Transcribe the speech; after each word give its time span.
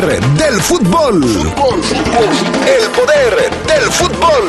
del 0.00 0.60
fútbol. 0.60 1.22
El 1.22 2.90
poder 2.90 3.50
del 3.64 3.92
fútbol. 3.92 4.48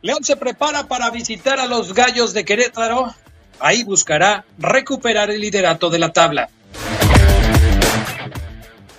León 0.00 0.24
se 0.24 0.36
prepara 0.36 0.88
para 0.88 1.10
visitar 1.10 1.60
a 1.60 1.66
los 1.66 1.92
Gallos 1.92 2.32
de 2.32 2.46
Querétaro. 2.46 3.14
Ahí 3.60 3.84
buscará 3.84 4.46
recuperar 4.58 5.30
el 5.30 5.42
liderato 5.42 5.90
de 5.90 5.98
la 5.98 6.14
tabla. 6.14 6.48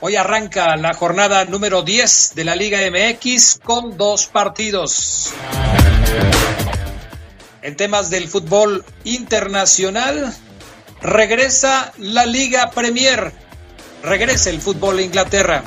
Hoy 0.06 0.18
arranca 0.18 0.76
la 0.76 0.94
jornada 0.94 1.46
número 1.46 1.82
10 1.82 2.34
de 2.36 2.44
la 2.44 2.58
Liga 2.58 2.80
MX 2.92 3.62
con 3.64 3.96
dos 3.96 4.28
partidos. 4.28 5.32
En 7.62 7.78
temas 7.78 8.10
del 8.10 8.28
fútbol 8.28 8.84
internacional, 9.06 10.36
regresa 11.02 11.94
la 12.00 12.26
Liga 12.26 12.70
Premier. 12.72 13.32
Regresa 14.04 14.50
el 14.50 14.60
fútbol 14.60 14.98
de 14.98 15.04
Inglaterra. 15.04 15.64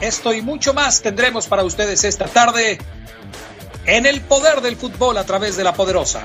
Esto 0.00 0.32
y 0.32 0.40
mucho 0.40 0.72
más 0.72 1.02
tendremos 1.02 1.46
para 1.46 1.62
ustedes 1.62 2.04
esta 2.04 2.24
tarde 2.24 2.78
en 3.84 4.06
el 4.06 4.22
poder 4.22 4.62
del 4.62 4.76
fútbol 4.76 5.18
a 5.18 5.24
través 5.24 5.58
de 5.58 5.64
la 5.64 5.74
poderosa. 5.74 6.24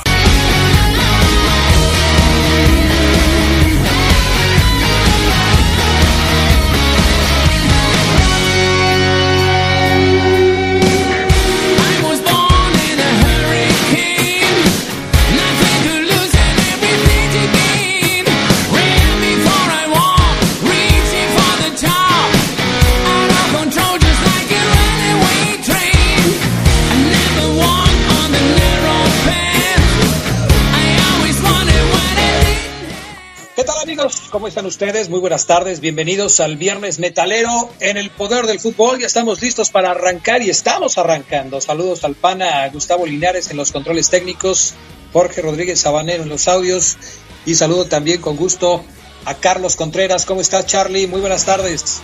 ¿Cómo 34.31 34.47
están 34.47 34.65
ustedes? 34.65 35.09
Muy 35.09 35.19
buenas 35.19 35.45
tardes. 35.45 35.81
Bienvenidos 35.81 36.39
al 36.39 36.55
Viernes 36.55 36.99
Metalero 36.99 37.69
en 37.81 37.97
el 37.97 38.09
Poder 38.09 38.45
del 38.45 38.61
Fútbol. 38.61 38.97
Ya 38.97 39.07
estamos 39.07 39.41
listos 39.41 39.71
para 39.71 39.91
arrancar 39.91 40.41
y 40.41 40.49
estamos 40.49 40.97
arrancando. 40.97 41.59
Saludos 41.59 42.05
al 42.05 42.15
pana 42.15 42.65
Gustavo 42.69 43.05
Linares 43.05 43.51
en 43.51 43.57
los 43.57 43.73
controles 43.73 44.09
técnicos, 44.09 44.73
Jorge 45.11 45.41
Rodríguez 45.41 45.81
Sabanero 45.81 46.23
en 46.23 46.29
los 46.29 46.47
audios 46.47 46.97
y 47.45 47.55
saludo 47.55 47.89
también 47.89 48.21
con 48.21 48.37
gusto 48.37 48.81
a 49.25 49.33
Carlos 49.33 49.75
Contreras. 49.75 50.25
¿Cómo 50.25 50.39
estás, 50.39 50.65
Charlie? 50.65 51.07
Muy 51.07 51.19
buenas 51.19 51.45
tardes. 51.45 52.01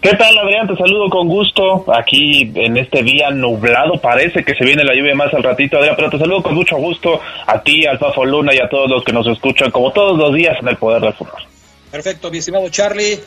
¿Qué 0.00 0.14
tal, 0.14 0.38
Adrián? 0.38 0.66
Te 0.66 0.76
saludo 0.76 1.10
con 1.10 1.28
gusto. 1.28 1.84
Aquí 1.92 2.50
en 2.54 2.78
este 2.78 3.02
día 3.02 3.30
nublado 3.32 4.00
parece 4.00 4.42
que 4.44 4.54
se 4.54 4.64
viene 4.64 4.82
la 4.82 4.94
lluvia 4.94 5.14
más 5.14 5.34
al 5.34 5.42
ratito, 5.42 5.76
Adrián, 5.76 5.94
pero 5.94 6.08
te 6.08 6.18
saludo 6.18 6.42
con 6.42 6.54
mucho 6.54 6.76
gusto 6.78 7.20
a 7.46 7.62
ti, 7.62 7.84
al 7.84 7.98
Fafo 7.98 8.24
Luna 8.24 8.54
y 8.54 8.60
a 8.60 8.68
todos 8.70 8.88
los 8.88 9.04
que 9.04 9.12
nos 9.12 9.26
escuchan, 9.26 9.70
como 9.70 9.92
todos 9.92 10.16
los 10.16 10.34
días 10.34 10.56
en 10.58 10.68
el 10.68 10.76
Poder 10.76 11.02
del 11.02 11.12
Fútbol. 11.12 11.49
Perfecto, 11.90 12.30
mi 12.30 12.38
estimado 12.38 12.68
Charlie. 12.68 13.20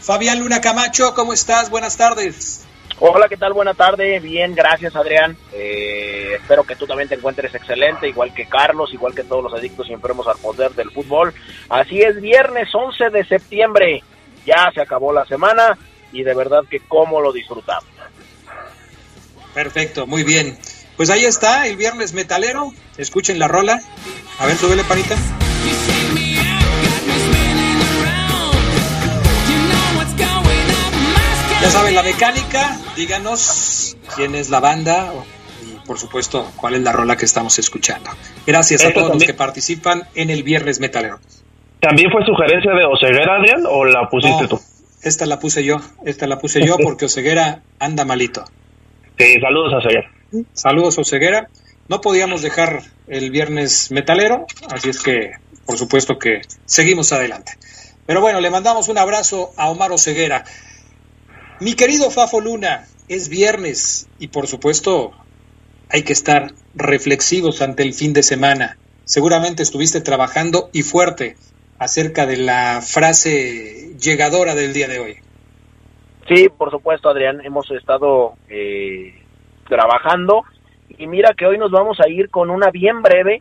Fabián 0.00 0.38
Luna 0.38 0.60
Camacho, 0.60 1.14
¿cómo 1.14 1.32
estás? 1.32 1.70
Buenas 1.70 1.96
tardes. 1.96 2.64
Hola, 3.00 3.28
¿qué 3.28 3.36
tal? 3.36 3.52
Buena 3.52 3.74
tarde. 3.74 4.18
Bien, 4.18 4.54
gracias, 4.54 4.96
Adrián. 4.96 5.36
Eh, 5.52 6.32
espero 6.34 6.64
que 6.64 6.74
tú 6.74 6.86
también 6.86 7.08
te 7.08 7.14
encuentres 7.14 7.54
excelente, 7.54 8.08
igual 8.08 8.34
que 8.34 8.46
Carlos, 8.46 8.92
igual 8.92 9.14
que 9.14 9.22
todos 9.22 9.44
los 9.44 9.54
adictos 9.54 9.88
y 9.88 9.92
enfermos 9.92 10.26
al 10.26 10.38
poder 10.38 10.72
del 10.72 10.90
fútbol. 10.90 11.32
Así 11.68 12.00
es, 12.00 12.20
viernes 12.20 12.68
11 12.74 13.10
de 13.10 13.24
septiembre. 13.24 14.02
Ya 14.44 14.70
se 14.74 14.80
acabó 14.80 15.12
la 15.12 15.26
semana 15.26 15.78
y 16.10 16.22
de 16.22 16.34
verdad 16.34 16.62
que 16.68 16.80
cómo 16.80 17.20
lo 17.20 17.32
disfrutamos. 17.32 17.84
Perfecto, 19.54 20.06
muy 20.06 20.24
bien. 20.24 20.58
Pues 20.96 21.10
ahí 21.10 21.24
está, 21.24 21.66
el 21.68 21.76
viernes 21.76 22.14
metalero. 22.14 22.72
Escuchen 22.96 23.38
la 23.38 23.46
rola. 23.46 23.80
A 24.38 24.46
ver, 24.46 24.56
súbele, 24.56 24.82
panita. 24.84 25.16
Ya 31.60 31.70
saben 31.70 31.94
la 31.94 32.04
mecánica, 32.04 32.78
díganos 32.96 33.96
quién 34.14 34.36
es 34.36 34.48
la 34.48 34.60
banda 34.60 35.12
y 35.62 35.86
por 35.86 35.98
supuesto 35.98 36.48
cuál 36.56 36.74
es 36.74 36.82
la 36.82 36.92
rola 36.92 37.16
que 37.16 37.24
estamos 37.24 37.58
escuchando. 37.58 38.10
Gracias 38.46 38.84
a 38.84 38.92
todos 38.92 39.14
los 39.14 39.24
que 39.24 39.34
participan 39.34 40.04
en 40.14 40.30
el 40.30 40.44
Viernes 40.44 40.78
Metalero. 40.78 41.18
¿También 41.80 42.10
fue 42.12 42.24
sugerencia 42.24 42.72
de 42.72 42.84
Oseguera, 42.84 43.36
Adrián, 43.36 43.64
o 43.68 43.84
la 43.84 44.08
pusiste 44.08 44.46
tú? 44.46 44.60
Esta 45.02 45.26
la 45.26 45.40
puse 45.40 45.64
yo, 45.64 45.80
esta 46.04 46.28
la 46.28 46.38
puse 46.38 46.64
yo 46.64 46.76
porque 46.82 47.06
Oseguera 47.06 47.62
anda 47.80 48.04
malito. 48.04 48.44
Sí, 49.18 49.40
saludos 49.40 49.72
a 49.72 49.76
Oseguera. 49.78 50.10
Saludos 50.52 50.98
Oseguera. 50.98 51.48
No 51.88 52.00
podíamos 52.00 52.42
dejar 52.42 52.82
el 53.08 53.30
Viernes 53.32 53.90
Metalero, 53.90 54.46
así 54.70 54.90
es 54.90 55.02
que 55.02 55.32
por 55.66 55.76
supuesto 55.76 56.18
que 56.18 56.42
seguimos 56.66 57.12
adelante. 57.12 57.52
Pero 58.06 58.20
bueno, 58.20 58.40
le 58.40 58.50
mandamos 58.50 58.88
un 58.88 58.96
abrazo 58.96 59.52
a 59.56 59.68
Omar 59.68 59.92
Oseguera. 59.92 60.44
Mi 61.60 61.74
querido 61.74 62.08
Fafo 62.10 62.40
Luna, 62.40 62.84
es 63.08 63.28
viernes 63.28 64.08
y 64.20 64.28
por 64.28 64.46
supuesto 64.46 65.10
hay 65.90 66.04
que 66.04 66.12
estar 66.12 66.52
reflexivos 66.76 67.62
ante 67.62 67.82
el 67.82 67.94
fin 67.94 68.12
de 68.12 68.22
semana. 68.22 68.76
Seguramente 69.04 69.64
estuviste 69.64 70.00
trabajando 70.00 70.70
y 70.72 70.82
fuerte 70.82 71.34
acerca 71.80 72.26
de 72.26 72.36
la 72.36 72.80
frase 72.80 73.96
llegadora 73.98 74.54
del 74.54 74.72
día 74.72 74.86
de 74.86 75.00
hoy. 75.00 75.16
Sí, 76.28 76.48
por 76.48 76.70
supuesto, 76.70 77.08
Adrián, 77.08 77.40
hemos 77.44 77.68
estado 77.72 78.34
eh, 78.48 79.20
trabajando 79.68 80.44
y 80.90 81.08
mira 81.08 81.34
que 81.36 81.46
hoy 81.46 81.58
nos 81.58 81.72
vamos 81.72 81.98
a 81.98 82.08
ir 82.08 82.30
con 82.30 82.50
una 82.50 82.70
bien 82.70 83.02
breve, 83.02 83.40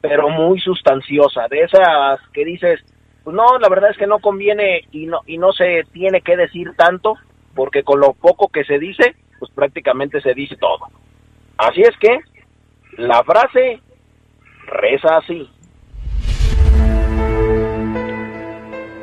pero 0.00 0.28
muy 0.30 0.58
sustanciosa, 0.58 1.46
de 1.48 1.60
esas 1.60 2.18
que 2.32 2.44
dices, 2.44 2.80
pues 3.22 3.36
no, 3.36 3.56
la 3.60 3.68
verdad 3.68 3.90
es 3.90 3.96
que 3.96 4.08
no 4.08 4.18
conviene 4.18 4.80
y 4.90 5.06
no, 5.06 5.20
y 5.26 5.38
no 5.38 5.52
se 5.52 5.84
tiene 5.92 6.22
que 6.22 6.36
decir 6.36 6.72
tanto, 6.76 7.18
porque 7.54 7.82
con 7.82 8.00
lo 8.00 8.14
poco 8.14 8.48
que 8.48 8.64
se 8.64 8.78
dice, 8.78 9.14
pues 9.38 9.50
prácticamente 9.52 10.20
se 10.20 10.34
dice 10.34 10.56
todo. 10.56 10.88
Así 11.56 11.82
es 11.82 11.96
que 11.98 12.18
la 12.98 13.22
frase 13.24 13.80
reza 14.66 15.16
así. 15.16 15.50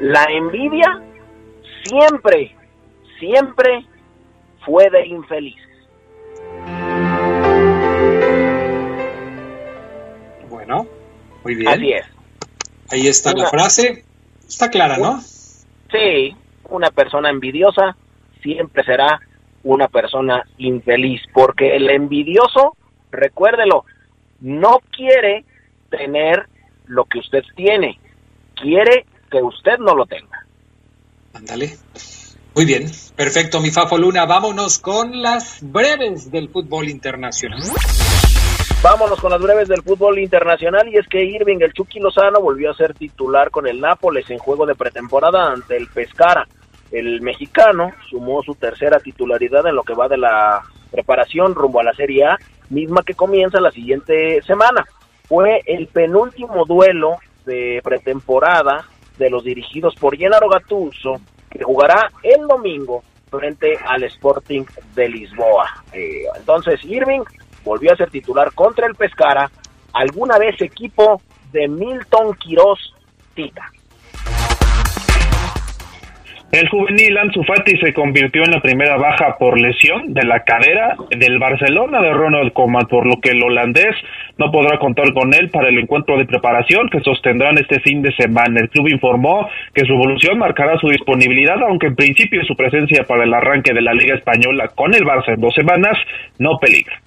La 0.02 0.24
envidia 0.32 1.02
siempre, 1.84 2.56
siempre 3.20 3.86
fue 4.66 4.90
de 4.90 5.08
infelices. 5.08 5.68
Bueno, 10.50 10.88
muy 11.44 11.56
bien. 11.56 11.68
Así 11.68 11.92
es. 11.92 12.06
Ahí 12.92 13.08
está 13.08 13.34
la 13.34 13.50
frase. 13.50 14.06
Está 14.48 14.70
clara, 14.70 14.98
¿no? 14.98 15.20
Sí, 15.92 16.36
una 16.70 16.90
persona 16.90 17.30
envidiosa 17.30 17.96
siempre 18.42 18.84
será 18.84 19.20
una 19.64 19.88
persona 19.88 20.44
infeliz, 20.58 21.22
porque 21.34 21.76
el 21.76 21.90
envidioso, 21.90 22.76
recuérdelo, 23.12 23.86
no 24.42 24.80
quiere 24.92 25.46
tener 25.90 26.48
lo 26.86 27.06
que 27.06 27.20
usted 27.20 27.44
tiene, 27.56 28.00
quiere 28.56 29.06
que 29.30 29.42
usted 29.42 29.78
no 29.80 29.96
lo 29.96 30.06
tenga. 30.06 30.46
Ándale. 31.34 31.78
Muy 32.56 32.66
bien, 32.66 32.90
perfecto, 33.16 33.62
mi 33.62 33.70
Fafo 33.70 33.98
Luna. 33.98 34.26
Vámonos 34.26 34.80
con 34.80 35.22
las 35.22 35.60
breves 35.62 36.32
del 36.32 36.50
fútbol 36.50 36.90
internacional. 36.90 37.62
Vámonos 38.82 39.20
con 39.20 39.32
las 39.32 39.42
breves 39.42 39.68
del 39.68 39.84
fútbol 39.84 40.20
internacional 40.20 40.88
y 40.88 40.98
es 40.98 41.08
que 41.08 41.24
Irving 41.24 41.58
el 41.60 41.74
Chucky 41.74 42.00
Lozano 42.00 42.40
volvió 42.40 42.72
a 42.72 42.76
ser 42.76 42.94
titular 42.94 43.52
con 43.52 43.68
el 43.68 43.80
Nápoles 43.80 44.30
en 44.30 44.40
juego 44.40 44.66
de 44.66 44.76
pretemporada 44.76 45.52
ante 45.52 45.76
el 45.78 45.88
Pescara. 45.88 46.48
El 46.92 47.22
mexicano 47.22 47.92
sumó 48.10 48.42
su 48.44 48.56
tercera 48.56 49.00
titularidad 49.00 49.68
en 49.68 49.76
lo 49.76 49.84
que 49.84 49.94
va 49.94 50.08
de 50.08 50.18
la 50.18 50.64
preparación 50.92 51.54
rumbo 51.54 51.80
a 51.80 51.84
la 51.84 51.94
Serie 51.94 52.26
A, 52.26 52.38
misma 52.70 53.04
que 53.04 53.14
comienza 53.14 53.60
la 53.60 53.72
siguiente 53.72 54.42
semana. 54.44 54.86
Fue 55.28 55.62
el 55.66 55.88
penúltimo 55.88 56.66
duelo 56.66 57.18
de 57.46 57.82
pretemporada 57.84 58.86
de 59.18 59.30
los 59.30 59.44
dirigidos 59.44 59.96
por 59.96 60.18
Gennaro 60.18 60.50
Gattuso, 60.50 61.22
que 61.50 61.64
jugará 61.64 62.10
el 62.24 62.48
domingo 62.48 63.04
frente 63.30 63.78
al 63.86 64.04
Sporting 64.04 64.64
de 64.96 65.10
Lisboa. 65.10 65.84
Eh, 65.94 66.24
entonces 66.36 66.84
Irving 66.84 67.22
volvió 67.64 67.94
a 67.94 67.98
ser 67.98 68.10
titular 68.10 68.54
contra 68.54 68.88
el 68.88 68.96
Pescara, 68.96 69.52
alguna 69.94 70.38
vez 70.38 70.60
equipo 70.62 71.22
de 71.52 71.68
Milton 71.68 72.34
Quiroz 72.36 72.80
Tita. 73.36 73.72
El 76.52 76.68
juvenil 76.68 77.16
Ansu 77.16 77.44
Fati 77.44 77.78
se 77.78 77.94
convirtió 77.94 78.44
en 78.44 78.50
la 78.50 78.60
primera 78.60 78.98
baja 78.98 79.38
por 79.38 79.62
lesión 79.62 80.16
de 80.16 80.26
la 80.26 80.40
cadera 80.40 80.96
del 81.12 81.38
Barcelona 81.38 82.02
de 82.02 82.12
Ronald 82.12 82.54
Koeman, 82.54 82.88
por 82.88 83.06
lo 83.06 83.22
que 83.22 83.30
el 83.30 83.44
holandés 83.44 83.96
no 84.40 84.50
podrá 84.52 84.80
contar 84.80 85.14
con 85.14 85.32
él 85.36 85.52
para 85.52 85.70
el 85.70 85.78
encuentro 85.78 86.18
de 86.18 86.26
preparación 86.26 86.90
que 86.90 87.02
sostendrán 87.02 87.60
este 87.60 87.80
fin 87.82 88.02
de 88.02 88.12
semana. 88.16 88.62
El 88.62 88.70
club 88.70 88.88
informó 88.90 89.48
que 89.76 89.86
su 89.86 89.94
evolución 89.94 90.40
marcará 90.40 90.76
su 90.80 90.88
disponibilidad, 90.88 91.62
aunque 91.62 91.86
en 91.86 91.96
principio 91.96 92.44
su 92.46 92.56
presencia 92.56 93.04
para 93.04 93.26
el 93.26 93.34
arranque 93.34 93.72
de 93.72 93.84
la 93.84 93.94
Liga 93.94 94.16
Española 94.16 94.70
con 94.74 94.96
el 94.96 95.04
Barça 95.04 95.36
en 95.36 95.42
dos 95.42 95.54
semanas 95.54 96.00
no 96.40 96.58
peligra. 96.60 97.00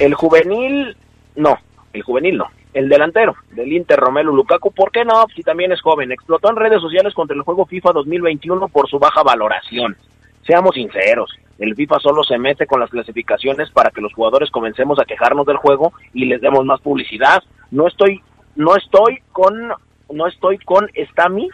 El 0.00 0.14
juvenil, 0.14 0.96
no, 1.36 1.58
el 1.92 2.02
juvenil 2.02 2.38
no 2.38 2.63
el 2.74 2.88
delantero 2.88 3.36
del 3.52 3.72
Inter, 3.72 3.98
Romelu 3.98 4.34
Lukaku, 4.34 4.72
¿por 4.72 4.90
qué 4.90 5.04
no? 5.04 5.26
Si 5.34 5.42
también 5.42 5.72
es 5.72 5.80
joven, 5.80 6.12
explotó 6.12 6.50
en 6.50 6.56
redes 6.56 6.80
sociales 6.80 7.14
contra 7.14 7.36
el 7.36 7.42
juego 7.42 7.66
FIFA 7.66 7.92
2021 7.92 8.68
por 8.68 8.90
su 8.90 8.98
baja 8.98 9.22
valoración. 9.22 9.96
Seamos 10.44 10.74
sinceros, 10.74 11.30
el 11.58 11.74
FIFA 11.74 12.00
solo 12.00 12.24
se 12.24 12.36
mete 12.36 12.66
con 12.66 12.80
las 12.80 12.90
clasificaciones 12.90 13.70
para 13.70 13.90
que 13.90 14.00
los 14.00 14.12
jugadores 14.12 14.50
comencemos 14.50 14.98
a 14.98 15.04
quejarnos 15.04 15.46
del 15.46 15.56
juego 15.56 15.92
y 16.12 16.24
les 16.24 16.40
demos 16.40 16.64
más 16.64 16.80
publicidad. 16.80 17.42
No 17.70 17.86
estoy, 17.86 18.20
no 18.56 18.76
estoy 18.76 19.22
con, 19.30 19.72
no 20.12 20.26
estoy 20.26 20.58
con 20.58 20.90
Stami, 21.10 21.48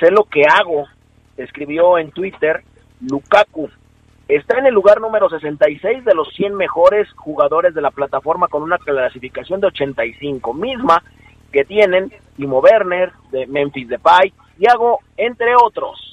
sé 0.00 0.10
lo 0.10 0.24
que 0.24 0.42
hago, 0.42 0.86
escribió 1.36 1.98
en 1.98 2.10
Twitter 2.10 2.64
Lukaku, 3.00 3.70
Está 4.32 4.58
en 4.58 4.64
el 4.64 4.72
lugar 4.72 4.98
número 4.98 5.28
66 5.28 6.06
de 6.06 6.14
los 6.14 6.26
100 6.34 6.54
mejores 6.54 7.06
jugadores 7.16 7.74
de 7.74 7.82
la 7.82 7.90
plataforma 7.90 8.48
con 8.48 8.62
una 8.62 8.78
clasificación 8.78 9.60
de 9.60 9.66
85, 9.66 10.54
misma 10.54 11.02
que 11.52 11.66
tienen 11.66 12.10
Timo 12.34 12.60
Werner, 12.60 13.12
de 13.30 13.46
Memphis 13.46 13.88
Depay, 13.88 14.32
Thiago, 14.56 15.00
entre 15.18 15.54
otros. 15.54 16.11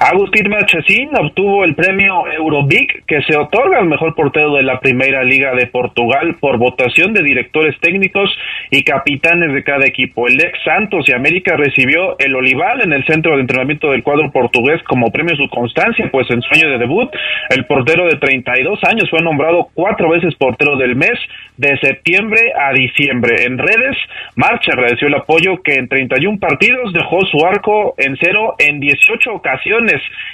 Agustín 0.00 0.48
Marchesín 0.48 1.10
obtuvo 1.18 1.64
el 1.64 1.74
premio 1.74 2.30
Eurobic 2.30 3.04
que 3.04 3.20
se 3.22 3.36
otorga 3.36 3.80
al 3.80 3.88
mejor 3.88 4.14
portero 4.14 4.54
de 4.54 4.62
la 4.62 4.78
Primera 4.78 5.24
Liga 5.24 5.56
de 5.56 5.66
Portugal 5.66 6.36
por 6.38 6.56
votación 6.56 7.12
de 7.12 7.24
directores 7.24 7.74
técnicos 7.80 8.30
y 8.70 8.84
capitanes 8.84 9.52
de 9.52 9.64
cada 9.64 9.86
equipo. 9.86 10.28
El 10.28 10.40
ex 10.40 10.56
Santos 10.62 11.08
y 11.08 11.12
América 11.12 11.56
recibió 11.56 12.16
el 12.20 12.36
Olival 12.36 12.82
en 12.82 12.92
el 12.92 13.04
centro 13.06 13.34
de 13.34 13.40
entrenamiento 13.40 13.90
del 13.90 14.04
cuadro 14.04 14.30
portugués 14.30 14.80
como 14.84 15.10
premio 15.10 15.34
su 15.34 15.48
constancia, 15.48 16.08
pues 16.12 16.30
en 16.30 16.42
su 16.42 16.54
año 16.54 16.70
de 16.70 16.78
debut 16.78 17.10
el 17.50 17.66
portero 17.66 18.06
de 18.06 18.18
32 18.18 18.78
años 18.84 19.10
fue 19.10 19.20
nombrado 19.20 19.66
cuatro 19.74 20.10
veces 20.10 20.36
portero 20.36 20.76
del 20.76 20.94
mes 20.94 21.18
de 21.56 21.76
septiembre 21.78 22.52
a 22.56 22.72
diciembre. 22.72 23.44
En 23.46 23.58
redes, 23.58 23.96
Marcha 24.36 24.74
agradeció 24.74 25.08
el 25.08 25.16
apoyo 25.16 25.60
que 25.64 25.74
en 25.74 25.88
31 25.88 26.38
partidos 26.38 26.92
dejó 26.92 27.18
su 27.26 27.44
arco 27.44 27.96
en 27.98 28.16
cero 28.20 28.54
en 28.60 28.78
18 28.78 29.32
ocasiones 29.32 29.87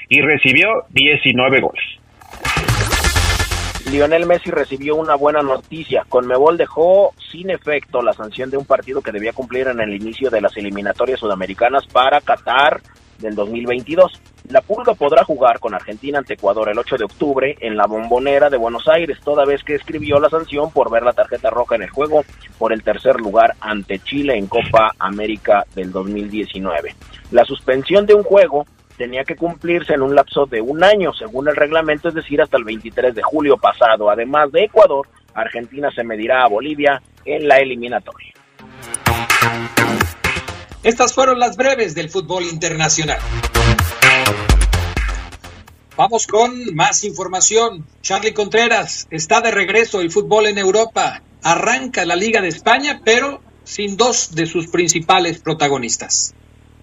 y 0.08 0.20
recibió 0.20 0.68
19 0.90 1.60
goles. 1.60 1.84
Lionel 3.90 4.26
Messi 4.26 4.50
recibió 4.50 4.96
una 4.96 5.14
buena 5.14 5.42
noticia. 5.42 6.04
Conmebol 6.08 6.56
dejó 6.56 7.12
sin 7.30 7.50
efecto 7.50 8.00
la 8.00 8.14
sanción 8.14 8.50
de 8.50 8.56
un 8.56 8.64
partido 8.64 9.02
que 9.02 9.12
debía 9.12 9.32
cumplir 9.32 9.68
en 9.68 9.80
el 9.80 9.94
inicio 9.94 10.30
de 10.30 10.40
las 10.40 10.56
eliminatorias 10.56 11.20
sudamericanas 11.20 11.86
para 11.86 12.20
Qatar 12.20 12.80
del 13.18 13.34
2022. 13.34 14.20
La 14.48 14.60
Pulga 14.60 14.94
podrá 14.94 15.24
jugar 15.24 15.58
con 15.58 15.74
Argentina 15.74 16.18
ante 16.18 16.34
Ecuador 16.34 16.68
el 16.68 16.78
8 16.78 16.96
de 16.96 17.04
octubre 17.04 17.56
en 17.60 17.76
la 17.76 17.86
Bombonera 17.86 18.50
de 18.50 18.56
Buenos 18.56 18.88
Aires, 18.88 19.18
toda 19.24 19.44
vez 19.44 19.62
que 19.62 19.74
escribió 19.74 20.18
la 20.18 20.28
sanción 20.28 20.70
por 20.70 20.90
ver 20.90 21.02
la 21.02 21.12
tarjeta 21.12 21.50
roja 21.50 21.76
en 21.76 21.82
el 21.82 21.90
juego 21.90 22.24
por 22.58 22.72
el 22.72 22.82
tercer 22.82 23.16
lugar 23.16 23.54
ante 23.60 23.98
Chile 24.00 24.36
en 24.36 24.46
Copa 24.46 24.92
América 24.98 25.64
del 25.74 25.92
2019. 25.92 26.94
La 27.30 27.44
suspensión 27.44 28.06
de 28.06 28.14
un 28.14 28.22
juego 28.22 28.66
tenía 28.96 29.24
que 29.24 29.36
cumplirse 29.36 29.94
en 29.94 30.02
un 30.02 30.14
lapso 30.14 30.46
de 30.46 30.60
un 30.60 30.82
año, 30.84 31.12
según 31.12 31.48
el 31.48 31.56
reglamento, 31.56 32.08
es 32.08 32.14
decir, 32.14 32.40
hasta 32.40 32.56
el 32.56 32.64
23 32.64 33.14
de 33.14 33.22
julio 33.22 33.56
pasado. 33.56 34.10
Además 34.10 34.52
de 34.52 34.64
Ecuador, 34.64 35.08
Argentina 35.34 35.90
se 35.94 36.04
medirá 36.04 36.44
a 36.44 36.48
Bolivia 36.48 37.02
en 37.24 37.48
la 37.48 37.58
eliminatoria. 37.58 38.32
Estas 40.82 41.14
fueron 41.14 41.38
las 41.38 41.56
breves 41.56 41.94
del 41.94 42.10
fútbol 42.10 42.44
internacional. 42.44 43.18
Vamos 45.96 46.26
con 46.26 46.74
más 46.74 47.04
información. 47.04 47.86
Charlie 48.02 48.34
Contreras 48.34 49.06
está 49.10 49.40
de 49.40 49.50
regreso 49.50 50.00
el 50.00 50.10
fútbol 50.10 50.46
en 50.46 50.58
Europa. 50.58 51.22
Arranca 51.42 52.04
la 52.04 52.16
Liga 52.16 52.40
de 52.40 52.48
España, 52.48 53.00
pero 53.04 53.40
sin 53.64 53.96
dos 53.96 54.34
de 54.34 54.46
sus 54.46 54.66
principales 54.66 55.38
protagonistas. 55.38 56.34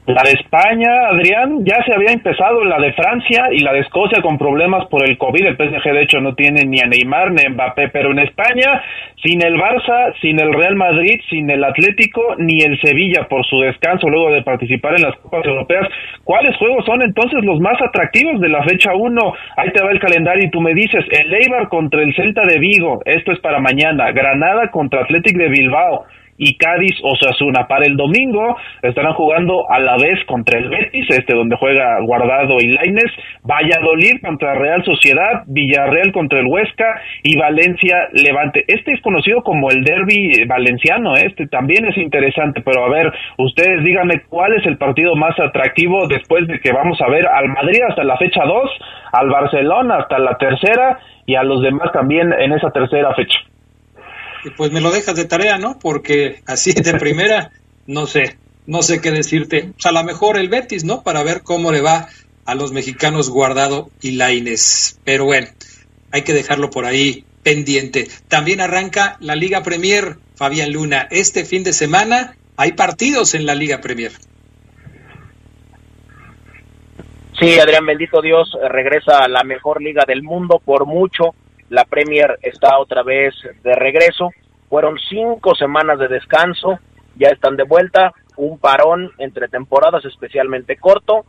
La 0.07 0.23
de 0.23 0.31
España, 0.31 1.09
Adrián, 1.11 1.63
ya 1.63 1.83
se 1.85 1.93
había 1.93 2.11
empezado 2.11 2.63
la 2.63 2.79
de 2.79 2.91
Francia 2.93 3.49
y 3.51 3.59
la 3.59 3.71
de 3.71 3.81
Escocia 3.81 4.19
con 4.23 4.35
problemas 4.35 4.87
por 4.87 5.07
el 5.07 5.15
COVID. 5.15 5.45
El 5.45 5.55
PSG, 5.55 5.93
de 5.93 6.01
hecho, 6.01 6.19
no 6.19 6.33
tiene 6.33 6.65
ni 6.65 6.79
a 6.79 6.87
Neymar 6.87 7.31
ni 7.31 7.45
a 7.45 7.49
Mbappé, 7.51 7.89
pero 7.89 8.11
en 8.11 8.17
España, 8.17 8.81
sin 9.21 9.45
el 9.45 9.53
Barça, 9.57 10.11
sin 10.19 10.39
el 10.39 10.53
Real 10.53 10.75
Madrid, 10.75 11.21
sin 11.29 11.47
el 11.51 11.63
Atlético, 11.63 12.35
ni 12.39 12.61
el 12.61 12.81
Sevilla 12.81 13.27
por 13.29 13.45
su 13.45 13.59
descanso 13.59 14.09
luego 14.09 14.31
de 14.31 14.41
participar 14.41 14.95
en 14.95 15.03
las 15.03 15.15
Copas 15.17 15.45
Europeas. 15.45 15.87
¿Cuáles 16.23 16.57
juegos 16.57 16.83
son 16.83 17.03
entonces 17.03 17.45
los 17.45 17.59
más 17.59 17.79
atractivos 17.79 18.41
de 18.41 18.49
la 18.49 18.63
fecha 18.63 18.95
1? 18.95 19.33
Ahí 19.57 19.69
te 19.69 19.83
va 19.83 19.91
el 19.91 19.99
calendario 19.99 20.45
y 20.45 20.49
tú 20.49 20.61
me 20.61 20.73
dices, 20.73 21.05
el 21.11 21.31
Eibar 21.31 21.69
contra 21.69 22.01
el 22.01 22.15
Celta 22.15 22.41
de 22.41 22.57
Vigo, 22.57 23.01
esto 23.05 23.31
es 23.33 23.39
para 23.39 23.59
mañana. 23.59 24.11
Granada 24.11 24.71
contra 24.71 25.01
Athletic 25.01 25.37
de 25.37 25.49
Bilbao 25.49 26.05
y 26.41 26.55
Cádiz 26.55 26.97
Osasuna. 27.03 27.67
Para 27.67 27.85
el 27.85 27.95
domingo 27.95 28.57
estarán 28.81 29.13
jugando 29.13 29.69
a 29.69 29.79
la 29.79 29.95
vez 29.97 30.25
contra 30.25 30.57
el 30.57 30.69
Betis, 30.69 31.05
este 31.09 31.35
donde 31.35 31.55
juega 31.55 31.99
Guardado 32.01 32.57
y 32.59 32.67
Laines, 32.67 33.11
Valladolid 33.43 34.19
contra 34.21 34.55
Real 34.55 34.83
Sociedad, 34.83 35.43
Villarreal 35.45 36.11
contra 36.11 36.39
el 36.39 36.47
Huesca 36.47 36.99
y 37.21 37.37
Valencia 37.37 38.09
Levante. 38.13 38.65
Este 38.67 38.91
es 38.91 39.01
conocido 39.01 39.43
como 39.43 39.69
el 39.69 39.83
derby 39.83 40.43
valenciano, 40.47 41.15
¿eh? 41.15 41.27
este 41.27 41.45
también 41.45 41.85
es 41.85 41.95
interesante, 41.97 42.61
pero 42.65 42.85
a 42.85 42.89
ver, 42.89 43.13
ustedes 43.37 43.83
díganme 43.83 44.23
cuál 44.27 44.53
es 44.53 44.65
el 44.65 44.77
partido 44.79 45.15
más 45.15 45.39
atractivo 45.39 46.07
después 46.07 46.47
de 46.47 46.59
que 46.59 46.71
vamos 46.71 46.99
a 47.01 47.09
ver 47.09 47.27
al 47.27 47.49
Madrid 47.49 47.81
hasta 47.87 48.03
la 48.03 48.17
fecha 48.17 48.41
2, 48.43 48.71
al 49.13 49.29
Barcelona 49.29 49.97
hasta 49.97 50.17
la 50.17 50.35
tercera 50.39 50.97
y 51.27 51.35
a 51.35 51.43
los 51.43 51.61
demás 51.61 51.91
también 51.91 52.33
en 52.33 52.51
esa 52.53 52.71
tercera 52.71 53.13
fecha 53.13 53.37
pues 54.49 54.71
me 54.71 54.81
lo 54.81 54.91
dejas 54.91 55.15
de 55.15 55.25
tarea, 55.25 55.57
¿no? 55.57 55.79
Porque 55.79 56.41
así 56.45 56.73
de 56.73 56.93
primera, 56.99 57.51
no 57.87 58.07
sé, 58.07 58.37
no 58.65 58.81
sé 58.81 59.01
qué 59.01 59.11
decirte. 59.11 59.71
O 59.77 59.81
sea, 59.81 59.91
a 59.91 59.93
lo 59.93 60.03
mejor 60.03 60.37
el 60.37 60.49
Betis, 60.49 60.83
¿no? 60.83 61.03
Para 61.03 61.23
ver 61.23 61.43
cómo 61.43 61.71
le 61.71 61.81
va 61.81 62.07
a 62.45 62.55
los 62.55 62.71
mexicanos 62.71 63.29
Guardado 63.29 63.89
y 64.01 64.11
Laines. 64.11 64.99
Pero 65.03 65.25
bueno, 65.25 65.47
hay 66.11 66.23
que 66.23 66.33
dejarlo 66.33 66.69
por 66.69 66.85
ahí 66.85 67.25
pendiente. 67.43 68.07
También 68.27 68.61
arranca 68.61 69.17
la 69.19 69.35
Liga 69.35 69.63
Premier, 69.63 70.17
Fabián 70.35 70.71
Luna. 70.71 71.07
Este 71.11 71.45
fin 71.45 71.63
de 71.63 71.73
semana 71.73 72.35
hay 72.57 72.73
partidos 72.73 73.33
en 73.35 73.45
la 73.45 73.55
Liga 73.55 73.81
Premier. 73.81 74.11
Sí, 77.39 77.59
Adrián, 77.59 77.85
bendito 77.87 78.21
Dios, 78.21 78.55
regresa 78.69 79.23
a 79.23 79.27
la 79.27 79.43
mejor 79.43 79.81
liga 79.81 80.03
del 80.05 80.21
mundo 80.21 80.61
por 80.63 80.85
mucho 80.85 81.33
la 81.71 81.85
Premier 81.85 82.37
está 82.41 82.77
otra 82.79 83.01
vez 83.01 83.33
de 83.63 83.73
regreso. 83.73 84.29
Fueron 84.67 84.97
cinco 85.09 85.55
semanas 85.55 85.99
de 85.99 86.09
descanso, 86.09 86.79
ya 87.15 87.29
están 87.29 87.55
de 87.55 87.63
vuelta, 87.63 88.13
un 88.35 88.59
parón 88.59 89.11
entre 89.17 89.47
temporadas 89.47 90.03
especialmente 90.03 90.75
corto 90.75 91.25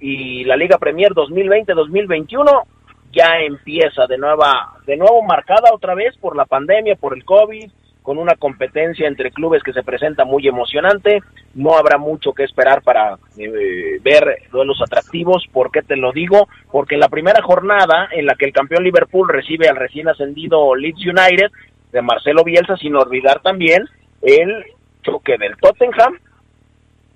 y 0.00 0.44
la 0.44 0.56
Liga 0.56 0.78
Premier 0.78 1.12
2020-2021 1.12 2.64
ya 3.12 3.38
empieza 3.38 4.06
de 4.08 4.18
nueva, 4.18 4.76
de 4.86 4.96
nuevo 4.96 5.22
marcada 5.22 5.70
otra 5.72 5.94
vez 5.94 6.16
por 6.18 6.36
la 6.36 6.46
pandemia, 6.46 6.96
por 6.96 7.16
el 7.16 7.24
COVID, 7.24 7.70
con 8.06 8.18
una 8.18 8.36
competencia 8.36 9.08
entre 9.08 9.32
clubes 9.32 9.64
que 9.64 9.72
se 9.72 9.82
presenta 9.82 10.24
muy 10.24 10.46
emocionante. 10.46 11.24
No 11.56 11.76
habrá 11.76 11.98
mucho 11.98 12.32
que 12.32 12.44
esperar 12.44 12.80
para 12.82 13.18
eh, 13.36 13.98
ver 14.00 14.44
duelos 14.52 14.80
atractivos. 14.80 15.44
¿Por 15.52 15.72
qué 15.72 15.82
te 15.82 15.96
lo 15.96 16.12
digo? 16.12 16.46
Porque 16.70 16.94
en 16.94 17.00
la 17.00 17.08
primera 17.08 17.42
jornada 17.42 18.08
en 18.12 18.26
la 18.26 18.36
que 18.36 18.44
el 18.44 18.52
campeón 18.52 18.84
Liverpool 18.84 19.28
recibe 19.28 19.68
al 19.68 19.74
recién 19.74 20.08
ascendido 20.08 20.76
Leeds 20.76 21.00
United 21.00 21.50
de 21.90 22.00
Marcelo 22.00 22.44
Bielsa, 22.44 22.76
sin 22.76 22.94
olvidar 22.94 23.42
también 23.42 23.82
el 24.22 24.66
choque 25.02 25.36
del 25.36 25.56
Tottenham 25.56 26.16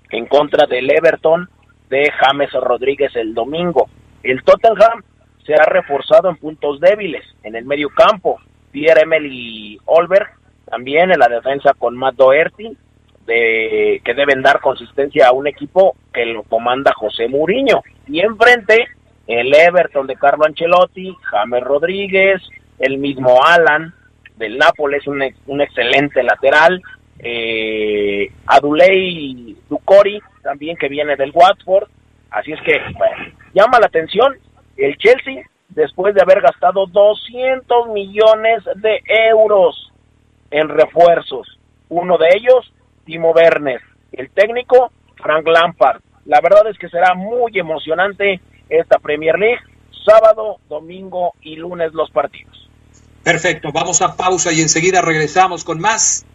en 0.09 0.25
contra 0.25 0.67
del 0.67 0.91
Everton 0.91 1.47
de 1.89 2.11
James 2.19 2.51
Rodríguez 2.51 3.15
el 3.15 3.33
domingo. 3.33 3.87
El 4.23 4.43
Tottenham 4.43 5.03
se 5.45 5.53
ha 5.53 5.63
reforzado 5.63 6.29
en 6.29 6.35
puntos 6.35 6.81
débiles 6.81 7.23
en 7.43 7.55
el 7.55 7.63
medio 7.63 7.87
campo. 7.91 8.41
Pierre 8.73 9.03
Emily 9.03 9.79
Olberg 9.85 10.40
también 10.71 11.11
en 11.11 11.19
la 11.19 11.27
defensa 11.27 11.73
con 11.77 11.97
Matt 11.97 12.15
Doherty 12.15 12.77
de, 13.25 14.01
que 14.05 14.13
deben 14.13 14.41
dar 14.41 14.61
consistencia 14.61 15.27
a 15.27 15.33
un 15.33 15.45
equipo 15.45 15.97
que 16.13 16.25
lo 16.25 16.43
comanda 16.43 16.93
José 16.95 17.27
Muriño. 17.27 17.83
Y 18.07 18.21
enfrente, 18.21 18.87
el 19.27 19.53
Everton 19.53 20.07
de 20.07 20.15
Carlo 20.15 20.45
Ancelotti, 20.45 21.13
James 21.23 21.61
Rodríguez, 21.61 22.41
el 22.79 22.99
mismo 22.99 23.43
Alan 23.43 23.93
del 24.37 24.57
Nápoles, 24.57 25.05
un, 25.07 25.21
un 25.47 25.61
excelente 25.61 26.23
lateral, 26.23 26.81
eh, 27.19 28.31
Aduley 28.45 29.57
Ducori, 29.69 30.21
también 30.41 30.77
que 30.77 30.87
viene 30.87 31.17
del 31.17 31.33
Watford. 31.33 31.89
Así 32.29 32.53
es 32.53 32.61
que 32.61 32.79
llama 33.53 33.77
la 33.77 33.87
atención 33.87 34.37
el 34.77 34.97
Chelsea 34.97 35.43
después 35.67 36.15
de 36.15 36.21
haber 36.21 36.39
gastado 36.39 36.85
200 36.85 37.89
millones 37.89 38.63
de 38.77 39.01
euros 39.29 39.90
en 40.51 40.69
refuerzos. 40.69 41.59
Uno 41.89 42.17
de 42.17 42.27
ellos, 42.35 42.71
Timo 43.05 43.31
Werner. 43.31 43.81
El 44.11 44.29
técnico, 44.31 44.91
Frank 45.15 45.47
Lampard. 45.47 46.01
La 46.25 46.39
verdad 46.41 46.67
es 46.69 46.77
que 46.77 46.89
será 46.89 47.15
muy 47.15 47.57
emocionante 47.57 48.39
esta 48.69 48.99
Premier 48.99 49.37
League. 49.39 49.61
Sábado, 50.05 50.57
domingo 50.69 51.33
y 51.41 51.55
lunes 51.55 51.93
los 51.93 52.11
partidos. 52.11 52.69
Perfecto, 53.23 53.71
vamos 53.71 54.01
a 54.01 54.15
pausa 54.15 54.51
y 54.51 54.61
enseguida 54.61 55.01
regresamos 55.01 55.63
con 55.63 55.79
más 55.79 56.25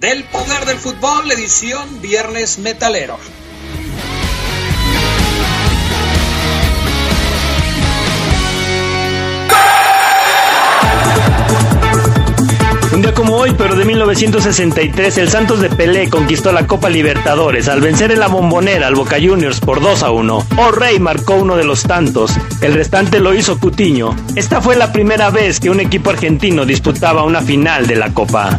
del 0.00 0.24
Poder 0.24 0.64
del 0.66 0.78
Fútbol, 0.78 1.30
edición 1.30 2.00
Viernes 2.00 2.58
Metalero. 2.58 3.18
Como 13.22 13.36
hoy, 13.36 13.54
pero 13.56 13.76
de 13.76 13.84
1963, 13.84 15.18
el 15.18 15.28
Santos 15.28 15.60
de 15.60 15.68
Pelé 15.68 16.10
conquistó 16.10 16.50
la 16.50 16.66
Copa 16.66 16.88
Libertadores 16.88 17.68
al 17.68 17.80
vencer 17.80 18.10
en 18.10 18.18
la 18.18 18.26
bombonera 18.26 18.88
al 18.88 18.96
Boca 18.96 19.16
Juniors 19.22 19.60
por 19.60 19.80
2 19.80 20.02
a 20.02 20.10
1. 20.10 20.46
O'Reilly 20.56 20.98
marcó 20.98 21.34
uno 21.34 21.54
de 21.54 21.62
los 21.62 21.84
tantos, 21.84 22.32
el 22.62 22.74
restante 22.74 23.20
lo 23.20 23.32
hizo 23.32 23.60
Cutiño. 23.60 24.16
Esta 24.34 24.60
fue 24.60 24.74
la 24.74 24.92
primera 24.92 25.30
vez 25.30 25.60
que 25.60 25.70
un 25.70 25.78
equipo 25.78 26.10
argentino 26.10 26.66
disputaba 26.66 27.22
una 27.22 27.42
final 27.42 27.86
de 27.86 27.94
la 27.94 28.12
Copa. 28.12 28.58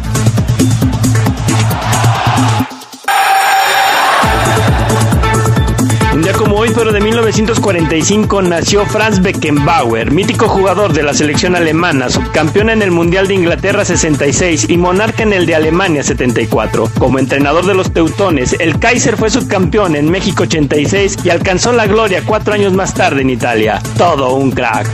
Pero 6.74 6.92
de 6.92 7.00
1945, 7.00 8.42
nació 8.42 8.84
Franz 8.86 9.20
Beckenbauer, 9.20 10.10
mítico 10.10 10.48
jugador 10.48 10.92
de 10.92 11.02
la 11.02 11.14
selección 11.14 11.54
alemana, 11.54 12.08
subcampeón 12.08 12.70
en 12.70 12.82
el 12.82 12.90
Mundial 12.90 13.28
de 13.28 13.34
Inglaterra 13.34 13.84
66 13.84 14.68
y 14.68 14.76
monarca 14.76 15.22
en 15.22 15.32
el 15.32 15.46
de 15.46 15.54
Alemania 15.54 16.02
74. 16.02 16.90
Como 16.98 17.18
entrenador 17.18 17.66
de 17.66 17.74
los 17.74 17.92
teutones, 17.92 18.56
el 18.58 18.78
Kaiser 18.78 19.16
fue 19.16 19.30
subcampeón 19.30 19.96
en 19.96 20.10
México 20.10 20.44
86 20.44 21.18
y 21.24 21.30
alcanzó 21.30 21.72
la 21.72 21.86
gloria 21.86 22.22
cuatro 22.24 22.54
años 22.54 22.72
más 22.72 22.94
tarde 22.94 23.22
en 23.22 23.30
Italia. 23.30 23.80
Todo 23.96 24.34
un 24.34 24.50
crack. 24.50 24.88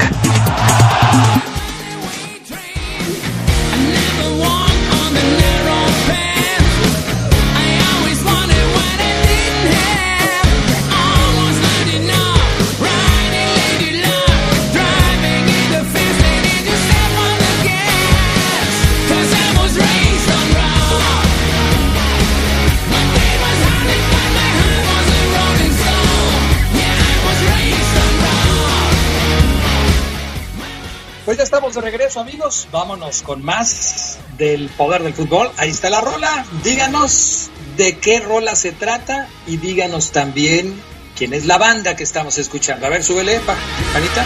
Amigos. 32.20 32.68
Vámonos 32.70 33.22
con 33.22 33.42
más 33.42 34.18
del 34.36 34.68
poder 34.68 35.02
del 35.02 35.14
fútbol. 35.14 35.50
Ahí 35.56 35.70
está 35.70 35.90
la 35.90 36.00
rola. 36.00 36.44
Díganos 36.62 37.50
de 37.76 37.98
qué 37.98 38.20
rola 38.20 38.54
se 38.54 38.72
trata 38.72 39.28
y 39.46 39.56
díganos 39.56 40.12
también 40.12 40.80
quién 41.16 41.32
es 41.32 41.46
la 41.46 41.58
banda 41.58 41.96
que 41.96 42.02
estamos 42.02 42.36
escuchando. 42.38 42.86
A 42.86 42.90
ver, 42.90 43.02
súbele, 43.02 43.40
pa, 43.40 43.56
panita. 43.92 44.24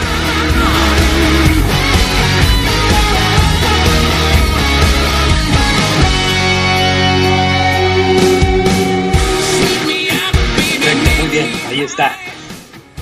Muy 11.20 11.28
bien, 11.28 11.52
ahí 11.68 11.80
está. 11.80 12.16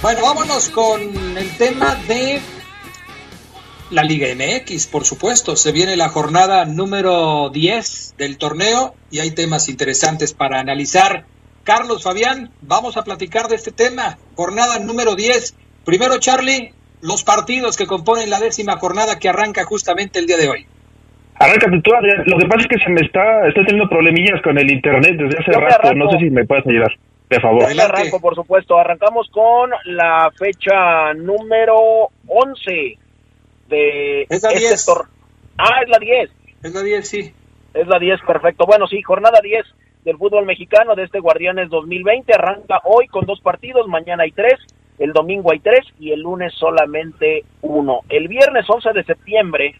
Bueno, 0.02 0.22
vámonos 0.22 0.68
con 0.68 1.00
el 1.38 1.56
tema 1.56 1.94
de 2.08 2.42
la 3.92 4.02
Liga 4.02 4.26
MX, 4.34 4.86
por 4.86 5.04
supuesto. 5.04 5.54
Se 5.54 5.70
viene 5.70 5.96
la 5.96 6.08
jornada 6.08 6.64
número 6.64 7.50
10 7.50 8.14
del 8.16 8.38
torneo 8.38 8.94
y 9.10 9.20
hay 9.20 9.32
temas 9.32 9.68
interesantes 9.68 10.32
para 10.32 10.58
analizar. 10.58 11.24
Carlos 11.62 12.02
Fabián, 12.02 12.50
vamos 12.62 12.96
a 12.96 13.04
platicar 13.04 13.48
de 13.48 13.56
este 13.56 13.70
tema. 13.70 14.18
Jornada 14.34 14.78
número 14.78 15.14
10. 15.14 15.56
Primero, 15.84 16.18
Charlie, 16.18 16.72
los 17.02 17.22
partidos 17.22 17.76
que 17.76 17.86
componen 17.86 18.30
la 18.30 18.40
décima 18.40 18.78
jornada 18.78 19.18
que 19.18 19.28
arranca 19.28 19.64
justamente 19.64 20.18
el 20.18 20.26
día 20.26 20.38
de 20.38 20.48
hoy. 20.48 20.66
Arranca 21.38 21.66
tú, 21.70 21.90
Lo 22.26 22.38
que 22.38 22.46
pasa 22.46 22.62
es 22.62 22.68
que 22.68 22.84
se 22.84 22.90
me 22.90 23.00
está, 23.02 23.46
estoy 23.46 23.66
teniendo 23.66 23.88
problemillas 23.90 24.40
con 24.42 24.56
el 24.58 24.70
internet 24.70 25.16
desde 25.18 25.38
hace 25.38 25.52
rato. 25.52 25.94
No 25.94 26.10
sé 26.10 26.18
si 26.18 26.30
me 26.30 26.44
puedes 26.46 26.66
ayudar. 26.66 26.92
De 27.28 27.40
favor. 27.40 27.64
arranco, 27.64 28.20
por 28.20 28.34
supuesto. 28.34 28.78
Arrancamos 28.78 29.28
con 29.30 29.70
la 29.84 30.30
fecha 30.38 31.12
número 31.14 32.08
11 32.26 32.98
es 33.72 34.42
la 34.42 34.50
10. 34.50 34.72
Este 34.72 34.92
ah, 35.58 35.80
es 35.82 35.88
la 35.88 35.98
10. 35.98 36.30
Es 36.62 36.74
la 36.74 36.82
10, 36.82 37.08
sí. 37.08 37.34
Es 37.74 37.86
la 37.86 37.98
10, 37.98 38.20
perfecto. 38.26 38.66
Bueno, 38.66 38.86
sí, 38.86 39.02
jornada 39.02 39.40
10 39.42 39.64
del 40.04 40.16
fútbol 40.16 40.46
mexicano 40.46 40.94
de 40.94 41.04
este 41.04 41.20
Guardianes 41.20 41.70
2020 41.70 42.32
arranca 42.34 42.80
hoy 42.84 43.06
con 43.06 43.24
dos 43.24 43.40
partidos, 43.40 43.86
mañana 43.86 44.24
hay 44.24 44.32
tres, 44.32 44.58
el 44.98 45.12
domingo 45.12 45.52
hay 45.52 45.60
tres 45.60 45.86
y 45.98 46.10
el 46.10 46.20
lunes 46.20 46.52
solamente 46.58 47.44
uno. 47.62 48.00
El 48.08 48.28
viernes 48.28 48.68
11 48.68 48.92
de 48.92 49.04
septiembre 49.04 49.74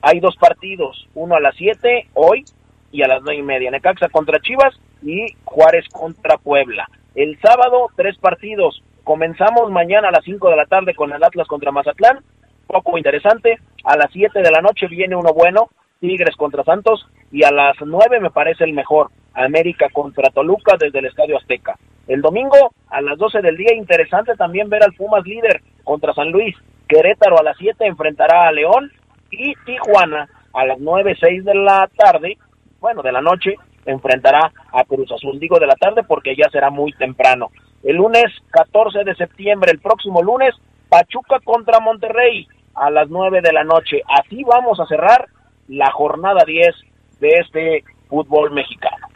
hay 0.00 0.20
dos 0.20 0.36
partidos, 0.36 1.06
uno 1.14 1.36
a 1.36 1.40
las 1.40 1.54
7 1.56 2.08
hoy 2.14 2.44
y 2.90 3.02
a 3.02 3.08
las 3.08 3.22
nueve 3.22 3.40
y 3.40 3.42
media, 3.42 3.70
Necaxa 3.70 4.08
contra 4.08 4.40
Chivas 4.40 4.74
y 5.02 5.26
Juárez 5.44 5.84
contra 5.92 6.38
Puebla. 6.38 6.88
El 7.14 7.38
sábado 7.40 7.88
tres 7.96 8.16
partidos, 8.18 8.82
comenzamos 9.04 9.70
mañana 9.70 10.08
a 10.08 10.12
las 10.12 10.24
5 10.24 10.48
de 10.50 10.56
la 10.56 10.66
tarde 10.66 10.94
con 10.94 11.12
el 11.12 11.22
Atlas 11.22 11.48
contra 11.48 11.70
Mazatlán 11.70 12.20
poco 12.66 12.98
interesante. 12.98 13.58
A 13.84 13.96
las 13.96 14.10
7 14.12 14.40
de 14.40 14.50
la 14.50 14.60
noche 14.60 14.86
viene 14.88 15.16
uno 15.16 15.32
bueno, 15.32 15.68
Tigres 16.00 16.36
contra 16.36 16.64
Santos, 16.64 17.06
y 17.32 17.44
a 17.44 17.50
las 17.50 17.76
9 17.80 18.20
me 18.20 18.30
parece 18.30 18.64
el 18.64 18.72
mejor, 18.72 19.10
América 19.34 19.88
contra 19.92 20.30
Toluca 20.30 20.76
desde 20.78 20.98
el 20.98 21.06
Estadio 21.06 21.36
Azteca. 21.36 21.78
El 22.06 22.22
domingo 22.22 22.72
a 22.88 23.00
las 23.00 23.18
12 23.18 23.40
del 23.42 23.56
día, 23.56 23.74
interesante 23.74 24.34
también 24.36 24.68
ver 24.68 24.82
al 24.82 24.92
Pumas 24.92 25.24
líder 25.24 25.62
contra 25.84 26.14
San 26.14 26.30
Luis. 26.30 26.54
Querétaro 26.88 27.38
a 27.38 27.42
las 27.42 27.56
7 27.58 27.84
enfrentará 27.86 28.46
a 28.46 28.52
León 28.52 28.90
y 29.30 29.54
Tijuana 29.64 30.28
a 30.52 30.64
las 30.64 30.78
9, 30.78 31.16
6 31.18 31.44
de 31.44 31.54
la 31.54 31.88
tarde, 31.96 32.38
bueno, 32.80 33.02
de 33.02 33.12
la 33.12 33.20
noche, 33.20 33.56
enfrentará 33.84 34.52
a 34.72 34.84
Cruz 34.84 35.10
Azul. 35.12 35.38
Digo 35.38 35.58
de 35.58 35.66
la 35.66 35.74
tarde 35.74 36.02
porque 36.02 36.34
ya 36.36 36.48
será 36.50 36.70
muy 36.70 36.92
temprano. 36.92 37.50
El 37.82 37.96
lunes 37.96 38.24
14 38.50 39.04
de 39.04 39.14
septiembre, 39.14 39.70
el 39.72 39.80
próximo 39.80 40.22
lunes, 40.22 40.54
Pachuca 40.88 41.40
contra 41.44 41.80
Monterrey 41.80 42.46
a 42.76 42.90
las 42.90 43.08
9 43.08 43.40
de 43.42 43.52
la 43.52 43.64
noche. 43.64 44.02
Así 44.06 44.44
vamos 44.44 44.78
a 44.78 44.86
cerrar 44.86 45.28
la 45.68 45.90
jornada 45.90 46.44
10 46.46 46.74
de 47.20 47.28
este 47.28 47.84
fútbol 48.08 48.52
mexicano. 48.52 49.08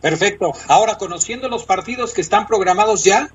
Perfecto. 0.00 0.52
Ahora, 0.68 0.98
conociendo 0.98 1.48
los 1.48 1.64
partidos 1.64 2.14
que 2.14 2.20
están 2.20 2.46
programados 2.46 3.04
ya, 3.04 3.28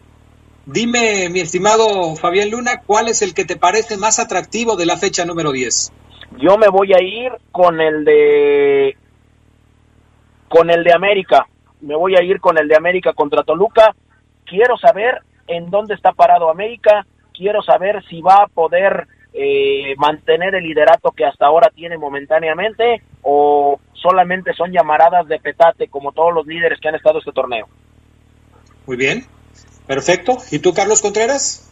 dime, 0.66 1.30
mi 1.30 1.40
estimado 1.40 2.16
Fabián 2.16 2.50
Luna, 2.50 2.82
¿cuál 2.86 3.08
es 3.08 3.22
el 3.22 3.34
que 3.34 3.46
te 3.46 3.56
parece 3.56 3.98
más 3.98 4.20
atractivo 4.20 4.76
de 4.76 4.86
la 4.86 4.98
fecha 4.98 5.26
número 5.26 5.52
10? 5.52 5.94
Yo 6.38 6.58
me 6.58 6.68
voy 6.68 6.94
a 6.94 7.02
ir 7.02 7.32
con 7.52 7.80
el 7.80 8.04
de 8.04 8.98
con 10.50 10.70
el 10.70 10.84
de 10.84 10.94
América. 10.94 11.48
Me 11.82 11.96
voy 11.96 12.16
a 12.16 12.24
ir 12.24 12.40
con 12.40 12.58
el 12.58 12.68
de 12.68 12.76
América 12.76 13.14
contra 13.14 13.44
Toluca. 13.44 13.96
Quiero 14.46 14.78
saber 14.78 15.22
en 15.48 15.70
dónde 15.70 15.94
está 15.94 16.14
parado 16.14 16.50
América. 16.50 17.06
Quiero 17.34 17.62
saber 17.62 18.04
si 18.10 18.22
va 18.22 18.44
a 18.44 18.48
poder 18.48 19.08
eh, 19.38 19.96
mantener 19.98 20.56
el 20.56 20.63
liderato 20.63 21.12
que 21.12 21.25
hasta 21.25 21.46
ahora 21.46 21.70
tiene 21.75 21.98
momentáneamente 21.98 23.01
o 23.22 23.80
solamente 23.94 24.54
son 24.54 24.72
llamaradas 24.72 25.27
de 25.27 25.39
petate 25.39 25.89
como 25.89 26.13
todos 26.13 26.34
los 26.34 26.48
líderes 26.48 26.80
que 26.80 26.88
han 26.88 26.96
estado 26.96 27.20
este 27.20 27.34
torneo. 27.34 27.68
Muy 28.88 28.98
bien, 28.98 29.24
perfecto. 29.88 30.38
¿Y 30.51 30.60
tú, 30.60 30.74
Carlos 30.74 31.01
Contreras? 31.01 31.65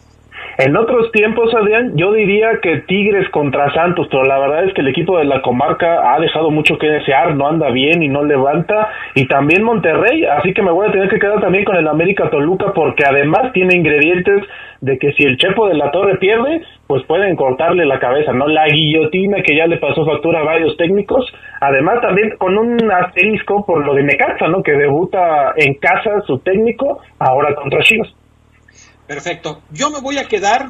En 0.56 0.76
otros 0.76 1.10
tiempos, 1.10 1.52
Adrián, 1.52 1.96
yo 1.96 2.12
diría 2.12 2.60
que 2.62 2.78
Tigres 2.86 3.28
contra 3.30 3.72
Santos, 3.74 4.06
pero 4.08 4.22
la 4.22 4.38
verdad 4.38 4.64
es 4.64 4.74
que 4.74 4.82
el 4.82 4.88
equipo 4.88 5.18
de 5.18 5.24
la 5.24 5.42
comarca 5.42 6.14
ha 6.14 6.20
dejado 6.20 6.50
mucho 6.50 6.78
que 6.78 6.86
desear, 6.86 7.34
no 7.34 7.48
anda 7.48 7.70
bien 7.70 8.04
y 8.04 8.08
no 8.08 8.22
levanta, 8.22 8.88
y 9.16 9.26
también 9.26 9.64
Monterrey, 9.64 10.24
así 10.24 10.54
que 10.54 10.62
me 10.62 10.70
voy 10.70 10.88
a 10.88 10.92
tener 10.92 11.08
que 11.08 11.18
quedar 11.18 11.40
también 11.40 11.64
con 11.64 11.74
el 11.74 11.88
América 11.88 12.30
Toluca, 12.30 12.72
porque 12.72 13.04
además 13.04 13.52
tiene 13.52 13.74
ingredientes 13.74 14.44
de 14.84 14.98
que 14.98 15.12
si 15.14 15.22
el 15.22 15.38
Chepo 15.38 15.66
de 15.66 15.74
la 15.74 15.90
Torre 15.90 16.18
pierde, 16.18 16.62
pues 16.86 17.02
pueden 17.06 17.36
cortarle 17.36 17.86
la 17.86 17.98
cabeza, 17.98 18.32
¿no? 18.32 18.46
La 18.46 18.66
guillotina 18.66 19.42
que 19.42 19.56
ya 19.56 19.66
le 19.66 19.78
pasó 19.78 20.04
factura 20.04 20.40
a 20.40 20.44
varios 20.44 20.76
técnicos, 20.76 21.24
además 21.60 22.02
también 22.02 22.36
con 22.36 22.58
un 22.58 22.92
asterisco 22.92 23.64
por 23.64 23.84
lo 23.84 23.94
de 23.94 24.02
Necaxa, 24.02 24.46
¿no? 24.48 24.62
Que 24.62 24.72
debuta 24.72 25.54
en 25.56 25.74
casa 25.74 26.20
su 26.26 26.38
técnico, 26.40 27.00
ahora 27.18 27.54
contra 27.54 27.82
Chivas. 27.82 28.14
Perfecto. 29.06 29.62
Yo 29.70 29.90
me 29.90 30.00
voy 30.00 30.18
a 30.18 30.28
quedar, 30.28 30.66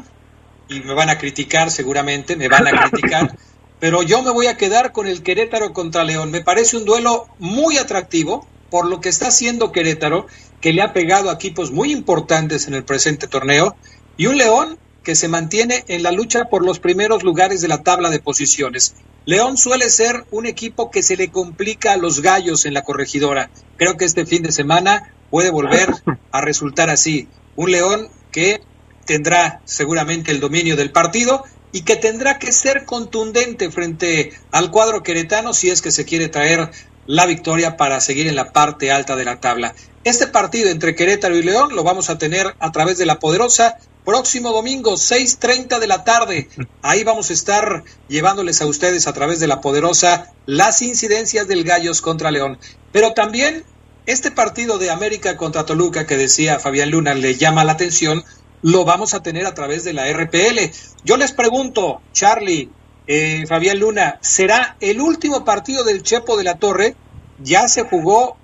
y 0.68 0.80
me 0.80 0.94
van 0.94 1.10
a 1.10 1.18
criticar 1.18 1.70
seguramente, 1.70 2.36
me 2.36 2.48
van 2.48 2.68
a 2.68 2.88
criticar, 2.88 3.30
pero 3.80 4.04
yo 4.04 4.22
me 4.22 4.30
voy 4.30 4.46
a 4.46 4.56
quedar 4.56 4.92
con 4.92 5.08
el 5.08 5.24
Querétaro 5.24 5.72
contra 5.72 6.04
León. 6.04 6.30
Me 6.30 6.40
parece 6.40 6.76
un 6.76 6.84
duelo 6.84 7.26
muy 7.40 7.78
atractivo 7.78 8.46
por 8.70 8.88
lo 8.88 9.00
que 9.00 9.08
está 9.08 9.28
haciendo 9.28 9.72
Querétaro, 9.72 10.26
que 10.60 10.72
le 10.72 10.82
ha 10.82 10.92
pegado 10.92 11.30
a 11.30 11.34
equipos 11.34 11.70
muy 11.70 11.92
importantes 11.92 12.66
en 12.66 12.74
el 12.74 12.84
presente 12.84 13.28
torneo, 13.28 13.76
y 14.16 14.26
un 14.26 14.36
León 14.36 14.78
que 15.02 15.14
se 15.14 15.28
mantiene 15.28 15.84
en 15.88 16.02
la 16.02 16.12
lucha 16.12 16.46
por 16.46 16.64
los 16.64 16.80
primeros 16.80 17.22
lugares 17.22 17.60
de 17.60 17.68
la 17.68 17.82
tabla 17.82 18.10
de 18.10 18.20
posiciones. 18.20 18.94
León 19.26 19.56
suele 19.56 19.88
ser 19.90 20.24
un 20.30 20.46
equipo 20.46 20.90
que 20.90 21.02
se 21.02 21.16
le 21.16 21.30
complica 21.30 21.92
a 21.92 21.96
los 21.96 22.20
gallos 22.20 22.64
en 22.64 22.74
la 22.74 22.82
corregidora. 22.82 23.50
Creo 23.76 23.96
que 23.96 24.04
este 24.04 24.26
fin 24.26 24.42
de 24.42 24.52
semana 24.52 25.14
puede 25.30 25.50
volver 25.50 25.90
a 26.32 26.40
resultar 26.40 26.90
así. 26.90 27.28
Un 27.56 27.70
León 27.70 28.08
que 28.32 28.60
tendrá 29.04 29.60
seguramente 29.64 30.30
el 30.30 30.40
dominio 30.40 30.76
del 30.76 30.90
partido 30.90 31.44
y 31.72 31.82
que 31.82 31.96
tendrá 31.96 32.38
que 32.38 32.52
ser 32.52 32.84
contundente 32.84 33.70
frente 33.70 34.32
al 34.52 34.70
cuadro 34.70 35.02
queretano 35.02 35.52
si 35.52 35.70
es 35.70 35.82
que 35.82 35.90
se 35.90 36.04
quiere 36.04 36.28
traer 36.28 36.70
la 37.06 37.26
victoria 37.26 37.76
para 37.76 38.00
seguir 38.00 38.26
en 38.28 38.36
la 38.36 38.52
parte 38.52 38.90
alta 38.90 39.16
de 39.16 39.24
la 39.24 39.40
tabla. 39.40 39.74
Este 40.04 40.26
partido 40.26 40.70
entre 40.70 40.94
Querétaro 40.94 41.36
y 41.36 41.42
León 41.42 41.74
lo 41.74 41.82
vamos 41.82 42.10
a 42.10 42.18
tener 42.18 42.54
a 42.58 42.72
través 42.72 42.98
de 42.98 43.06
la 43.06 43.18
poderosa 43.18 43.78
próximo 44.04 44.52
domingo, 44.52 44.92
6.30 44.92 45.78
de 45.78 45.86
la 45.86 46.04
tarde. 46.04 46.48
Ahí 46.82 47.04
vamos 47.04 47.30
a 47.30 47.32
estar 47.32 47.84
llevándoles 48.08 48.60
a 48.60 48.66
ustedes 48.66 49.06
a 49.06 49.12
través 49.12 49.40
de 49.40 49.46
la 49.46 49.60
poderosa 49.60 50.32
las 50.46 50.82
incidencias 50.82 51.48
del 51.48 51.64
Gallos 51.64 52.00
contra 52.00 52.30
León. 52.30 52.58
Pero 52.92 53.14
también 53.14 53.64
este 54.06 54.30
partido 54.30 54.78
de 54.78 54.90
América 54.90 55.36
contra 55.36 55.64
Toluca 55.64 56.06
que 56.06 56.16
decía 56.16 56.60
Fabián 56.60 56.90
Luna 56.90 57.14
le 57.14 57.36
llama 57.36 57.64
la 57.64 57.72
atención, 57.72 58.22
lo 58.62 58.84
vamos 58.84 59.14
a 59.14 59.22
tener 59.22 59.46
a 59.46 59.54
través 59.54 59.84
de 59.84 59.94
la 59.94 60.10
RPL. 60.12 60.70
Yo 61.04 61.16
les 61.16 61.32
pregunto, 61.32 62.02
Charlie, 62.12 62.70
eh, 63.06 63.44
Fabián 63.46 63.78
Luna, 63.78 64.18
¿será 64.20 64.76
el 64.80 65.00
último 65.00 65.44
partido 65.44 65.84
del 65.84 66.02
Chepo 66.02 66.36
de 66.36 66.44
la 66.44 66.58
Torre? 66.58 66.96
Ya 67.42 67.68
se 67.68 67.82
jugó 67.82 68.36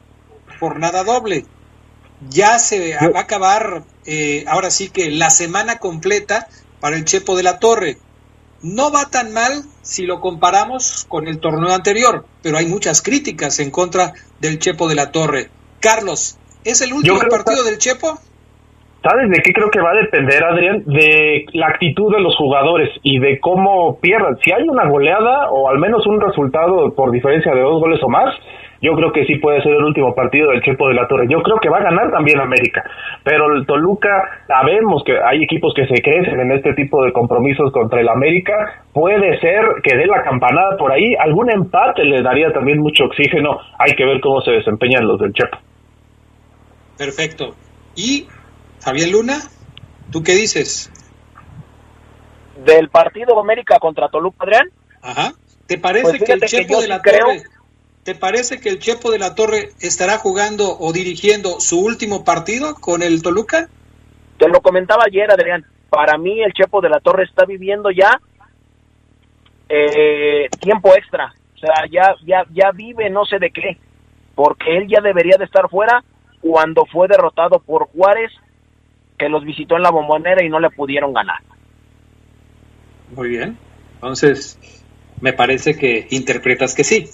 jornada 0.59 1.05
doble 1.05 1.47
ya 2.29 2.59
se 2.59 2.97
va 2.97 3.19
a 3.19 3.23
acabar 3.23 3.83
eh, 4.07 4.45
ahora 4.47 4.71
sí 4.71 4.91
que 4.91 5.11
la 5.11 5.31
semana 5.31 5.79
completa 5.79 6.47
para 6.81 6.97
el 6.97 7.05
Chepo 7.05 7.37
de 7.37 7.43
la 7.43 7.59
Torre. 7.59 7.97
No 8.62 8.93
va 8.93 9.09
tan 9.11 9.33
mal 9.33 9.62
si 9.81 10.05
lo 10.05 10.21
comparamos 10.21 11.07
con 11.09 11.29
el 11.29 11.41
torneo 11.41 11.73
anterior, 11.73 12.27
pero 12.43 12.59
hay 12.59 12.67
muchas 12.67 13.00
críticas 13.00 13.59
en 13.59 13.71
contra 13.71 14.12
del 14.41 14.59
Chepo 14.59 14.89
de 14.89 14.95
la 14.97 15.12
Torre. 15.12 15.49
Carlos, 15.81 16.39
¿es 16.65 16.83
el 16.83 16.93
último 16.93 17.19
partido 17.31 17.65
del 17.65 17.79
Chepo? 17.79 18.19
¿Sabes 19.03 19.31
de 19.31 19.41
qué 19.43 19.55
creo 19.55 19.71
que 19.71 19.81
va 19.81 19.93
a 19.93 19.95
depender, 19.95 20.45
Adrián? 20.45 20.85
De 20.85 21.47
la 21.55 21.69
actitud 21.69 22.12
de 22.15 22.21
los 22.21 22.37
jugadores 22.37 22.91
y 23.03 23.19
de 23.19 23.41
cómo 23.41 23.99
pierdan. 23.99 24.37
Si 24.45 24.53
hay 24.53 24.69
una 24.69 24.87
goleada 24.91 25.50
o 25.50 25.71
al 25.71 25.79
menos 25.79 26.07
un 26.07 26.21
resultado 26.21 26.95
por 26.95 27.11
diferencia 27.11 27.55
de 27.55 27.62
dos 27.62 27.81
goles 27.81 27.99
o 28.03 28.11
más, 28.11 28.35
yo 28.82 28.94
creo 28.94 29.12
que 29.12 29.26
sí 29.26 29.37
puede 29.37 29.62
ser 29.62 29.72
el 29.72 29.84
último 29.84 30.14
partido 30.14 30.50
del 30.50 30.62
Chepo 30.62 30.88
de 30.88 30.94
la 30.94 31.06
Torre. 31.06 31.26
Yo 31.28 31.42
creo 31.42 31.58
que 31.60 31.68
va 31.68 31.78
a 31.78 31.82
ganar 31.82 32.10
también 32.10 32.40
América, 32.40 32.82
pero 33.22 33.54
el 33.54 33.66
Toluca, 33.66 34.44
sabemos 34.46 35.02
que 35.04 35.18
hay 35.22 35.42
equipos 35.42 35.75
que 35.75 35.87
se 35.87 36.00
crecen 36.02 36.40
en 36.40 36.52
este 36.52 36.72
tipo 36.75 37.04
de 37.04 37.12
compromisos 37.12 37.72
contra 37.72 38.00
el 38.00 38.08
América, 38.08 38.84
puede 38.92 39.38
ser 39.40 39.64
que 39.82 39.97
dé 39.97 40.06
la 40.06 40.23
campanada 40.23 40.76
por 40.78 40.93
ahí, 40.93 41.14
algún 41.19 41.50
empate 41.50 42.04
le 42.04 42.23
daría 42.23 42.52
también 42.52 42.78
mucho 42.78 43.04
oxígeno, 43.04 43.58
hay 43.78 43.95
que 43.95 44.04
ver 44.04 44.21
cómo 44.21 44.40
se 44.40 44.52
desempeñan 44.52 45.06
los 45.06 45.21
del 45.21 45.32
Chepo. 45.32 45.58
Perfecto. 46.97 47.54
Y 47.97 48.26
Javier 48.82 49.10
Luna, 49.10 49.36
¿tú 50.10 50.23
qué 50.23 50.32
dices? 50.32 50.90
Del 52.64 52.88
partido 52.88 53.38
América 53.38 53.78
contra 53.78 54.08
Toluca, 54.08 54.45
Adrián. 54.45 54.69
Ajá. 55.02 55.32
¿Te 55.66 55.78
parece 55.78 56.19
pues 56.19 56.25
que 56.25 56.32
el 56.32 56.40
Chepo 56.40 56.80
de 56.80 56.88
la 56.88 57.00
Torre 57.00 57.43
¿Te 58.04 58.15
parece 58.15 58.60
que 58.60 58.71
el 58.71 58.78
Chepo 58.78 59.10
de 59.10 59.19
la 59.19 59.34
Torre 59.34 59.71
estará 59.80 60.17
jugando 60.17 60.78
o 60.78 60.93
dirigiendo 60.93 61.60
su 61.60 61.80
último 61.80 62.25
partido 62.25 62.75
con 62.75 63.02
el 63.02 63.23
Toluca? 63.23 63.69
Te 64.39 64.49
lo 64.49 64.60
comentaba 64.63 65.04
ayer, 65.06 65.30
Adrián. 65.30 65.67
Para 65.91 66.17
mí 66.17 66.41
el 66.41 66.52
Chepo 66.54 66.80
de 66.80 66.89
la 66.89 67.00
Torre 67.00 67.25
está 67.25 67.45
viviendo 67.45 67.91
ya 67.91 68.19
eh, 69.69 70.49
tiempo 70.60 70.95
extra. 70.97 71.34
O 71.54 71.58
sea, 71.58 71.75
ya, 71.91 72.15
ya, 72.25 72.47
ya 72.50 72.71
vive 72.73 73.10
no 73.10 73.26
sé 73.26 73.39
de 73.39 73.50
qué. 73.50 73.76
Porque 74.34 74.78
él 74.78 74.89
ya 74.89 75.02
debería 75.02 75.36
de 75.36 75.45
estar 75.45 75.69
fuera 75.69 76.02
cuando 76.41 76.86
fue 76.86 77.06
derrotado 77.06 77.58
por 77.58 77.89
Juárez, 77.89 78.32
que 79.19 79.28
los 79.28 79.45
visitó 79.45 79.76
en 79.76 79.82
la 79.82 79.91
bombonera 79.91 80.43
y 80.43 80.49
no 80.49 80.58
le 80.58 80.71
pudieron 80.71 81.13
ganar. 81.13 81.41
Muy 83.15 83.28
bien. 83.28 83.58
Entonces, 83.97 84.58
me 85.21 85.34
parece 85.34 85.76
que 85.76 86.06
interpretas 86.08 86.75
que 86.75 86.84
sí 86.84 87.10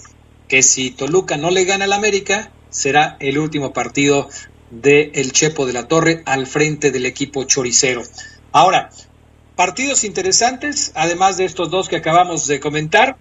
que 0.47 0.63
si 0.63 0.91
Toluca 0.91 1.37
no 1.37 1.51
le 1.51 1.65
gana 1.65 1.85
al 1.85 1.93
América, 1.93 2.51
será 2.69 3.17
el 3.19 3.37
último 3.37 3.73
partido 3.73 4.29
de 4.71 5.11
el 5.15 5.31
Chepo 5.31 5.65
de 5.65 5.73
la 5.73 5.87
Torre 5.87 6.23
al 6.25 6.47
frente 6.47 6.91
del 6.91 7.05
equipo 7.05 7.43
choricero. 7.43 8.03
Ahora, 8.51 8.89
partidos 9.55 10.03
interesantes, 10.03 10.91
además 10.95 11.37
de 11.37 11.45
estos 11.45 11.69
dos 11.69 11.89
que 11.89 11.97
acabamos 11.97 12.47
de 12.47 12.59
comentar. 12.59 13.17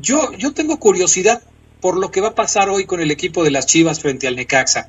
Yo, 0.00 0.32
yo 0.32 0.52
tengo 0.52 0.78
curiosidad 0.78 1.42
por 1.80 1.96
lo 1.96 2.10
que 2.10 2.20
va 2.20 2.28
a 2.28 2.34
pasar 2.34 2.68
hoy 2.68 2.86
con 2.86 3.00
el 3.00 3.10
equipo 3.10 3.44
de 3.44 3.50
las 3.50 3.66
Chivas 3.66 4.00
frente 4.00 4.26
al 4.26 4.36
Necaxa. 4.36 4.88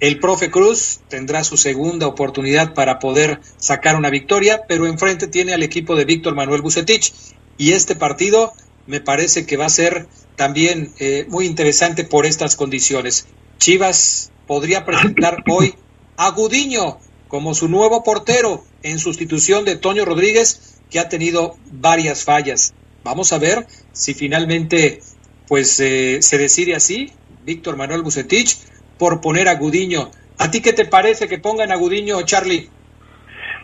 El 0.00 0.18
profe 0.18 0.50
Cruz 0.50 1.00
tendrá 1.08 1.44
su 1.44 1.56
segunda 1.56 2.06
oportunidad 2.06 2.72
para 2.72 2.98
poder 2.98 3.40
sacar 3.58 3.96
una 3.96 4.08
victoria, 4.08 4.62
pero 4.66 4.86
enfrente 4.86 5.26
tiene 5.26 5.52
al 5.52 5.62
equipo 5.62 5.94
de 5.94 6.06
Víctor 6.06 6.34
Manuel 6.34 6.62
Bucetich. 6.62 7.12
Y 7.58 7.72
este 7.72 7.94
partido 7.96 8.54
me 8.86 9.00
parece 9.00 9.44
que 9.44 9.58
va 9.58 9.66
a 9.66 9.70
ser 9.70 10.08
también 10.40 10.94
eh, 10.98 11.26
muy 11.28 11.44
interesante 11.44 12.02
por 12.02 12.24
estas 12.24 12.56
condiciones. 12.56 13.26
Chivas 13.58 14.32
podría 14.46 14.86
presentar 14.86 15.44
hoy 15.50 15.74
a 16.16 16.30
Gudiño 16.30 16.98
como 17.28 17.52
su 17.52 17.68
nuevo 17.68 18.02
portero 18.02 18.64
en 18.82 18.98
sustitución 18.98 19.66
de 19.66 19.76
Toño 19.76 20.06
Rodríguez, 20.06 20.78
que 20.88 20.98
ha 20.98 21.10
tenido 21.10 21.58
varias 21.70 22.24
fallas. 22.24 22.72
Vamos 23.04 23.34
a 23.34 23.38
ver 23.38 23.66
si 23.92 24.14
finalmente 24.14 25.02
pues 25.46 25.78
eh, 25.78 26.22
se 26.22 26.38
decide 26.38 26.74
así, 26.74 27.12
Víctor 27.44 27.76
Manuel 27.76 28.00
Bucetich, 28.00 28.56
por 28.96 29.20
poner 29.20 29.46
a 29.46 29.56
Gudiño. 29.56 30.10
¿A 30.38 30.50
ti 30.50 30.62
qué 30.62 30.72
te 30.72 30.86
parece 30.86 31.28
que 31.28 31.36
pongan 31.36 31.70
a 31.70 31.76
Gudiño, 31.76 32.22
Charlie? 32.22 32.70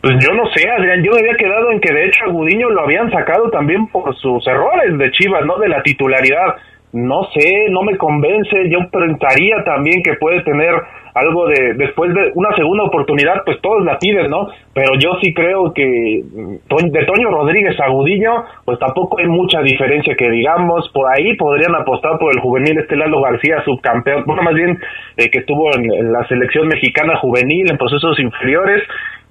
Pues 0.07 0.25
yo 0.25 0.33
no 0.35 0.47
sé, 0.55 0.71
Adrián, 0.71 1.03
yo 1.03 1.11
me 1.11 1.19
había 1.19 1.35
quedado 1.35 1.73
en 1.73 1.81
que 1.81 1.93
de 1.93 2.07
hecho 2.07 2.27
a 2.27 2.31
Gudiño 2.31 2.71
lo 2.71 2.83
habían 2.83 3.11
sacado 3.11 3.51
también 3.51 3.89
por 3.89 4.15
sus 4.15 4.47
errores 4.47 4.97
de 4.97 5.11
Chivas, 5.11 5.45
¿no? 5.45 5.59
De 5.59 5.69
la 5.69 5.83
titularidad. 5.83 6.55
No 6.93 7.25
sé, 7.35 7.67
no 7.71 7.83
me 7.83 7.99
convence, 7.99 8.71
yo 8.71 8.89
pensaría 8.89 9.65
también 9.65 10.05
que 10.05 10.15
puede 10.15 10.45
tener 10.45 10.71
algo 11.13 11.49
de, 11.49 11.75
después 11.75 12.15
de 12.15 12.31
una 12.37 12.55
segunda 12.55 12.85
oportunidad, 12.85 13.43
pues 13.45 13.61
todos 13.61 13.85
la 13.85 13.99
piden, 13.99 14.31
¿no? 14.31 14.47
Pero 14.73 14.93
yo 15.01 15.19
sí 15.21 15.35
creo 15.35 15.75
que 15.75 15.83
de 15.83 17.05
Toño 17.05 17.31
Rodríguez 17.31 17.75
a 17.81 17.89
Gudiño, 17.89 18.45
pues 18.65 18.79
tampoco 18.79 19.19
hay 19.19 19.27
mucha 19.27 19.61
diferencia 19.63 20.15
que 20.15 20.31
digamos, 20.31 20.89
por 20.91 21.11
ahí 21.11 21.35
podrían 21.37 21.75
apostar 21.75 22.17
por 22.21 22.33
el 22.33 22.41
juvenil 22.41 22.79
Estelalo 22.79 23.21
García, 23.23 23.65
subcampeón, 23.65 24.23
bueno, 24.25 24.43
más 24.43 24.55
bien 24.55 24.79
eh, 25.17 25.31
que 25.31 25.41
estuvo 25.41 25.75
en 25.75 26.13
la 26.13 26.25
selección 26.29 26.69
mexicana 26.69 27.17
juvenil 27.17 27.69
en 27.69 27.77
procesos 27.77 28.21
inferiores, 28.21 28.85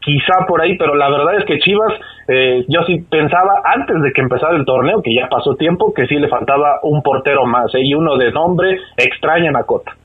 quizá 0.05 0.45
por 0.47 0.61
ahí, 0.61 0.77
pero 0.77 0.95
la 0.95 1.09
verdad 1.09 1.39
es 1.39 1.45
que 1.45 1.57
Chivas, 1.59 1.91
eh, 2.27 2.63
yo 2.67 2.81
sí 2.85 2.99
pensaba 3.09 3.63
antes 3.65 4.01
de 4.03 4.13
que 4.13 4.21
empezara 4.21 4.55
el 4.55 4.63
torneo, 4.63 5.01
que 5.01 5.15
ya 5.15 5.27
pasó 5.27 5.55
tiempo, 5.55 5.93
que 5.93 6.05
sí 6.05 6.15
le 6.15 6.29
faltaba 6.29 6.79
un 6.83 7.01
portero 7.01 7.45
más, 7.45 7.73
¿eh? 7.73 7.81
y 7.81 7.95
uno 7.95 8.15
de 8.15 8.31
nombre 8.31 8.77
extraña 8.95 9.51
Macota. 9.51 9.97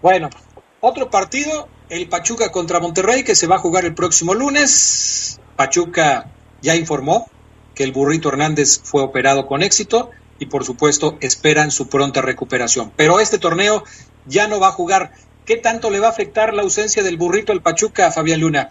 Bueno, 0.00 0.28
otro 0.80 1.10
partido, 1.10 1.66
el 1.90 2.08
Pachuca 2.08 2.52
contra 2.52 2.78
Monterrey, 2.78 3.24
que 3.24 3.34
se 3.34 3.48
va 3.48 3.56
a 3.56 3.58
jugar 3.58 3.84
el 3.84 3.94
próximo 3.94 4.32
lunes. 4.32 5.40
Pachuca 5.56 6.26
ya 6.62 6.76
informó 6.76 7.26
que 7.74 7.82
el 7.82 7.92
burrito 7.92 8.28
Hernández 8.28 8.80
fue 8.84 9.02
operado 9.02 9.46
con 9.46 9.62
éxito 9.62 10.10
y 10.38 10.46
por 10.46 10.64
supuesto 10.64 11.16
esperan 11.20 11.72
su 11.72 11.88
pronta 11.88 12.22
recuperación. 12.22 12.92
Pero 12.96 13.18
este 13.18 13.38
torneo 13.38 13.82
ya 14.26 14.46
no 14.46 14.60
va 14.60 14.68
a 14.68 14.72
jugar 14.72 15.10
¿Qué 15.48 15.56
tanto 15.56 15.88
le 15.88 15.98
va 15.98 16.08
a 16.08 16.10
afectar 16.10 16.52
la 16.52 16.60
ausencia 16.60 17.02
del 17.02 17.16
burrito 17.16 17.52
al 17.52 17.62
Pachuca, 17.62 18.10
Fabián 18.10 18.38
Luna? 18.42 18.68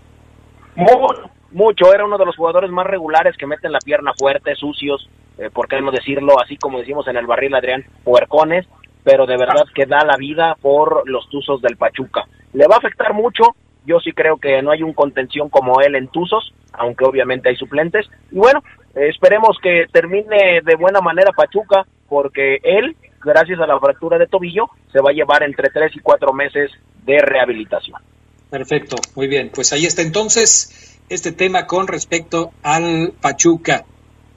mucho, 1.50 1.92
era 1.92 2.06
uno 2.06 2.20
de 2.20 2.26
los 2.26 2.36
jugadores 2.36 2.70
más 2.70 2.86
regulares 2.86 3.36
que 3.36 3.48
meten 3.48 3.72
la 3.72 3.80
pierna 3.80 4.14
fuerte, 4.16 4.54
sucios, 4.54 5.10
eh, 5.40 5.50
por 5.52 5.68
qué 5.68 5.82
no 5.82 5.90
decirlo, 5.90 6.40
así 6.40 6.56
como 6.58 6.78
decimos 6.78 7.08
en 7.08 7.18
el 7.18 7.26
barril 7.26 7.56
Adrián, 7.56 7.84
puercones, 8.04 8.68
pero 9.04 9.26
de 9.26 9.38
verdad 9.38 9.66
que 9.74 9.88
da 9.88 10.06
la 10.06 10.18
vida 10.18 10.56
por 10.62 11.10
los 11.10 11.28
Tuzos 11.32 11.64
del 11.64 11.78
Pachuca. 11.78 12.26
Le 12.54 12.68
va 12.68 12.76
a 12.76 12.78
afectar 12.78 13.12
mucho, 13.16 13.56
yo 13.88 14.00
sí 14.00 14.12
creo 14.12 14.38
que 14.38 14.62
no 14.62 14.70
hay 14.70 14.84
un 14.84 14.94
contención 14.94 15.50
como 15.50 15.82
él 15.82 15.96
en 15.96 16.10
Tuzos, 16.10 16.54
aunque 16.74 17.06
obviamente 17.06 17.50
hay 17.50 17.56
suplentes, 17.56 18.06
y 18.32 18.38
bueno, 18.38 18.62
esperemos 18.94 19.58
que 19.64 19.88
termine 19.92 20.62
de 20.64 20.76
buena 20.76 21.02
manera 21.02 21.32
Pachuca, 21.32 21.88
porque 22.08 22.60
él, 22.62 22.96
gracias 23.28 23.60
a 23.60 23.68
la 23.68 23.80
fractura 23.80 24.18
de 24.18 24.28
tobillo, 24.28 24.70
se 24.92 25.00
va 25.00 25.12
a 25.12 25.14
llevar 25.14 25.44
entre 25.44 25.70
tres 25.70 25.96
y 25.96 26.00
cuatro 26.00 26.34
meses 26.34 26.72
de 27.06 27.20
rehabilitación. 27.20 28.02
Perfecto, 28.50 28.96
muy 29.16 29.28
bien. 29.28 29.52
Pues 29.54 29.74
ahí 29.74 29.86
está 29.86 30.02
entonces 30.02 31.00
este 31.10 31.32
tema 31.32 31.68
con 31.68 31.88
respecto 31.88 32.52
al 32.64 33.14
Pachuca. 33.20 33.86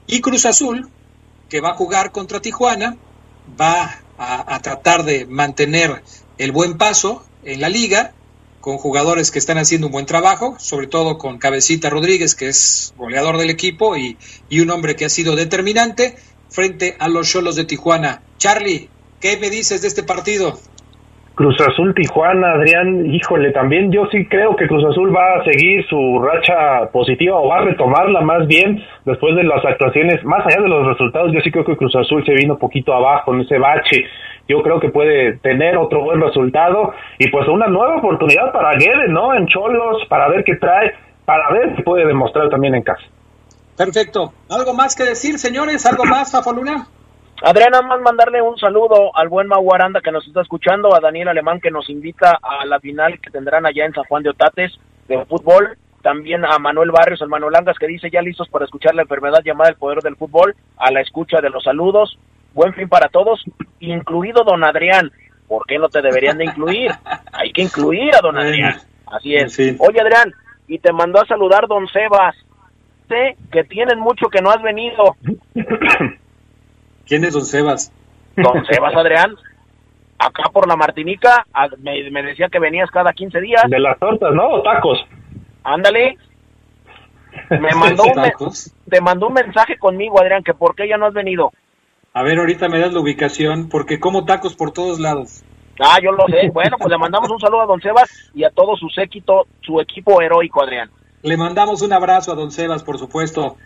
Y 0.07 0.21
Cruz 0.21 0.47
Azul, 0.47 0.89
que 1.49 1.61
va 1.61 1.71
a 1.71 1.75
jugar 1.75 2.11
contra 2.13 2.41
Tijuana, 2.41 2.97
va 3.61 3.99
a, 4.19 4.61
tratar 4.61 5.05
de 5.05 5.25
mantener 5.25 6.03
el 6.37 6.53
buen 6.53 6.77
paso 6.77 7.25
en 7.45 7.61
la 7.61 7.69
liga, 7.69 8.13
con 8.61 8.77
jugadores 8.77 9.31
que 9.31 9.39
están 9.39 9.57
haciendo 9.57 9.87
un 9.87 9.93
buen 9.93 10.05
trabajo, 10.05 10.57
sobre 10.59 10.87
todo 10.87 11.17
con 11.17 11.39
Cabecita 11.39 11.89
Rodríguez, 11.89 12.35
que 12.35 12.49
es 12.49 12.93
goleador 12.99 13.39
del 13.39 13.49
equipo 13.49 13.97
y, 13.97 14.19
y 14.51 14.61
un 14.61 14.71
hombre 14.71 14.97
que 14.97 15.07
ha 15.07 15.09
sido 15.09 15.35
determinante 15.35 16.17
frente 16.51 16.97
a 16.99 17.09
los 17.09 17.31
Cholos 17.31 17.57
de 17.57 17.65
Tijuana. 17.65 18.21
Charlie, 18.41 18.89
¿qué 19.21 19.37
me 19.39 19.51
dices 19.51 19.83
de 19.83 19.89
este 19.89 20.03
partido? 20.03 20.55
Cruz 21.35 21.61
Azul 21.61 21.95
Tijuana, 21.95 22.53
Adrián, 22.53 23.05
híjole, 23.15 23.53
también 23.53 23.93
yo 23.93 24.07
sí 24.11 24.25
creo 24.29 24.57
que 24.57 24.67
Cruz 24.67 24.83
Azul 24.83 25.15
va 25.15 25.37
a 25.37 25.45
seguir 25.45 25.87
su 25.89 26.19
racha 26.23 26.91
positiva 26.91 27.37
o 27.37 27.49
va 27.49 27.59
a 27.59 27.65
retomarla 27.65 28.23
más 28.23 28.47
bien 28.47 28.83
después 29.05 29.37
de 29.37 29.45
las 29.45 29.63
actuaciones, 29.63 30.25
más 30.25 30.41
allá 30.47 30.63
de 30.63 30.69
los 30.69 30.87
resultados, 30.87 31.33
yo 31.35 31.41
sí 31.41 31.51
creo 31.51 31.67
que 31.67 31.77
Cruz 31.77 31.95
Azul 31.95 32.25
se 32.25 32.33
vino 32.33 32.55
un 32.55 32.59
poquito 32.59 32.95
abajo 32.95 33.35
en 33.35 33.43
ese 33.43 33.59
bache, 33.59 34.07
yo 34.49 34.63
creo 34.63 34.81
que 34.81 34.89
puede 34.89 35.37
tener 35.41 35.77
otro 35.77 36.03
buen 36.03 36.19
resultado 36.23 36.95
y 37.19 37.29
pues 37.29 37.47
una 37.47 37.67
nueva 37.67 37.97
oportunidad 37.97 38.53
para 38.53 38.73
Guede, 38.79 39.09
¿no? 39.09 39.35
En 39.35 39.49
Cholos, 39.49 40.07
para 40.09 40.31
ver 40.31 40.45
qué 40.45 40.57
trae, 40.57 40.95
para 41.27 41.51
ver 41.53 41.77
si 41.77 41.83
puede 41.83 42.07
demostrar 42.07 42.49
también 42.49 42.75
en 42.75 42.83
casa. 42.85 43.05
Perfecto. 43.77 44.33
¿Algo 44.49 44.73
más 44.73 44.97
que 44.97 45.05
decir, 45.05 45.39
señores? 45.39 45.85
¿Algo 45.85 46.07
más, 46.07 46.33
Fafa 46.33 46.53
Luna? 47.41 47.51
Adriana, 47.51 47.83
más 47.83 48.01
mandarle 48.01 48.43
un 48.43 48.59
saludo 48.59 49.17
al 49.17 49.29
buen 49.29 49.49
Mau 49.49 49.73
Aranda 49.75 50.01
que 50.01 50.13
nos 50.13 50.27
está 50.27 50.43
escuchando, 50.43 50.95
a 50.95 51.01
Daniel 51.01 51.29
Alemán 51.29 51.61
que 51.61 51.71
nos 51.71 51.89
invita 51.89 52.39
a 52.43 52.65
la 52.67 52.81
final 52.81 53.21
que 53.21 53.31
tendrán 53.31 53.67
allá 53.67 53.87
en 53.87 53.95
San 53.95 54.05
Juan 54.05 54.23
de 54.23 54.31
Otates 54.31 54.73
de 55.09 55.25
fútbol, 55.25 55.77
también 56.03 56.45
a 56.45 56.59
Manuel 56.59 56.91
Barrios, 56.91 57.21
al 57.23 57.29
Manuel 57.29 57.53
Langas 57.53 57.79
que 57.79 57.87
dice 57.87 58.11
ya 58.11 58.23
listos 58.23 58.49
para 58.49 58.65
escuchar 58.65 58.95
la 58.95 59.03
enfermedad 59.03 59.41
llamada 59.45 59.71
el 59.71 59.77
poder 59.77 60.01
del 60.03 60.17
fútbol, 60.17 60.55
a 60.77 60.91
la 60.91 61.01
escucha 61.01 61.41
de 61.41 61.51
los 61.51 61.65
saludos, 61.65 62.19
buen 62.55 62.73
fin 62.75 62.89
para 62.89 63.09
todos, 63.09 63.43
incluido 63.81 64.45
don 64.45 64.65
Adrián, 64.65 65.11
¿por 65.49 65.67
qué 65.67 65.79
no 65.79 65.89
te 65.89 66.03
deberían 66.03 66.39
de 66.39 66.45
incluir? 66.45 66.91
Hay 67.33 67.53
que 67.53 67.63
incluir 67.63 68.15
a 68.15 68.21
don 68.21 68.39
Adrián, 68.39 68.77
así 69.07 69.35
es. 69.35 69.59
Oye 69.59 70.01
Adrián, 70.01 70.33
y 70.69 70.79
te 70.79 70.93
mandó 70.93 71.21
a 71.21 71.27
saludar 71.27 71.67
don 71.67 71.89
Sebas, 71.89 72.37
sé 73.09 73.37
que 73.51 73.65
tienes 73.65 73.97
mucho 73.97 74.29
que 74.29 74.41
no 74.41 74.51
has 74.51 74.63
venido. 74.63 75.17
¿Quién 77.11 77.25
es 77.25 77.35
don 77.35 77.45
Sebas? 77.45 77.93
Don 78.37 78.65
Sebas 78.67 78.95
Adrián, 78.95 79.35
acá 80.17 80.45
por 80.53 80.69
la 80.69 80.77
Martinica, 80.77 81.45
me, 81.79 82.09
me, 82.09 82.23
decía 82.23 82.49
que 82.49 82.61
venías 82.61 82.89
cada 82.89 83.13
15 83.13 83.41
días. 83.41 83.65
De 83.69 83.81
las 83.81 83.99
tortas, 83.99 84.33
¿no? 84.33 84.47
¿O 84.47 84.63
tacos? 84.63 85.05
Ándale. 85.65 86.17
Me 87.51 87.75
mandó 87.75 88.05
un, 88.05 88.53
te 88.89 89.01
mandó 89.01 89.27
un 89.27 89.35
mensaje 89.35 89.77
conmigo, 89.77 90.21
Adrián, 90.21 90.45
que 90.45 90.55
por 90.55 90.77
qué 90.77 90.87
ya 90.87 90.99
no 90.99 91.07
has 91.07 91.13
venido. 91.13 91.51
A 92.15 92.23
ver, 92.23 92.39
ahorita 92.39 92.69
me 92.69 92.79
das 92.79 92.93
la 92.93 93.01
ubicación, 93.01 93.69
porque 93.69 93.99
como 93.99 94.25
tacos 94.25 94.55
por 94.55 94.71
todos 94.71 95.01
lados. 95.01 95.43
Ah, 95.81 95.99
yo 96.01 96.13
lo 96.13 96.29
sé. 96.29 96.49
Bueno, 96.53 96.77
pues 96.79 96.91
le 96.91 96.99
mandamos 96.99 97.29
un 97.29 97.41
saludo 97.41 97.63
a 97.63 97.67
don 97.67 97.81
Sebas 97.81 98.31
y 98.35 98.45
a 98.45 98.51
todo 98.51 98.77
su 98.77 98.89
séquito, 98.89 99.49
su 99.63 99.81
equipo 99.81 100.23
heroico, 100.23 100.63
Adrián. 100.63 100.89
Le 101.23 101.37
mandamos 101.37 101.83
un 101.83 101.93
abrazo 101.93 102.31
a 102.31 102.37
don 102.37 102.53
Sebas, 102.53 102.85
por 102.85 102.99
supuesto. 102.99 103.57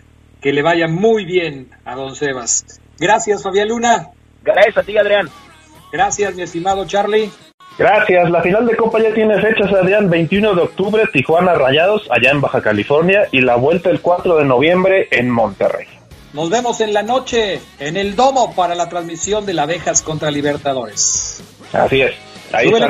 Que 0.40 0.54
le 0.54 0.62
vaya 0.62 0.88
muy 0.88 1.26
bien 1.26 1.68
a 1.84 1.94
don 1.94 2.14
Sebas. 2.14 2.80
Gracias, 2.98 3.42
Fabián 3.42 3.68
Luna. 3.68 4.08
Gracias 4.42 4.76
a 4.76 4.82
ti, 4.82 4.96
Adrián. 4.96 5.28
Gracias, 5.92 6.34
mi 6.34 6.42
estimado 6.42 6.86
Charlie. 6.86 7.30
Gracias. 7.78 8.30
La 8.30 8.42
final 8.42 8.66
de 8.66 8.76
Copa 8.76 9.00
ya 9.00 9.12
tiene 9.12 9.40
fechas, 9.40 9.72
Adrián. 9.72 10.08
21 10.08 10.54
de 10.54 10.62
octubre, 10.62 11.04
Tijuana 11.12 11.54
Rayados, 11.54 12.08
allá 12.10 12.30
en 12.30 12.40
Baja 12.40 12.62
California, 12.62 13.26
y 13.32 13.40
la 13.40 13.56
vuelta 13.56 13.90
el 13.90 14.00
4 14.00 14.36
de 14.36 14.44
noviembre 14.44 15.08
en 15.10 15.30
Monterrey. 15.30 15.86
Nos 16.32 16.50
vemos 16.50 16.80
en 16.80 16.92
la 16.92 17.02
noche 17.02 17.60
en 17.78 17.96
el 17.96 18.16
Domo 18.16 18.54
para 18.54 18.74
la 18.74 18.88
transmisión 18.88 19.46
de 19.46 19.54
la 19.54 19.62
Abejas 19.62 20.02
contra 20.02 20.30
Libertadores. 20.30 21.42
Así 21.72 22.02
es. 22.02 22.12
Ahí 22.52 22.68
Súbele, 22.68 22.88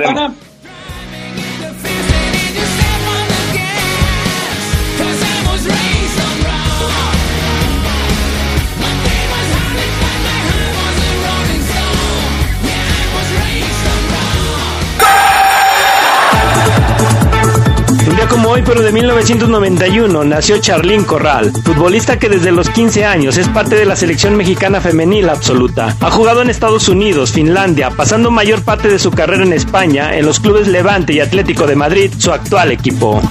hoy, 18.46 18.62
pero 18.64 18.83
de 18.83 18.92
1991, 18.92 20.24
nació 20.24 20.59
Charlín 20.59 21.04
Corral, 21.04 21.52
futbolista 21.64 22.18
que 22.18 22.28
desde 22.28 22.52
los 22.52 22.68
15 22.68 23.04
años 23.04 23.37
es 23.37 23.48
parte 23.48 23.76
de 23.76 23.87
la 23.87 23.96
selección 23.96 24.37
mexicana 24.37 24.80
femenil 24.80 25.28
absoluta. 25.28 25.96
Ha 26.00 26.11
jugado 26.11 26.42
en 26.42 26.50
Estados 26.50 26.88
Unidos, 26.88 27.33
Finlandia, 27.33 27.90
pasando 27.90 28.30
mayor 28.30 28.62
parte 28.62 28.88
de 28.88 28.98
su 28.98 29.11
carrera 29.11 29.44
en 29.44 29.52
España, 29.52 30.16
en 30.16 30.26
los 30.26 30.40
clubes 30.40 30.68
Levante 30.68 31.12
y 31.12 31.20
Atlético 31.20 31.66
de 31.66 31.76
Madrid, 31.76 32.12
su 32.18 32.33
actual 32.33 32.72
equipo. 32.72 33.22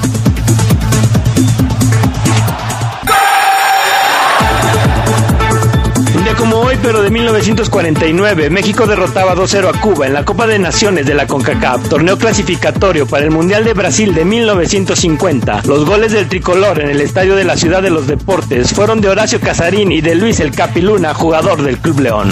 Pero 6.84 7.02
de 7.02 7.10
1949, 7.10 8.50
México 8.50 8.86
derrotaba 8.86 9.34
2-0 9.36 9.74
a 9.74 9.80
Cuba 9.80 10.06
en 10.06 10.14
la 10.14 10.26
Copa 10.26 10.46
de 10.46 10.60
Naciones 10.60 11.06
de 11.06 11.14
la 11.14 11.26
CONCACAF, 11.26 11.88
torneo 11.88 12.18
clasificatorio 12.18 13.08
para 13.08 13.24
el 13.24 13.32
Mundial 13.32 13.64
de 13.64 13.74
Brasil 13.74 14.14
de 14.14 14.26
1950. 14.26 15.62
Los 15.66 15.86
goles 15.86 16.12
del 16.12 16.28
tricolor 16.28 16.82
en 16.82 16.90
el 16.90 17.00
estadio 17.00 17.36
de 17.36 17.46
la 17.46 17.56
Ciudad 17.56 17.82
de 17.82 17.90
los 17.90 18.06
Deportes 18.06 18.74
fueron 18.74 19.00
de 19.00 19.08
Horacio 19.08 19.40
Casarín 19.40 19.94
y 19.94 20.02
de 20.02 20.16
Luis 20.16 20.42
El 20.42 20.52
Capiluna, 20.52 21.14
jugador 21.14 21.64
del 21.64 21.78
Club 21.78 22.02
León. 22.02 22.30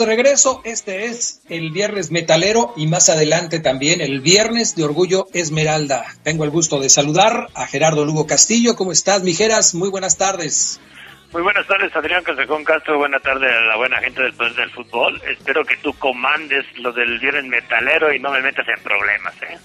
De 0.00 0.06
regreso. 0.06 0.62
Este 0.64 1.06
es 1.06 1.42
el 1.48 1.70
Viernes 1.70 2.10
Metalero 2.10 2.72
y 2.76 2.86
más 2.86 3.08
adelante 3.08 3.60
también 3.60 4.00
el 4.00 4.20
Viernes 4.20 4.74
de 4.74 4.84
Orgullo 4.84 5.26
Esmeralda. 5.32 6.04
Tengo 6.24 6.44
el 6.44 6.50
gusto 6.50 6.80
de 6.80 6.88
saludar 6.88 7.48
a 7.54 7.66
Gerardo 7.66 8.04
Lugo 8.04 8.26
Castillo. 8.26 8.74
¿Cómo 8.76 8.92
estás, 8.92 9.22
Mijeras? 9.22 9.74
Muy 9.74 9.90
buenas 9.90 10.16
tardes. 10.16 10.80
Muy 11.32 11.42
buenas 11.42 11.66
tardes, 11.66 11.94
Adrián 11.94 12.24
Casejón 12.24 12.64
Castro. 12.64 12.98
Buenas 12.98 13.22
tardes 13.22 13.48
a 13.54 13.60
la 13.60 13.76
buena 13.76 13.98
gente 13.98 14.22
del 14.22 14.32
Poder 14.32 14.54
del 14.54 14.70
Fútbol. 14.70 15.20
Espero 15.30 15.64
que 15.64 15.76
tú 15.76 15.92
comandes 15.94 16.64
lo 16.78 16.92
del 16.92 17.18
Viernes 17.20 17.44
Metalero 17.44 18.12
y 18.12 18.18
no 18.18 18.30
me 18.32 18.42
metas 18.42 18.66
en 18.66 18.82
problemas, 18.82 19.34
¿eh? 19.42 19.58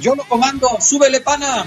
Yo 0.00 0.14
lo 0.14 0.24
comando. 0.24 0.68
¡Súbele, 0.80 1.20
pana! 1.20 1.64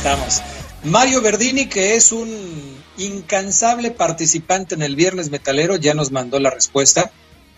Estamos. 0.00 0.42
Mario 0.82 1.20
Verdini, 1.20 1.68
que 1.68 1.94
es 1.94 2.10
un 2.10 2.30
incansable 2.96 3.90
participante 3.90 4.74
en 4.74 4.80
el 4.80 4.96
Viernes 4.96 5.30
Metalero, 5.30 5.76
ya 5.76 5.92
nos 5.92 6.10
mandó 6.10 6.40
la 6.40 6.48
respuesta. 6.48 7.10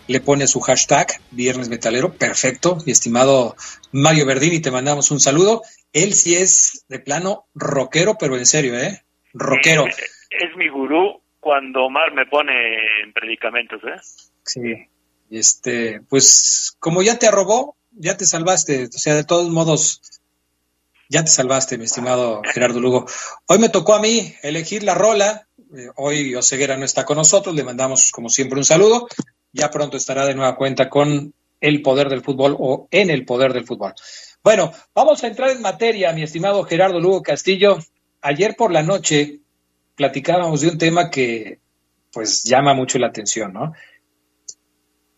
Le 0.07 0.19
pone 0.19 0.47
su 0.47 0.59
hashtag 0.59 1.07
Viernes 1.31 1.69
Metalero. 1.69 2.11
Perfecto, 2.11 2.79
mi 2.85 2.91
estimado 2.91 3.55
Mario 3.93 4.25
Verdini, 4.25 4.59
te 4.59 4.71
mandamos 4.71 5.09
un 5.11 5.21
saludo. 5.21 5.61
Él 5.93 6.13
sí 6.13 6.35
es 6.35 6.83
de 6.89 6.99
plano 6.99 7.45
rockero, 7.55 8.17
pero 8.19 8.35
en 8.35 8.45
serio, 8.45 8.77
¿eh? 8.77 9.05
Rockero. 9.33 9.87
Es, 9.87 9.95
es 10.29 10.57
mi 10.57 10.67
gurú 10.67 11.21
cuando 11.39 11.85
Omar 11.85 12.13
me 12.13 12.25
pone 12.25 12.51
en 13.05 13.13
predicamentos, 13.13 13.81
¿eh? 13.85 14.01
Sí, 14.43 14.89
este, 15.31 16.01
pues 16.09 16.75
como 16.79 17.03
ya 17.03 17.17
te 17.17 17.27
arrobó, 17.27 17.77
ya 17.91 18.17
te 18.17 18.25
salvaste, 18.25 18.85
o 18.85 18.99
sea, 18.99 19.15
de 19.15 19.23
todos 19.23 19.49
modos, 19.49 20.01
ya 21.09 21.23
te 21.23 21.31
salvaste, 21.31 21.77
mi 21.77 21.85
estimado 21.85 22.41
Gerardo 22.43 22.79
Lugo. 22.79 23.05
Hoy 23.47 23.59
me 23.59 23.69
tocó 23.69 23.93
a 23.93 24.01
mí 24.01 24.33
elegir 24.41 24.83
la 24.83 24.95
rola, 24.95 25.47
eh, 25.75 25.89
hoy 25.95 26.35
Oseguera 26.35 26.77
no 26.77 26.85
está 26.85 27.05
con 27.05 27.17
nosotros, 27.17 27.55
le 27.55 27.63
mandamos 27.63 28.11
como 28.11 28.29
siempre 28.29 28.57
un 28.57 28.65
saludo, 28.65 29.07
ya 29.51 29.69
pronto 29.69 29.97
estará 29.97 30.25
de 30.25 30.35
nueva 30.35 30.55
cuenta 30.55 30.89
con 30.89 31.33
el 31.61 31.81
poder 31.81 32.09
del 32.09 32.23
fútbol 32.23 32.55
o 32.59 32.87
en 32.91 33.09
el 33.09 33.25
poder 33.25 33.53
del 33.53 33.65
fútbol. 33.65 33.93
Bueno, 34.43 34.71
vamos 34.93 35.23
a 35.23 35.27
entrar 35.27 35.49
en 35.51 35.61
materia, 35.61 36.11
mi 36.11 36.23
estimado 36.23 36.63
Gerardo 36.63 36.99
Lugo 36.99 37.21
Castillo. 37.21 37.77
Ayer 38.21 38.55
por 38.57 38.71
la 38.71 38.83
noche 38.83 39.39
platicábamos 39.95 40.61
de 40.61 40.69
un 40.69 40.77
tema 40.77 41.09
que 41.09 41.59
pues 42.11 42.43
llama 42.43 42.73
mucho 42.73 42.99
la 42.99 43.07
atención, 43.07 43.53
¿no? 43.53 43.73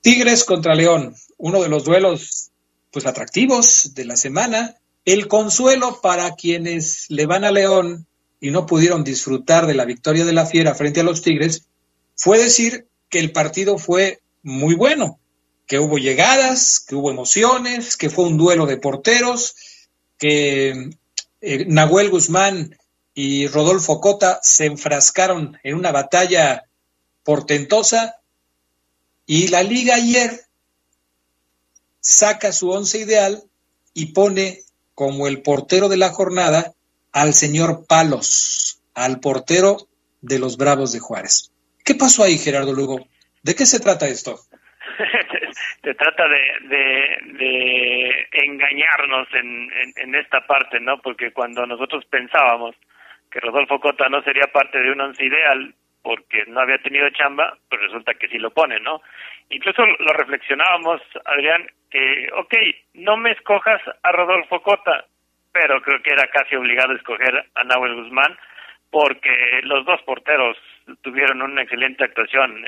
Tigres 0.01 0.43
contra 0.43 0.75
León, 0.75 1.15
uno 1.37 1.61
de 1.63 1.69
los 1.69 1.83
duelos 1.83 2.51
pues 2.91 3.05
atractivos 3.05 3.93
de 3.95 4.05
la 4.05 4.15
semana. 4.15 4.75
El 5.05 5.27
consuelo 5.27 6.01
para 6.01 6.33
quienes 6.35 7.05
le 7.09 7.27
van 7.27 7.43
a 7.43 7.51
León 7.51 8.07
y 8.39 8.49
no 8.49 8.65
pudieron 8.65 9.03
disfrutar 9.03 9.67
de 9.67 9.75
la 9.75 9.85
victoria 9.85 10.25
de 10.25 10.33
la 10.33 10.47
Fiera 10.47 10.73
frente 10.75 10.99
a 10.99 11.03
los 11.03 11.21
Tigres 11.21 11.67
fue 12.15 12.39
decir 12.39 12.87
que 13.09 13.19
el 13.19 13.31
partido 13.31 13.77
fue 13.77 14.21
muy 14.41 14.75
bueno, 14.75 15.19
que 15.67 15.79
hubo 15.79 15.97
llegadas, 15.97 16.79
que 16.79 16.95
hubo 16.95 17.11
emociones, 17.11 17.97
que 17.97 18.09
fue 18.09 18.25
un 18.25 18.37
duelo 18.37 18.65
de 18.65 18.77
porteros, 18.77 19.55
que 20.17 20.89
eh, 21.41 21.65
Nahuel 21.67 22.09
Guzmán 22.09 22.77
y 23.13 23.47
Rodolfo 23.47 24.01
Cota 24.01 24.39
se 24.41 24.65
enfrascaron 24.65 25.57
en 25.63 25.75
una 25.75 25.91
batalla 25.91 26.65
portentosa 27.23 28.17
y 29.25 29.47
la 29.47 29.63
liga 29.63 29.95
ayer 29.95 30.45
saca 31.99 32.51
su 32.51 32.69
once 32.69 32.99
ideal 32.99 33.43
y 33.93 34.07
pone 34.07 34.64
como 34.95 35.27
el 35.27 35.41
portero 35.41 35.89
de 35.89 35.97
la 35.97 36.09
jornada 36.09 36.71
al 37.11 37.33
señor 37.33 37.85
Palos, 37.87 38.81
al 38.95 39.19
portero 39.19 39.77
de 40.21 40.39
los 40.39 40.57
Bravos 40.57 40.93
de 40.93 40.99
Juárez. 40.99 41.51
¿Qué 41.83 41.95
pasó 41.95 42.23
ahí, 42.23 42.37
Gerardo 42.37 42.73
Lugo? 42.73 43.07
¿De 43.43 43.53
qué 43.53 43.65
se 43.65 43.79
trata 43.79 44.07
esto? 44.07 44.39
se 45.83 45.93
trata 45.93 46.23
de, 46.27 48.27
engañarnos 48.31 49.27
en, 49.33 49.69
en, 49.97 50.15
esta 50.15 50.45
parte, 50.47 50.79
¿no? 50.79 50.99
Porque 51.01 51.31
cuando 51.31 51.65
nosotros 51.65 52.05
pensábamos 52.05 52.75
que 53.29 53.39
Rodolfo 53.39 53.79
Cota 53.79 54.09
no 54.09 54.23
sería 54.23 54.47
parte 54.51 54.79
de 54.79 54.91
un 54.91 55.01
once 55.01 55.23
ideal 55.23 55.75
porque 56.05 56.43
no 56.45 56.59
había 56.61 56.77
tenido 56.77 57.09
chamba, 57.09 57.57
pues 57.67 57.81
resulta 57.81 58.13
que 58.13 58.27
sí 58.27 58.37
lo 58.37 58.51
pone, 58.51 58.79
¿no? 58.79 59.01
Incluso 59.49 59.83
lo 59.83 60.13
reflexionábamos, 60.13 61.01
Adrián, 61.25 61.65
que, 61.89 62.29
ok, 62.31 62.53
no 62.93 63.17
me 63.17 63.31
escojas 63.31 63.81
a 64.03 64.11
Rodolfo 64.11 64.61
Cota, 64.61 65.05
pero 65.51 65.81
creo 65.81 66.03
que 66.03 66.11
era 66.11 66.27
casi 66.27 66.55
obligado 66.55 66.93
a 66.93 66.95
escoger 66.97 67.45
a 67.55 67.63
Nahuel 67.63 67.95
Guzmán, 67.95 68.37
porque 68.91 69.61
los 69.63 69.83
dos 69.83 69.99
porteros 70.03 70.55
tuvieron 71.01 71.41
una 71.41 71.63
excelente 71.63 72.03
actuación 72.03 72.63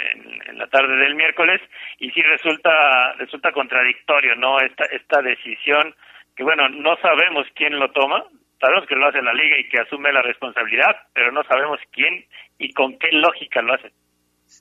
en, 0.48 0.58
la 0.58 0.66
tarde 0.66 0.96
del 0.98 1.14
miércoles 1.14 1.62
y 2.00 2.10
sí 2.10 2.24
resulta 2.24 3.14
resulta 3.20 3.52
contradictorio 3.52 4.36
no 4.36 4.60
esta 4.60 4.86
esta 4.86 5.22
decisión 5.22 5.94
que 6.36 6.44
bueno 6.44 6.68
no 6.68 6.98
sabemos 6.98 7.46
quién 7.54 7.78
lo 7.78 7.92
toma 7.92 8.26
sabemos 8.60 8.88
que 8.88 8.96
lo 8.96 9.08
hace 9.08 9.22
la 9.22 9.34
liga 9.34 9.60
y 9.60 9.70
que 9.70 9.80
asume 9.80 10.12
la 10.12 10.22
responsabilidad 10.22 10.96
pero 11.14 11.32
no 11.32 11.44
sabemos 11.44 11.80
quién 11.92 12.26
y 12.58 12.74
con 12.74 12.98
qué 12.98 13.08
lógica 13.12 13.62
lo 13.62 13.74
hace 13.74 13.92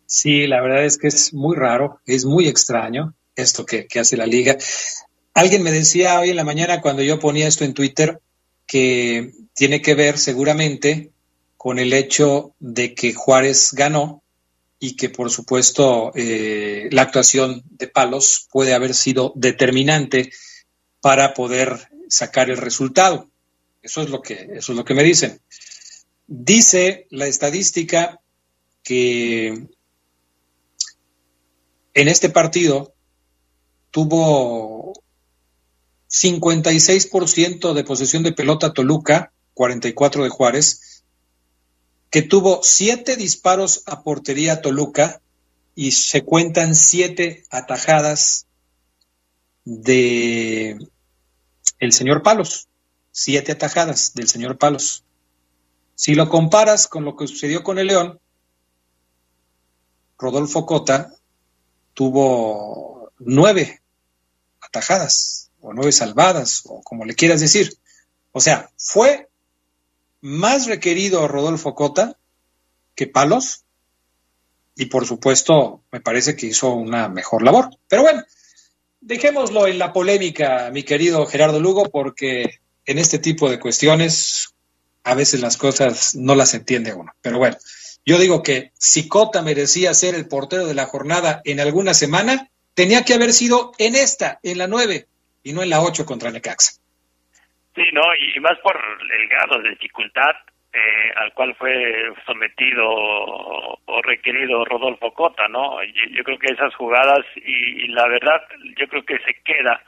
sí 0.07 0.47
la 0.47 0.61
verdad 0.61 0.85
es 0.85 0.99
que 0.99 1.09
es 1.09 1.33
muy 1.35 1.57
raro 1.57 2.01
es 2.07 2.25
muy 2.25 2.49
extraño 2.49 3.15
esto 3.35 3.65
que, 3.67 3.87
que 3.87 4.01
hace 4.01 4.17
la 4.17 4.27
liga 4.27 4.57
alguien 5.35 5.63
me 5.63 5.71
decía 5.71 6.21
hoy 6.21 6.31
en 6.31 6.37
la 6.37 6.45
mañana 6.45 6.81
cuando 6.81 7.03
yo 7.03 7.19
ponía 7.19 7.49
esto 7.49 7.65
en 7.65 7.75
Twitter 7.75 8.21
que 8.67 9.31
tiene 9.55 9.81
que 9.81 9.95
ver 9.95 10.19
seguramente 10.19 11.11
con 11.57 11.79
el 11.79 11.93
hecho 11.93 12.55
de 12.59 12.95
que 12.95 13.15
Juárez 13.15 13.73
ganó 13.73 14.23
y 14.79 14.97
que 14.97 15.09
por 15.09 15.31
supuesto 15.31 16.13
eh, 16.15 16.89
la 16.93 17.03
actuación 17.03 17.63
de 17.71 17.89
Palos 17.89 18.47
puede 18.53 18.75
haber 18.75 18.95
sido 18.95 19.33
determinante 19.35 20.31
para 21.01 21.35
poder 21.35 21.89
sacar 22.09 22.51
el 22.51 22.59
resultado. 22.59 23.29
Eso 23.87 24.03
es 24.03 24.11
lo 24.11 24.21
que, 24.21 24.35
eso 24.55 24.73
es 24.73 24.77
lo 24.77 24.85
que 24.85 24.95
me 24.95 25.05
dicen. 25.05 25.41
Dice 26.27 27.07
la 27.11 27.29
estadística 27.29 28.21
que 28.83 29.69
en 31.95 32.09
este 32.09 32.29
partido 32.29 32.95
tuvo 33.93 34.93
56% 36.11 37.75
de 37.75 37.85
posesión 37.85 38.25
de 38.25 38.33
pelota 38.33 38.73
Toluca, 38.73 39.33
44 39.55 40.25
de 40.25 40.31
Juárez, 40.31 41.05
que 42.11 42.23
tuvo 42.23 42.65
siete 42.65 43.15
disparos 43.15 43.85
a 43.87 44.03
portería 44.03 44.63
Toluca 44.63 45.21
y 45.77 45.93
se 45.93 46.25
cuentan 46.25 46.75
siete 46.75 47.45
atajadas 47.51 48.49
de 49.65 50.77
el 51.79 51.93
señor 51.93 52.25
Palos, 52.25 52.69
siete 53.19 53.53
atajadas 53.53 54.13
del 54.13 54.29
señor 54.29 54.59
Palos. 54.59 55.03
Si 55.95 56.15
lo 56.15 56.29
comparas 56.29 56.87
con 56.87 57.07
lo 57.07 57.17
que 57.17 57.27
sucedió 57.27 57.65
con 57.65 57.79
el 57.79 57.87
León, 57.87 58.21
Rodolfo 60.19 60.67
Cota 60.67 61.15
tuvo 61.95 63.11
nueve 63.19 63.81
atajadas 64.61 65.51
o 65.63 65.73
nueve 65.73 65.93
salvadas 65.93 66.65
o 66.67 66.83
como 66.83 67.07
le 67.07 67.15
quieras 67.15 67.41
decir. 67.41 67.79
O 68.33 68.41
sea, 68.41 68.71
fue 68.77 69.31
más 70.21 70.67
requerido 70.67 71.27
Rodolfo 71.27 71.75
Cota 71.75 72.19
que 72.95 73.07
Palos 73.07 73.65
y 74.75 74.87
por 74.87 75.07
supuesto 75.07 75.81
me 75.91 76.03
parece 76.03 76.37
que 76.37 76.49
hizo 76.49 76.75
una 76.75 77.09
mejor 77.09 77.43
labor. 77.43 77.71
Pero 77.89 78.03
bueno, 78.03 78.23
dejémoslo 79.01 79.67
en 79.69 79.79
la 79.79 79.95
polémica, 79.95 80.69
mi 80.71 80.83
querido 80.83 81.25
Gerardo 81.25 81.61
Lugo, 81.61 81.89
porque 81.91 82.61
en 82.87 82.99
este 82.99 83.19
tipo 83.19 83.51
de 83.51 83.59
cuestiones 83.59 84.55
a 85.05 85.15
veces 85.15 85.41
las 85.41 85.57
cosas 85.57 86.17
no 86.17 86.35
las 86.35 86.55
entiende 86.55 86.93
uno. 86.93 87.13
Pero 87.23 87.39
bueno, 87.39 87.57
yo 88.05 88.19
digo 88.19 88.43
que 88.43 88.71
si 88.75 89.09
Cota 89.09 89.43
merecía 89.43 89.95
ser 89.95 90.15
el 90.15 90.29
portero 90.29 90.67
de 90.67 90.75
la 90.75 90.87
jornada 90.87 91.43
en 91.45 91.61
alguna 91.61 91.95
semana, 91.95 92.49
tenía 92.75 93.05
que 93.05 93.15
haber 93.15 93.33
sido 93.33 93.73
en 93.79 93.95
esta, 93.95 94.39
en 94.43 94.59
la 94.59 94.67
nueve, 94.67 95.07
y 95.43 95.53
no 95.53 95.63
en 95.63 95.71
la 95.71 95.81
ocho 95.81 96.05
contra 96.05 96.31
Necaxa. 96.31 96.81
Sí, 97.75 97.83
no, 97.93 98.03
y, 98.15 98.41
más 98.41 98.59
por 98.61 98.77
el 98.77 99.29
grado 99.29 99.63
de 99.63 99.71
dificultad 99.71 100.35
eh, 100.73 101.13
al 101.17 101.33
cual 101.35 101.55
fue 101.57 101.73
sometido 102.27 102.85
o, 102.87 104.03
requerido 104.03 104.65
Rodolfo 104.65 105.13
Cota, 105.15 105.49
¿no? 105.49 105.83
Yo, 106.11 106.23
creo 106.25 106.39
que 106.39 106.53
esas 106.53 106.75
jugadas 106.75 107.25
y, 107.37 107.89
la 107.89 108.07
verdad, 108.09 108.43
yo 108.79 108.87
creo 108.89 109.05
que 109.05 109.19
se 109.19 109.35
queda 109.45 109.81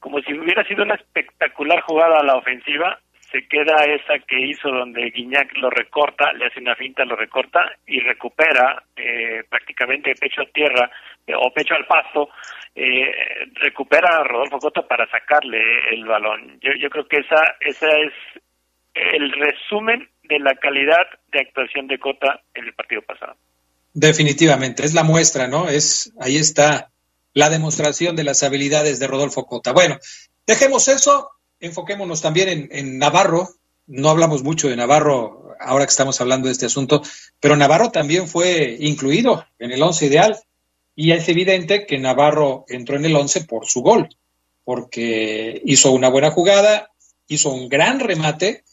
como 0.00 0.20
si 0.20 0.32
hubiera 0.32 0.64
sido 0.64 0.82
una 0.82 0.94
espectacular 0.94 1.80
jugada 1.82 2.20
a 2.20 2.24
la 2.24 2.36
ofensiva, 2.36 2.98
se 3.30 3.46
queda 3.46 3.84
esa 3.84 4.18
que 4.26 4.40
hizo 4.40 4.68
donde 4.70 5.10
Guiñac 5.10 5.54
lo 5.58 5.68
recorta, 5.68 6.32
le 6.32 6.46
hace 6.46 6.60
una 6.60 6.74
finta, 6.74 7.04
lo 7.04 7.14
recorta 7.14 7.60
y 7.86 8.00
recupera 8.00 8.82
eh, 8.96 9.42
prácticamente 9.48 10.14
pecho 10.14 10.42
a 10.42 10.52
tierra 10.52 10.90
eh, 11.26 11.34
o 11.36 11.52
pecho 11.52 11.74
al 11.74 11.86
pasto 11.86 12.30
eh, 12.74 13.12
recupera 13.54 14.08
a 14.18 14.24
Rodolfo 14.24 14.58
Cota 14.58 14.86
para 14.86 15.10
sacarle 15.10 15.60
el 15.90 16.04
balón. 16.06 16.58
Yo, 16.60 16.72
yo 16.80 16.88
creo 16.88 17.06
que 17.06 17.18
esa, 17.18 17.56
esa 17.60 17.88
es 17.88 18.12
el 18.94 19.30
resumen 19.32 20.08
de 20.22 20.38
la 20.38 20.54
calidad 20.54 21.06
de 21.32 21.40
actuación 21.40 21.86
de 21.86 21.98
Cota 21.98 22.40
en 22.54 22.64
el 22.64 22.72
partido 22.74 23.02
pasado. 23.02 23.36
Definitivamente, 23.92 24.84
es 24.84 24.94
la 24.94 25.02
muestra, 25.02 25.48
¿no? 25.48 25.68
Es 25.68 26.14
ahí 26.20 26.36
está 26.36 26.90
la 27.38 27.50
demostración 27.50 28.16
de 28.16 28.24
las 28.24 28.42
habilidades 28.42 28.98
de 28.98 29.06
Rodolfo 29.06 29.46
Cota. 29.46 29.70
Bueno, 29.70 29.96
dejemos 30.44 30.88
eso, 30.88 31.30
enfoquémonos 31.60 32.20
también 32.20 32.68
en, 32.72 32.98
Navarro. 32.98 33.48
No 33.86 34.10
hablamos 34.10 34.42
mucho 34.42 34.68
de 34.68 34.74
Navarro 34.74 35.54
ahora 35.60 35.86
que 35.86 35.90
estamos 35.90 36.20
hablando 36.20 36.48
de 36.48 36.52
este 36.52 36.66
asunto, 36.66 37.00
pero 37.38 37.54
Navarro 37.54 37.92
también 37.92 38.26
fue 38.26 38.76
incluido 38.80 39.46
en 39.60 39.70
el 39.70 39.80
once 39.80 40.06
ideal 40.06 40.36
y 40.96 41.12
es 41.12 41.28
evidente 41.28 41.86
que 41.86 41.98
Navarro 41.98 42.64
entró 42.66 42.96
en 42.96 43.04
el 43.04 43.14
11 43.14 43.44
por 43.44 43.66
su 43.66 43.82
gol, 43.82 44.08
porque 44.64 45.62
hizo 45.64 45.92
una 45.92 46.08
buena 46.08 46.32
jugada, 46.32 46.90
hizo 47.28 47.50
un 47.50 47.68
gran 47.68 48.00
remate 48.00 48.64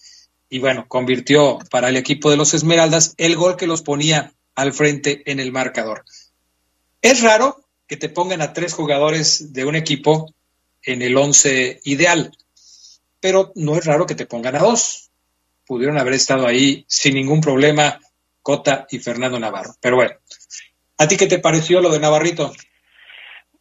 y 0.50 0.58
bueno, 0.58 0.86
convirtió 0.88 1.60
para 1.70 1.90
el 1.90 1.98
equipo 1.98 2.32
de 2.32 2.38
los 2.38 2.56
Esmeraldas 2.56 3.14
el 3.18 3.36
gol 3.36 3.58
que 3.58 3.68
los 3.68 3.84
ponía 3.84 4.34
al 4.56 4.74
frente 4.74 5.22
en 5.32 5.40
el 5.40 5.52
marcador. 5.52 6.04
Es 7.04 7.22
raro 7.22 7.65
que 7.88 7.98
te 7.98 8.10
pongan 8.10 8.42
a 8.42 8.54
tres 8.54 8.74
jugadores 8.74 9.54
de 9.54 9.66
un 9.66 9.76
equipo 9.76 10.34
en 10.84 11.02
el 11.02 11.18
11 11.18 11.80
ideal, 11.86 12.32
pero 13.20 13.52
no 13.56 13.76
es 13.76 13.86
raro 13.86 14.06
que 14.06 14.16
te 14.16 14.26
pongan 14.26 14.56
a 14.56 14.60
dos. 14.60 15.12
Pudieron 15.66 15.98
haber 15.98 16.14
estado 16.14 16.48
ahí 16.48 16.86
sin 16.88 17.16
ningún 17.16 17.42
problema 17.42 18.00
Cota 18.42 18.86
y 18.92 19.00
Fernando 19.00 19.40
Navarro. 19.40 19.72
Pero 19.82 19.96
bueno, 19.96 20.14
¿a 21.00 21.08
ti 21.08 21.18
qué 21.18 21.28
te 21.28 21.40
pareció 21.40 21.82
lo 21.82 21.90
de 21.90 22.00
Navarrito? 22.00 22.52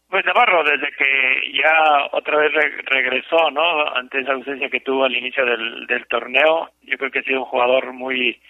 Pues 0.09 0.25
Navarro, 0.27 0.63
desde 0.63 0.95
que 0.97 1.53
ya 1.59 2.09
otra 2.13 2.39
vez 2.39 2.53
regresó, 2.85 3.51
¿no? 3.51 3.89
Ante 3.97 4.21
esa 4.21 4.33
ausencia 4.33 4.69
que 4.69 4.81
tuvo 4.81 5.05
al 5.05 5.17
inicio 5.17 5.45
del 5.45 6.07
torneo, 6.09 6.71
yo 6.83 6.99
creo 6.99 7.11
que 7.11 7.21
ha 7.21 7.25
sido 7.25 7.41
un 7.41 7.47
jugador 7.47 7.93
muy 7.93 8.41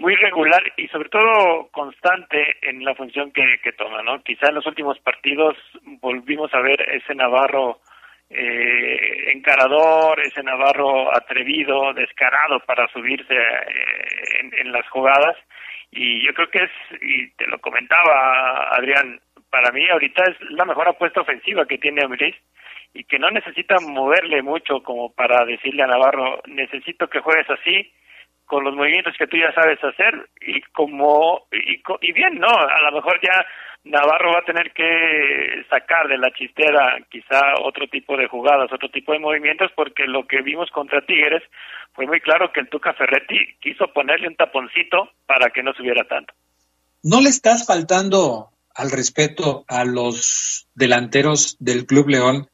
muy 0.00 0.14
regular 0.14 0.62
y 0.78 0.88
sobre 0.88 1.10
todo 1.10 1.68
constante 1.72 2.56
en 2.62 2.82
la 2.84 2.94
función 2.94 3.30
que, 3.32 3.44
que 3.62 3.72
toma, 3.72 4.02
¿no? 4.02 4.22
Quizá 4.22 4.48
en 4.48 4.54
los 4.54 4.66
últimos 4.66 4.98
partidos 5.00 5.54
volvimos 6.00 6.52
a 6.54 6.60
ver 6.60 6.80
ese 6.90 7.14
Navarro 7.14 7.80
eh, 8.30 9.30
encarador, 9.32 10.18
ese 10.20 10.42
Navarro 10.42 11.14
atrevido, 11.14 11.92
descarado 11.92 12.60
para 12.60 12.88
subirse 12.88 13.34
eh, 13.34 14.50
en, 14.58 14.72
las 14.72 14.88
jugadas. 14.88 15.36
Y 15.90 16.24
yo 16.24 16.32
creo 16.32 16.48
que 16.48 16.62
es, 16.62 16.70
y 17.02 17.30
te 17.32 17.46
lo 17.46 17.58
comentaba 17.58 18.70
Adrián, 18.70 19.20
para 19.50 19.70
mí 19.70 19.86
ahorita 19.86 20.22
es 20.30 20.50
la 20.52 20.64
mejor 20.64 20.88
apuesta 20.88 21.20
ofensiva 21.20 21.66
que 21.66 21.76
tiene 21.76 22.02
Ambriz 22.02 22.36
y 22.94 23.04
que 23.04 23.18
no 23.18 23.30
necesita 23.30 23.76
moverle 23.80 24.40
mucho 24.40 24.82
como 24.82 25.12
para 25.12 25.44
decirle 25.44 25.82
a 25.82 25.88
Navarro, 25.88 26.40
necesito 26.46 27.06
que 27.08 27.20
juegues 27.20 27.50
así, 27.50 27.92
con 28.50 28.64
los 28.64 28.74
movimientos 28.74 29.14
que 29.16 29.28
tú 29.28 29.36
ya 29.36 29.54
sabes 29.54 29.78
hacer 29.82 30.28
y 30.40 30.60
como 30.72 31.46
y, 31.52 32.12
bien 32.12 32.34
no 32.40 32.48
a 32.48 32.90
lo 32.90 32.96
mejor 32.96 33.20
ya 33.22 33.46
Navarro 33.84 34.32
va 34.32 34.40
a 34.40 34.44
tener 34.44 34.72
que 34.72 35.64
sacar 35.70 36.08
de 36.08 36.18
la 36.18 36.32
chistera 36.32 36.98
quizá 37.08 37.40
otro 37.62 37.86
tipo 37.86 38.16
de 38.16 38.26
jugadas, 38.26 38.70
otro 38.72 38.90
tipo 38.90 39.12
de 39.12 39.20
movimientos, 39.20 39.70
porque 39.74 40.04
lo 40.06 40.26
que 40.26 40.42
vimos 40.42 40.68
contra 40.70 41.00
Tigres 41.06 41.42
fue 41.94 42.06
muy 42.06 42.20
claro 42.20 42.52
que 42.52 42.60
el 42.60 42.68
Tuca 42.68 42.92
Ferretti 42.92 43.38
quiso 43.60 43.86
ponerle 43.94 44.28
un 44.28 44.36
taponcito 44.36 45.12
para 45.24 45.48
que 45.50 45.62
no 45.62 45.72
subiera 45.72 46.04
tanto. 46.04 46.34
¿No 47.02 47.22
le 47.22 47.30
estás 47.30 47.66
faltando 47.66 48.50
al 48.74 48.90
respeto 48.90 49.64
a 49.66 49.86
los 49.86 50.68
delanteros 50.74 51.56
del 51.58 51.86
Club 51.86 52.08
León 52.08 52.48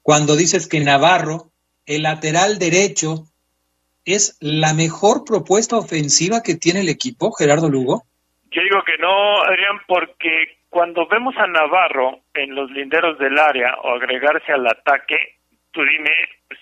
cuando 0.00 0.34
dices 0.34 0.66
que 0.66 0.80
Navarro, 0.80 1.50
el 1.84 2.04
lateral 2.04 2.58
derecho, 2.58 3.26
es 4.04 4.38
la 4.40 4.74
mejor 4.74 5.24
propuesta 5.24 5.76
ofensiva 5.76 6.42
que 6.42 6.54
tiene 6.54 6.80
el 6.80 6.88
equipo, 6.88 7.32
Gerardo 7.32 7.68
Lugo? 7.68 8.02
Yo 8.50 8.62
digo 8.62 8.82
que 8.84 8.98
no, 8.98 9.42
Adrián, 9.42 9.80
porque 9.86 10.58
cuando 10.68 11.06
vemos 11.06 11.36
a 11.36 11.46
Navarro 11.46 12.20
en 12.34 12.54
los 12.54 12.70
linderos 12.70 13.18
del 13.18 13.38
área 13.38 13.74
o 13.82 13.94
agregarse 13.94 14.52
al 14.52 14.66
ataque, 14.66 15.36
tú 15.72 15.82
dime 15.84 16.10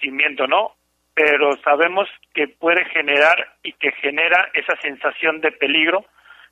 si 0.00 0.10
miento 0.10 0.46
no, 0.46 0.72
pero 1.14 1.56
sabemos 1.62 2.08
que 2.34 2.48
puede 2.48 2.84
generar 2.86 3.56
y 3.62 3.72
que 3.72 3.92
genera 3.92 4.50
esa 4.54 4.76
sensación 4.80 5.40
de 5.40 5.52
peligro 5.52 6.04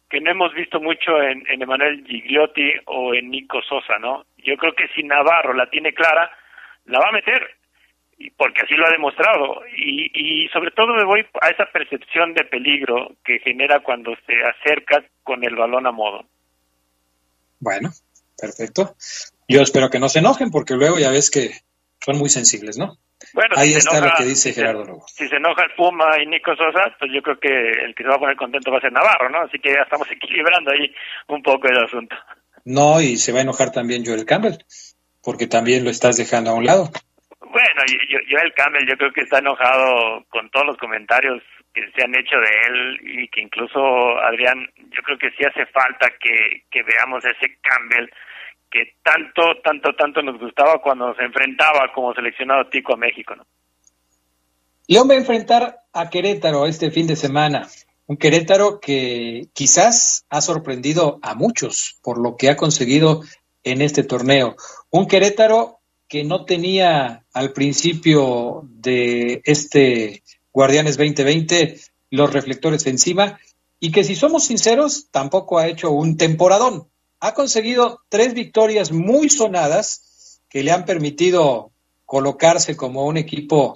que 0.09 0.21
no 0.21 0.31
hemos 0.31 0.55
visto 0.55 0.81
mucho 0.81 1.21
en, 1.21 1.45
en 1.49 1.63
Emanuel 1.63 2.05
Gigliotti 2.07 2.73
o 2.87 3.15
en 3.15 3.31
Nico 3.31 3.61
Sosa, 3.63 3.99
¿no? 3.99 4.25
Yo 4.39 4.57
creo 4.57 4.75
que 4.75 4.89
si 4.89 5.03
Navarro 5.03 5.53
la 5.53 5.69
tiene 5.69 5.93
clara, 5.93 6.31
la 6.85 7.01
va 7.01 7.09
a 7.09 7.13
meter, 7.13 7.57
porque 8.37 8.63
así 8.63 8.75
lo 8.75 8.87
ha 8.87 8.91
demostrado. 8.91 9.63
Y, 9.77 10.11
y 10.45 10.49
sobre 10.49 10.71
todo 10.71 10.95
me 10.95 11.05
voy 11.05 11.25
a 11.41 11.49
esa 11.49 11.67
percepción 11.67 12.35
de 12.35 12.45
peligro 12.45 13.13
que 13.25 13.39
genera 13.41 13.81
cuando 13.81 14.15
se 14.27 14.35
acerca 14.43 15.05
con 15.23 15.45
el 15.45 15.55
balón 15.55 15.87
a 15.87 15.93
modo. 15.93 16.25
Bueno, 17.61 17.91
perfecto. 18.39 18.95
Yo 19.49 19.63
espero 19.63 19.91
que 19.91 19.99
no 19.99 20.09
se 20.09 20.19
enojen 20.19 20.51
porque 20.51 20.75
luego 20.75 20.99
ya 20.99 21.11
ves 21.11 21.31
que 21.31 21.51
son 22.01 22.19
muy 22.19 22.29
sensibles, 22.29 22.79
¿no? 22.79 22.99
Bueno, 23.33 23.55
Ahí 23.57 23.71
si 23.71 23.79
está 23.79 23.99
enoja, 23.99 24.13
lo 24.13 24.17
que 24.19 24.25
dice 24.25 24.53
Gerardo 24.53 24.85
Lugo. 24.85 25.07
Si 25.09 25.27
se 25.27 25.37
enoja 25.37 25.65
el 25.65 25.75
Puma 25.75 26.21
y 26.23 26.27
Nico 26.27 26.55
Sosa, 26.55 26.95
pues 26.99 27.11
yo 27.15 27.23
creo 27.23 27.39
que 27.39 27.49
el 27.49 27.95
que 27.95 28.03
se 28.03 28.09
va 28.09 28.17
a 28.17 28.19
poner 28.19 28.37
contento 28.37 28.71
va 28.71 28.79
a 28.79 28.81
ser 28.81 28.93
Navarro, 28.93 29.31
¿no? 29.31 29.41
Así 29.41 29.59
que 29.59 29.73
ya 29.73 29.83
estamos 29.83 30.09
equilibrando 30.11 30.71
ahí 30.71 30.93
un 31.29 31.43
poco 31.43 31.67
el 31.69 31.83
asunto. 31.83 32.15
No, 32.65 33.01
y 33.01 33.17
se 33.17 33.33
va 33.33 33.39
a 33.39 33.43
enojar 33.43 33.73
también 33.73 34.05
Joel 34.05 34.27
Campbell, 34.27 34.59
porque 35.23 35.47
también 35.47 35.85
lo 35.85 35.91
estás 35.91 36.17
dejando 36.17 36.51
a 36.51 36.55
un 36.55 36.67
lado. 36.67 36.91
Yo, 38.09 38.39
el 38.39 38.53
Campbell 38.55 38.87
yo 38.89 38.97
creo 38.97 39.13
que 39.13 39.23
está 39.23 39.39
enojado 39.39 40.25
con 40.31 40.49
todos 40.51 40.67
los 40.67 40.77
comentarios 40.79 41.43
que 41.75 41.83
se 41.93 42.05
han 42.05 42.15
hecho 42.15 42.37
de 42.37 42.51
él 42.69 43.01
y 43.03 43.29
que 43.29 43.43
incluso 43.43 43.79
Adrián, 44.21 44.69
yo 44.91 45.03
creo 45.03 45.19
que 45.19 45.31
sí 45.33 45.45
hace 45.45 45.67
falta 45.67 46.09
que, 46.19 46.65
que 46.71 46.83
veamos 46.83 47.25
ese 47.25 47.59
Campbell 47.61 48.09
que 48.71 48.95
tanto, 49.03 49.61
tanto, 49.63 49.95
tanto 49.95 50.23
nos 50.23 50.39
gustaba 50.41 50.81
cuando 50.83 51.15
se 51.15 51.23
enfrentaba 51.23 51.93
como 51.95 52.15
seleccionado 52.15 52.69
tico 52.69 52.95
a 52.95 52.97
México, 52.97 53.37
¿no? 53.37 53.47
León 54.89 55.09
va 55.11 55.15
a 55.15 55.19
enfrentar 55.19 55.81
a 55.93 56.11
Querétaro 56.11 56.67
este 56.67 56.91
fin 56.91 57.07
de 57.07 57.17
semana. 57.17 57.67
Un 58.07 58.17
Querétaro 58.17 58.79
que 58.81 59.47
quizás 59.53 60.25
ha 60.31 60.41
sorprendido 60.41 61.19
a 61.23 61.35
muchos 61.35 61.99
por 62.03 62.23
lo 62.23 62.37
que 62.37 62.51
ha 62.51 62.57
conseguido 62.57 63.23
en 63.65 63.83
este 63.83 64.05
torneo. 64.05 64.55
Un 64.91 65.09
Querétaro 65.09 65.76
que 66.09 66.25
no 66.25 66.45
tenía 66.45 67.25
al 67.33 67.53
principio 67.53 68.63
de 68.65 69.43
este 69.45 70.23
Guardianes 70.53 70.97
2020 70.97 71.81
los 72.11 72.33
reflectores 72.33 72.87
encima 72.87 73.39
y 73.81 73.91
que 73.93 74.05
si 74.05 74.15
somos 74.15 74.45
sinceros 74.45 75.09
tampoco 75.11 75.59
ha 75.59 75.67
hecho 75.67 75.91
un 75.91 76.17
temporadón. 76.17 76.89
Ha 77.21 77.35
conseguido 77.35 78.01
tres 78.09 78.35
victorias 78.35 78.93
muy 78.93 79.29
sonadas 79.29 80.41
que 80.49 80.63
le 80.63 80.71
han 80.71 80.85
permitido 80.85 81.73
colocarse 82.05 82.77
como 82.77 83.05
un 83.05 83.17
equipo 83.17 83.75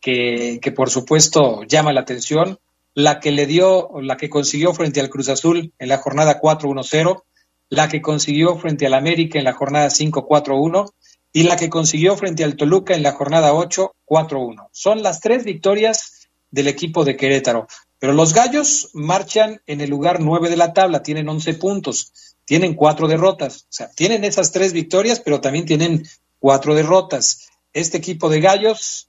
que, 0.00 0.60
por 0.76 0.90
supuesto 0.90 1.62
llama 1.64 1.92
la 1.92 2.00
atención. 2.00 2.58
La 2.94 3.20
que 3.20 3.30
le 3.30 3.46
dio, 3.46 3.88
la 4.02 4.18
que 4.18 4.28
consiguió 4.28 4.74
frente 4.74 5.00
al 5.00 5.08
Cruz 5.08 5.30
Azul 5.30 5.72
en 5.78 5.88
la 5.88 5.96
jornada 5.96 6.38
4-1-0, 6.40 7.22
la 7.70 7.88
que 7.88 8.02
consiguió 8.02 8.58
frente 8.58 8.84
al 8.84 8.92
América 8.92 9.38
en 9.38 9.46
la 9.46 9.54
jornada 9.54 9.86
5-4-1 9.86 10.92
y 11.32 11.44
la 11.44 11.56
que 11.56 11.70
consiguió 11.70 12.16
frente 12.16 12.44
al 12.44 12.56
Toluca 12.56 12.94
en 12.94 13.02
la 13.02 13.12
jornada 13.12 13.54
8, 13.54 13.94
4-1. 14.06 14.68
Son 14.72 15.02
las 15.02 15.20
tres 15.20 15.44
victorias 15.44 16.28
del 16.50 16.68
equipo 16.68 17.04
de 17.04 17.16
Querétaro. 17.16 17.66
Pero 17.98 18.12
los 18.12 18.34
Gallos 18.34 18.90
marchan 18.92 19.62
en 19.66 19.80
el 19.80 19.88
lugar 19.88 20.20
9 20.20 20.50
de 20.50 20.56
la 20.56 20.72
tabla, 20.72 21.02
tienen 21.02 21.28
11 21.28 21.54
puntos, 21.54 22.12
tienen 22.44 22.74
cuatro 22.74 23.08
derrotas. 23.08 23.62
O 23.62 23.72
sea, 23.72 23.88
tienen 23.90 24.24
esas 24.24 24.52
tres 24.52 24.72
victorias, 24.72 25.20
pero 25.20 25.40
también 25.40 25.64
tienen 25.64 26.06
cuatro 26.38 26.74
derrotas. 26.74 27.48
Este 27.72 27.98
equipo 27.98 28.28
de 28.28 28.40
Gallos 28.40 29.08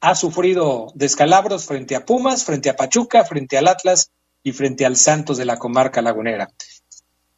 ha 0.00 0.14
sufrido 0.14 0.92
descalabros 0.94 1.64
frente 1.64 1.94
a 1.94 2.04
Pumas, 2.04 2.44
frente 2.44 2.68
a 2.68 2.76
Pachuca, 2.76 3.24
frente 3.24 3.56
al 3.56 3.68
Atlas 3.68 4.10
y 4.42 4.52
frente 4.52 4.84
al 4.84 4.96
Santos 4.96 5.38
de 5.38 5.44
la 5.44 5.58
comarca 5.58 6.02
lagunera. 6.02 6.48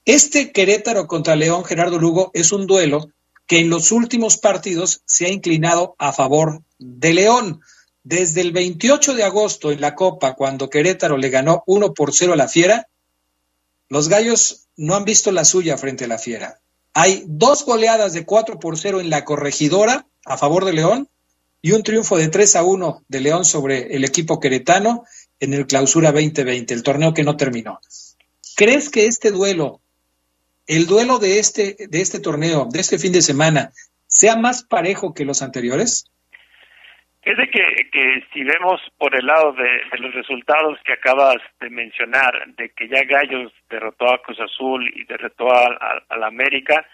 Este 0.06 0.50
Querétaro 0.50 1.06
contra 1.06 1.36
León 1.36 1.64
Gerardo 1.64 1.98
Lugo 1.98 2.30
es 2.32 2.52
un 2.52 2.66
duelo 2.66 3.10
que 3.46 3.58
en 3.58 3.70
los 3.70 3.92
últimos 3.92 4.36
partidos 4.38 5.02
se 5.06 5.26
ha 5.26 5.30
inclinado 5.30 5.94
a 5.98 6.12
favor 6.12 6.62
de 6.78 7.14
León. 7.14 7.60
Desde 8.02 8.40
el 8.40 8.52
28 8.52 9.14
de 9.14 9.24
agosto 9.24 9.72
en 9.72 9.80
la 9.80 9.94
Copa, 9.94 10.34
cuando 10.34 10.68
Querétaro 10.68 11.16
le 11.16 11.30
ganó 11.30 11.62
1 11.66 11.94
por 11.94 12.12
0 12.12 12.34
a 12.34 12.36
la 12.36 12.48
Fiera, 12.48 12.88
los 13.88 14.08
Gallos 14.08 14.66
no 14.76 14.94
han 14.94 15.04
visto 15.04 15.32
la 15.32 15.44
suya 15.44 15.78
frente 15.78 16.04
a 16.04 16.08
la 16.08 16.18
Fiera. 16.18 16.60
Hay 16.92 17.24
dos 17.26 17.64
goleadas 17.64 18.12
de 18.12 18.24
4 18.24 18.58
por 18.58 18.78
0 18.78 19.00
en 19.00 19.10
la 19.10 19.24
corregidora 19.24 20.06
a 20.24 20.38
favor 20.38 20.64
de 20.64 20.72
León 20.72 21.08
y 21.60 21.72
un 21.72 21.82
triunfo 21.82 22.16
de 22.16 22.28
3 22.28 22.56
a 22.56 22.62
1 22.62 23.04
de 23.08 23.20
León 23.20 23.44
sobre 23.44 23.96
el 23.96 24.04
equipo 24.04 24.38
queretano 24.38 25.04
en 25.40 25.54
el 25.54 25.66
Clausura 25.66 26.12
2020, 26.12 26.74
el 26.74 26.82
torneo 26.82 27.14
que 27.14 27.24
no 27.24 27.36
terminó. 27.36 27.80
¿Crees 28.54 28.90
que 28.90 29.06
este 29.06 29.30
duelo 29.30 29.80
el 30.66 30.86
duelo 30.86 31.18
de 31.18 31.38
este, 31.38 31.76
de 31.88 32.00
este 32.00 32.20
torneo, 32.20 32.66
de 32.70 32.80
este 32.80 32.98
fin 32.98 33.12
de 33.12 33.22
semana, 33.22 33.70
sea 34.06 34.36
más 34.36 34.64
parejo 34.64 35.14
que 35.14 35.24
los 35.24 35.42
anteriores? 35.42 36.10
Es 37.22 37.36
de 37.38 37.48
que, 37.48 37.90
que 37.90 38.22
si 38.32 38.44
vemos 38.44 38.80
por 38.98 39.14
el 39.16 39.24
lado 39.24 39.52
de, 39.52 39.64
de, 39.64 39.98
los 39.98 40.12
resultados 40.14 40.78
que 40.84 40.92
acabas 40.92 41.36
de 41.58 41.70
mencionar, 41.70 42.32
de 42.56 42.70
que 42.70 42.86
ya 42.86 43.02
Gallos 43.04 43.50
derrotó 43.70 44.12
a 44.12 44.20
Cruz 44.22 44.38
Azul 44.40 44.86
y 44.94 45.04
derrotó 45.04 45.50
a, 45.50 45.64
a, 45.64 46.02
a 46.06 46.18
la 46.18 46.26
América, 46.26 46.86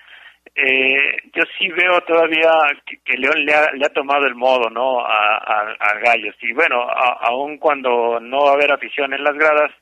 eh, 0.55 1.17
yo 1.35 1.43
sí 1.59 1.69
veo 1.69 2.01
todavía 2.03 2.51
que, 2.87 2.99
que 3.05 3.17
León 3.17 3.45
le 3.45 3.55
ha, 3.55 3.73
le 3.73 3.87
ha, 3.87 3.93
tomado 3.93 4.27
el 4.27 4.35
modo 4.35 4.71
no 4.71 5.01
a, 5.01 5.37
a 5.79 5.99
Gallos. 5.99 6.37
Y 6.43 6.53
bueno, 6.53 6.81
aun 6.81 7.59
cuando 7.59 8.21
no 8.21 8.45
va 8.45 8.51
a 8.51 8.55
haber 8.55 8.73
afición 8.73 9.13
en 9.13 9.25
las 9.25 9.35
gradas, 9.35 9.73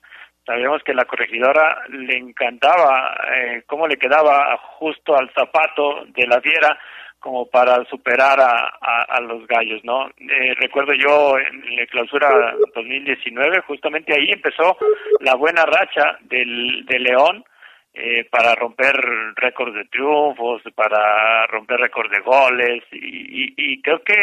sabíamos 0.48 0.82
que 0.82 0.94
la 0.94 1.04
corregidora 1.04 1.82
le 1.90 2.16
encantaba 2.16 3.14
eh, 3.36 3.62
cómo 3.66 3.86
le 3.86 3.98
quedaba 3.98 4.56
justo 4.78 5.14
al 5.14 5.30
zapato 5.34 6.06
de 6.06 6.26
la 6.26 6.40
fiera 6.40 6.78
como 7.20 7.46
para 7.46 7.84
superar 7.84 8.40
a, 8.40 9.02
a, 9.02 9.20
los 9.20 9.46
gallos, 9.46 9.84
¿no? 9.84 10.08
Eh, 10.08 10.54
recuerdo 10.54 10.94
yo 10.94 11.36
en 11.36 11.76
la 11.76 11.84
clausura 11.86 12.54
2019, 12.74 13.60
justamente 13.66 14.14
ahí 14.14 14.30
empezó 14.30 14.78
la 15.20 15.34
buena 15.34 15.66
racha 15.66 16.16
del 16.22 16.86
de 16.86 16.98
León 17.00 17.44
eh, 17.92 18.24
para 18.30 18.54
romper 18.54 18.94
récords 19.34 19.74
de 19.74 19.84
triunfos, 19.86 20.62
para 20.74 21.46
romper 21.48 21.78
récords 21.80 22.10
de 22.10 22.20
goles 22.20 22.84
y, 22.92 23.44
y, 23.46 23.54
y 23.56 23.82
creo 23.82 24.00
que 24.02 24.14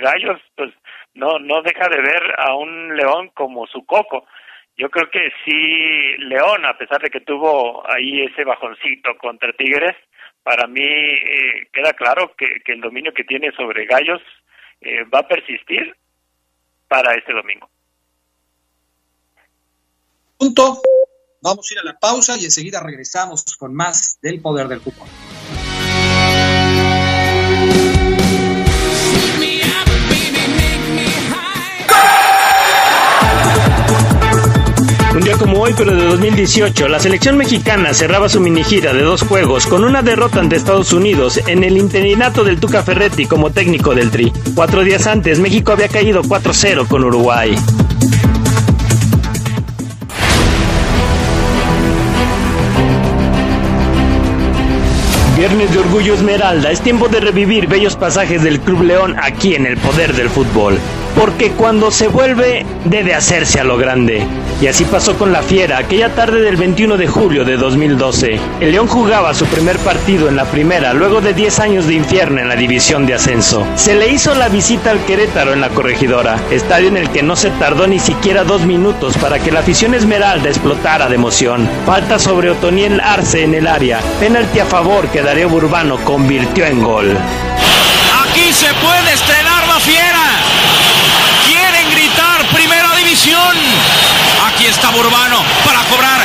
Gallos 0.00 0.40
pues 0.54 0.72
no 1.14 1.38
no 1.38 1.62
deja 1.62 1.88
de 1.88 2.02
ver 2.02 2.34
a 2.38 2.54
un 2.54 2.94
León 2.94 3.30
como 3.34 3.66
su 3.66 3.84
coco 3.86 4.26
yo 4.76 4.88
creo 4.90 5.10
que 5.10 5.30
sí, 5.44 6.24
León, 6.24 6.64
a 6.64 6.76
pesar 6.76 7.00
de 7.02 7.10
que 7.10 7.20
tuvo 7.20 7.82
ahí 7.90 8.22
ese 8.22 8.44
bajoncito 8.44 9.16
contra 9.18 9.52
Tigres, 9.52 9.96
para 10.42 10.66
mí 10.66 10.82
eh, 10.82 11.68
queda 11.72 11.92
claro 11.92 12.34
que, 12.36 12.62
el 12.64 12.80
dominio 12.80 13.12
que 13.12 13.24
tiene 13.24 13.52
sobre 13.52 13.86
Gallos 13.86 14.22
eh, 14.80 15.04
va 15.04 15.20
a 15.20 15.28
persistir 15.28 15.94
para 16.88 17.14
este 17.14 17.32
domingo. 17.32 17.68
Punto. 20.36 20.80
Vamos 21.40 21.68
a 21.70 21.74
ir 21.74 21.80
a 21.80 21.84
la 21.84 21.98
pausa 21.98 22.36
y 22.38 22.44
enseguida 22.44 22.80
regresamos 22.80 23.56
con 23.56 23.74
más 23.74 24.18
del 24.22 24.40
poder 24.40 24.68
del 24.68 24.80
fútbol. 24.80 25.08
Como 35.42 35.60
hoy, 35.60 35.74
pero 35.76 35.92
de 35.96 36.04
2018, 36.04 36.86
la 36.86 37.00
selección 37.00 37.36
mexicana 37.36 37.92
cerraba 37.94 38.28
su 38.28 38.38
mini 38.38 38.62
gira 38.62 38.92
de 38.92 39.02
dos 39.02 39.22
juegos 39.22 39.66
con 39.66 39.82
una 39.82 40.00
derrota 40.00 40.38
ante 40.38 40.54
Estados 40.54 40.92
Unidos 40.92 41.40
en 41.48 41.64
el 41.64 41.78
interinato 41.78 42.44
del 42.44 42.60
Tuca 42.60 42.84
Ferretti 42.84 43.26
como 43.26 43.50
técnico 43.50 43.92
del 43.92 44.12
Tri. 44.12 44.32
Cuatro 44.54 44.84
días 44.84 45.08
antes, 45.08 45.40
México 45.40 45.72
había 45.72 45.88
caído 45.88 46.22
4-0 46.22 46.86
con 46.86 47.02
Uruguay. 47.02 47.56
Viernes 55.36 55.72
de 55.72 55.78
Orgullo 55.80 56.14
Esmeralda, 56.14 56.70
es 56.70 56.80
tiempo 56.82 57.08
de 57.08 57.18
revivir 57.18 57.66
bellos 57.66 57.96
pasajes 57.96 58.44
del 58.44 58.60
Club 58.60 58.84
León 58.84 59.16
aquí 59.20 59.56
en 59.56 59.66
el 59.66 59.76
poder 59.76 60.14
del 60.14 60.30
fútbol 60.30 60.78
porque 61.14 61.50
cuando 61.52 61.90
se 61.90 62.08
vuelve 62.08 62.64
debe 62.84 63.14
hacerse 63.14 63.60
a 63.60 63.64
lo 63.64 63.76
grande. 63.76 64.26
Y 64.60 64.66
así 64.66 64.84
pasó 64.84 65.16
con 65.16 65.32
la 65.32 65.42
Fiera 65.42 65.78
aquella 65.78 66.14
tarde 66.14 66.40
del 66.40 66.56
21 66.56 66.96
de 66.96 67.06
julio 67.06 67.44
de 67.44 67.56
2012. 67.56 68.38
El 68.60 68.72
León 68.72 68.86
jugaba 68.86 69.34
su 69.34 69.44
primer 69.46 69.76
partido 69.78 70.28
en 70.28 70.36
la 70.36 70.44
primera 70.44 70.92
luego 70.92 71.20
de 71.20 71.34
10 71.34 71.60
años 71.60 71.86
de 71.86 71.94
infierno 71.94 72.40
en 72.40 72.48
la 72.48 72.56
división 72.56 73.06
de 73.06 73.14
ascenso. 73.14 73.66
Se 73.74 73.94
le 73.94 74.08
hizo 74.08 74.34
la 74.34 74.48
visita 74.48 74.90
al 74.90 75.04
Querétaro 75.04 75.52
en 75.52 75.60
la 75.60 75.70
corregidora, 75.70 76.38
estadio 76.50 76.88
en 76.88 76.96
el 76.96 77.10
que 77.10 77.22
no 77.22 77.36
se 77.36 77.50
tardó 77.50 77.86
ni 77.86 77.98
siquiera 77.98 78.44
dos 78.44 78.62
minutos 78.62 79.16
para 79.18 79.38
que 79.38 79.52
la 79.52 79.60
afición 79.60 79.94
esmeralda 79.94 80.48
explotara 80.48 81.08
de 81.08 81.16
emoción. 81.16 81.68
Falta 81.86 82.18
sobre 82.18 82.50
Otoniel 82.50 83.00
Arce 83.00 83.42
en 83.42 83.54
el 83.54 83.66
área, 83.66 84.00
penalti 84.20 84.60
a 84.60 84.66
favor 84.66 85.08
que 85.08 85.22
Darío 85.22 85.48
Burbano 85.48 85.98
convirtió 86.04 86.66
en 86.66 86.82
gol. 86.82 87.16
Aquí 88.24 88.52
se 88.52 88.72
puede 88.74 89.12
estrenar 89.12 89.66
la 89.66 89.80
Fiera 89.80 90.91
Aquí 93.24 94.66
está 94.66 94.90
Burbano 94.90 95.44
para 95.64 95.78
cobrar. 95.84 96.21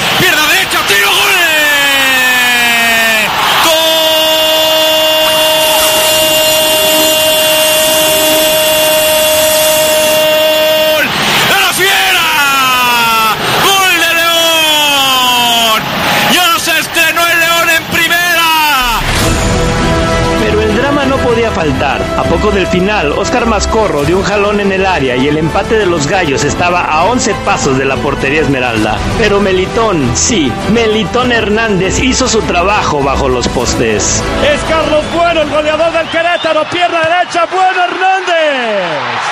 Oscar 23.05 23.45
Mascorro 23.45 24.03
dio 24.05 24.17
un 24.17 24.23
jalón 24.23 24.59
en 24.59 24.71
el 24.71 24.83
área 24.83 25.15
y 25.15 25.27
el 25.27 25.37
empate 25.37 25.77
de 25.77 25.85
los 25.85 26.07
gallos 26.07 26.43
estaba 26.43 26.81
a 26.81 27.05
11 27.05 27.35
pasos 27.45 27.77
de 27.77 27.85
la 27.85 27.95
portería 27.97 28.41
Esmeralda. 28.41 28.97
Pero 29.19 29.39
Melitón, 29.39 30.15
sí, 30.15 30.51
Melitón 30.73 31.31
Hernández 31.31 31.99
hizo 31.99 32.27
su 32.27 32.41
trabajo 32.41 33.03
bajo 33.03 33.29
los 33.29 33.47
postes. 33.49 34.23
Es 34.51 34.61
Carlos 34.67 35.03
Bueno, 35.15 35.43
el 35.43 35.49
goleador 35.49 35.91
del 35.91 36.09
Querétaro, 36.09 36.63
pierna 36.71 37.01
derecha, 37.01 37.47
Bueno 37.51 37.83
Hernández. 37.83 39.27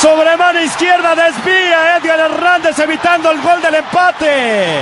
Sobre 0.00 0.36
mano 0.36 0.60
izquierda 0.60 1.14
desvía 1.14 1.98
Edgar 1.98 2.18
Hernández 2.18 2.76
evitando 2.80 3.30
el 3.30 3.40
gol 3.40 3.62
del 3.62 3.76
empate. 3.76 4.80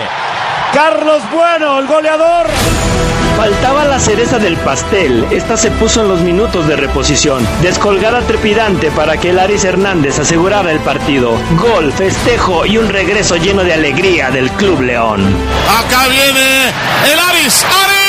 Carlos 0.72 1.22
Bueno, 1.30 1.78
el 1.78 1.86
goleador. 1.86 2.46
Faltaba 3.44 3.84
la 3.84 3.98
cereza 4.00 4.38
del 4.38 4.56
pastel. 4.56 5.26
Esta 5.30 5.58
se 5.58 5.70
puso 5.72 6.00
en 6.00 6.08
los 6.08 6.22
minutos 6.22 6.66
de 6.66 6.76
reposición. 6.76 7.46
Descolgada 7.60 8.22
trepidante 8.22 8.90
para 8.92 9.18
que 9.18 9.28
el 9.28 9.38
Aris 9.38 9.64
Hernández 9.64 10.18
asegurara 10.18 10.72
el 10.72 10.80
partido. 10.80 11.36
Gol, 11.58 11.92
festejo 11.92 12.64
y 12.64 12.78
un 12.78 12.88
regreso 12.88 13.36
lleno 13.36 13.62
de 13.62 13.74
alegría 13.74 14.30
del 14.30 14.50
Club 14.52 14.80
León. 14.80 15.22
Acá 15.78 16.08
viene 16.08 16.68
el 17.12 17.18
Aris. 17.18 17.66
¡Aris! 17.66 18.03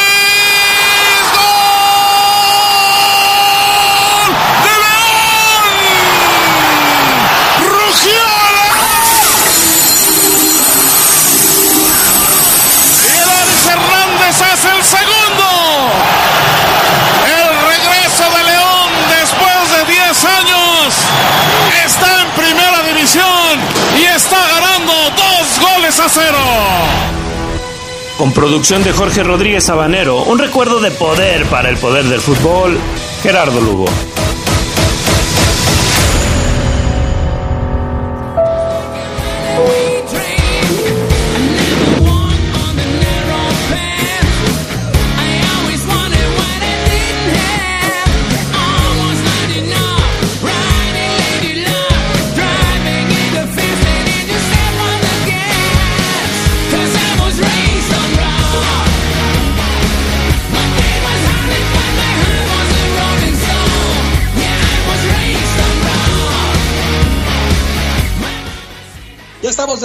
Con 28.20 28.32
producción 28.32 28.84
de 28.84 28.94
Jorge 28.94 29.24
Rodríguez 29.24 29.64
Sabanero, 29.64 30.24
un 30.24 30.38
recuerdo 30.38 30.80
de 30.80 30.92
poder 30.92 31.46
para 31.48 31.70
el 31.70 31.78
poder 31.78 32.06
del 32.06 32.22
fútbol, 32.22 32.78
Gerardo 33.24 33.60
Lugo. 33.60 33.86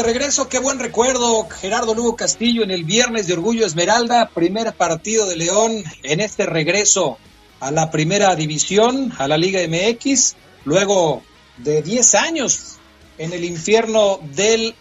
De 0.00 0.06
regreso, 0.06 0.48
qué 0.48 0.58
buen 0.58 0.78
recuerdo, 0.78 1.46
Gerardo 1.48 1.94
Lugo 1.94 2.16
Castillo 2.16 2.62
en 2.62 2.70
el 2.70 2.84
viernes 2.84 3.26
de 3.26 3.34
Orgullo 3.34 3.66
Esmeralda, 3.66 4.30
primer 4.32 4.72
partido 4.72 5.26
de 5.26 5.36
León 5.36 5.84
en 6.02 6.20
este 6.20 6.46
regreso 6.46 7.18
a 7.60 7.70
la 7.70 7.90
primera 7.90 8.34
división, 8.34 9.12
a 9.18 9.28
la 9.28 9.36
Liga 9.36 9.60
MX, 9.60 10.36
luego 10.64 11.22
de 11.58 11.82
10 11.82 12.14
años 12.14 12.78
en 13.18 13.34
el 13.34 13.44
infierno 13.44 14.20
del, 14.34 14.74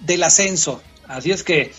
del 0.00 0.22
ascenso. 0.22 0.80
Así 1.06 1.30
es 1.30 1.42
que, 1.42 1.72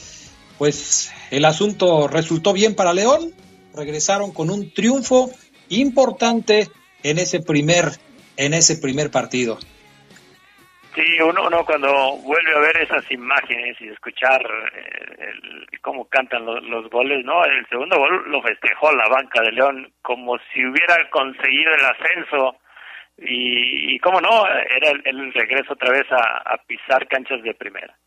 pues, 0.60 1.10
el 1.32 1.46
asunto 1.46 2.08
resultó 2.08 2.54
bien 2.54 2.76
para 2.76 2.94
León, 2.94 3.34
regresaron 3.74 4.32
con 4.32 4.52
un 4.52 4.72
triunfo 4.72 5.32
importante 5.70 6.70
en 7.02 7.18
ese 7.18 7.40
primer, 7.40 8.00
en 8.38 8.54
ese 8.54 8.78
primer 8.78 9.10
partido. 9.10 9.58
Sí, 11.00 11.22
uno, 11.22 11.48
uno 11.48 11.64
cuando 11.64 12.18
vuelve 12.18 12.54
a 12.54 12.60
ver 12.60 12.76
esas 12.82 13.10
imágenes 13.10 13.78
y 13.80 13.88
escuchar 13.88 14.42
eh, 14.42 15.78
cómo 15.82 16.04
cantan 16.10 16.44
los, 16.44 16.90
goles, 16.90 17.24
¿no? 17.24 17.46
El 17.46 17.66
segundo 17.70 17.98
gol 17.98 18.30
lo 18.30 18.42
festejó 18.42 18.92
la 18.92 19.08
banca 19.08 19.42
de 19.42 19.54
León 19.54 19.94
como 20.02 20.38
si 20.52 20.66
hubiera 20.66 21.10
conseguido 21.10 21.72
el 21.72 21.86
ascenso 21.86 22.58
y, 23.18 23.96
y 23.96 24.00
cómo 24.00 24.20
no, 24.20 24.46
era 24.46 24.92
el, 25.06 25.34
regreso 25.34 25.72
otra 25.72 25.90
vez 25.92 26.06
a, 26.12 26.58
pisar 26.68 27.08
canchas 27.08 27.42
de 27.44 27.54
primera. 27.54 27.98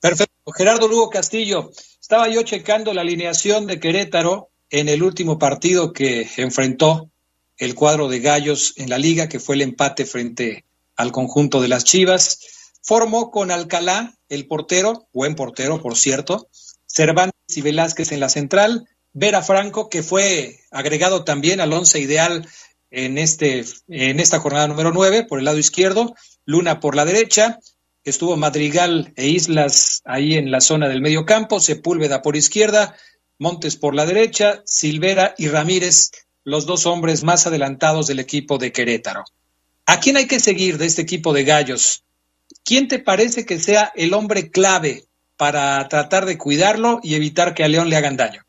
Perfecto. 0.00 0.50
Gerardo 0.56 0.88
Lugo 0.88 1.10
Castillo, 1.10 1.70
estaba 2.00 2.26
yo 2.26 2.42
checando 2.42 2.92
la 2.92 3.02
alineación 3.02 3.68
de 3.68 3.78
Querétaro 3.78 4.48
en 4.68 4.88
el 4.88 5.04
último 5.04 5.38
partido 5.38 5.92
que 5.92 6.26
enfrentó 6.38 7.08
el 7.56 7.76
cuadro 7.76 8.08
de 8.08 8.18
Gallos 8.18 8.74
en 8.78 8.90
la 8.90 8.98
liga, 8.98 9.28
que 9.28 9.38
fue 9.38 9.54
el 9.54 9.62
empate 9.62 10.06
frente 10.06 10.65
al 10.96 11.12
conjunto 11.12 11.60
de 11.60 11.68
las 11.68 11.84
Chivas. 11.84 12.40
Formó 12.82 13.30
con 13.30 13.50
Alcalá, 13.50 14.14
el 14.28 14.46
portero, 14.46 15.08
buen 15.12 15.34
portero, 15.34 15.80
por 15.80 15.96
cierto, 15.96 16.48
Cervantes 16.86 17.56
y 17.56 17.62
Velázquez 17.62 18.12
en 18.12 18.20
la 18.20 18.28
central, 18.28 18.88
Vera 19.12 19.42
Franco, 19.42 19.88
que 19.88 20.02
fue 20.02 20.60
agregado 20.70 21.24
también 21.24 21.60
al 21.60 21.72
once 21.72 21.98
ideal 22.00 22.46
en, 22.90 23.18
este, 23.18 23.64
en 23.88 24.20
esta 24.20 24.40
jornada 24.40 24.68
número 24.68 24.92
nueve, 24.92 25.24
por 25.24 25.38
el 25.38 25.44
lado 25.44 25.58
izquierdo, 25.58 26.14
Luna 26.44 26.80
por 26.80 26.94
la 26.94 27.04
derecha, 27.04 27.58
estuvo 28.04 28.36
Madrigal 28.36 29.12
e 29.16 29.26
Islas 29.26 30.02
ahí 30.04 30.34
en 30.34 30.50
la 30.50 30.60
zona 30.60 30.88
del 30.88 31.00
medio 31.00 31.26
campo, 31.26 31.60
Sepúlveda 31.60 32.22
por 32.22 32.36
izquierda, 32.36 32.96
Montes 33.38 33.76
por 33.76 33.94
la 33.94 34.06
derecha, 34.06 34.62
Silvera 34.64 35.34
y 35.36 35.48
Ramírez, 35.48 36.10
los 36.44 36.64
dos 36.64 36.86
hombres 36.86 37.24
más 37.24 37.46
adelantados 37.46 38.06
del 38.06 38.20
equipo 38.20 38.58
de 38.58 38.72
Querétaro. 38.72 39.24
¿A 39.86 40.00
quién 40.00 40.16
hay 40.16 40.26
que 40.26 40.40
seguir 40.40 40.78
de 40.78 40.86
este 40.86 41.02
equipo 41.02 41.32
de 41.32 41.44
gallos? 41.44 42.04
¿Quién 42.64 42.88
te 42.88 42.98
parece 42.98 43.46
que 43.46 43.58
sea 43.58 43.92
el 43.94 44.14
hombre 44.14 44.50
clave 44.50 45.02
para 45.38 45.86
tratar 45.88 46.24
de 46.24 46.36
cuidarlo 46.36 46.98
y 47.04 47.14
evitar 47.14 47.54
que 47.54 47.62
a 47.62 47.68
León 47.68 47.88
le 47.88 47.96
hagan 47.96 48.16
daño? 48.16 48.42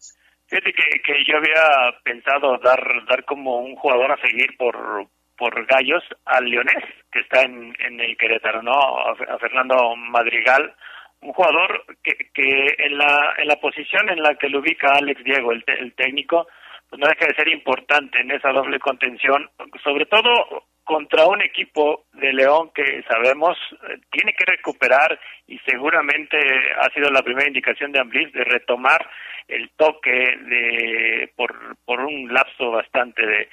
Fíjate 0.48 0.74
que, 0.74 1.02
que 1.02 1.24
yo 1.26 1.38
había 1.38 2.00
pensado 2.04 2.58
dar, 2.58 2.82
dar 3.08 3.24
como 3.26 3.58
un 3.58 3.76
jugador 3.76 4.12
a 4.14 4.22
seguir 4.22 4.58
por, 4.58 5.08
por 5.38 5.66
Gallos 5.68 6.04
al 6.26 6.46
Leonés, 6.46 6.84
que 7.12 7.20
está 7.20 7.44
en, 7.44 7.76
en 7.86 8.00
el 8.00 8.18
Querétaro, 8.18 8.64
¿no? 8.64 8.74
A, 8.74 9.16
Fernando 9.40 9.96
Madrigal, 9.96 10.74
un 11.22 11.34
jugador 11.34 11.86
que, 12.02 12.16
que 12.34 12.76
en 12.80 12.98
la 12.98 13.36
en 13.38 13.48
la 13.48 13.60
posición 13.60 14.10
en 14.10 14.24
la 14.24 14.36
que 14.36 14.50
lo 14.50 14.60
ubica 14.60 14.94
Alex 14.94 15.24
Diego, 15.24 15.52
el, 15.52 15.64
el 15.68 15.94
técnico, 15.94 16.48
pues 16.90 17.00
no 17.00 17.08
deja 17.08 17.28
de 17.28 17.36
ser 17.36 17.50
importante 17.50 18.20
en 18.20 18.32
esa 18.32 18.50
doble 18.52 18.80
contención, 18.80 19.50
sobre 19.84 20.06
todo 20.06 20.66
contra 20.88 21.28
un 21.28 21.42
equipo 21.42 22.06
de 22.14 22.32
León 22.32 22.72
que 22.74 23.04
sabemos 23.04 23.58
eh, 23.90 23.98
tiene 24.10 24.34
que 24.34 24.46
recuperar 24.46 25.20
y 25.46 25.60
seguramente 25.60 26.38
ha 26.80 26.90
sido 26.94 27.10
la 27.12 27.22
primera 27.22 27.46
indicación 27.48 27.92
de 27.92 28.00
Ambris 28.00 28.32
de 28.32 28.46
retomar 28.46 29.06
el 29.50 29.70
toque 29.76 30.10
de 30.10 31.30
por, 31.36 31.76
por 31.84 32.00
un 32.00 32.34
lapso 32.34 32.72
bastante 32.72 33.26
de 33.26 33.50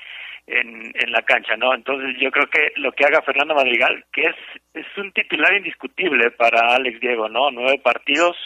en, 0.46 0.92
en 0.94 1.10
la 1.10 1.22
cancha, 1.22 1.56
¿no? 1.56 1.74
Entonces 1.74 2.16
yo 2.20 2.30
creo 2.30 2.46
que 2.46 2.72
lo 2.76 2.92
que 2.92 3.04
haga 3.04 3.22
Fernando 3.22 3.54
Madrigal, 3.54 4.04
que 4.12 4.26
es, 4.26 4.36
es 4.74 4.86
un 4.96 5.10
titular 5.12 5.54
indiscutible 5.54 6.30
para 6.32 6.74
Alex 6.74 7.00
Diego, 7.00 7.28
¿no? 7.28 7.50
Nueve 7.50 7.80
partidos 7.82 8.36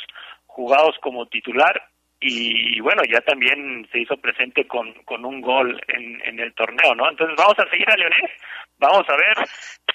jugados 0.46 0.96
como 1.02 1.26
titular 1.26 1.88
y 2.20 2.80
bueno, 2.80 3.02
ya 3.04 3.20
también 3.20 3.86
se 3.92 4.00
hizo 4.00 4.16
presente 4.16 4.66
con, 4.66 4.92
con 5.04 5.24
un 5.24 5.40
gol 5.40 5.80
en, 5.88 6.20
en 6.24 6.40
el 6.40 6.52
torneo, 6.54 6.94
¿no? 6.94 7.08
Entonces 7.08 7.36
vamos 7.36 7.58
a 7.58 7.70
seguir 7.70 7.88
a 7.90 7.96
Leonés, 7.96 8.30
vamos 8.78 9.04
a 9.08 9.16
ver 9.16 9.48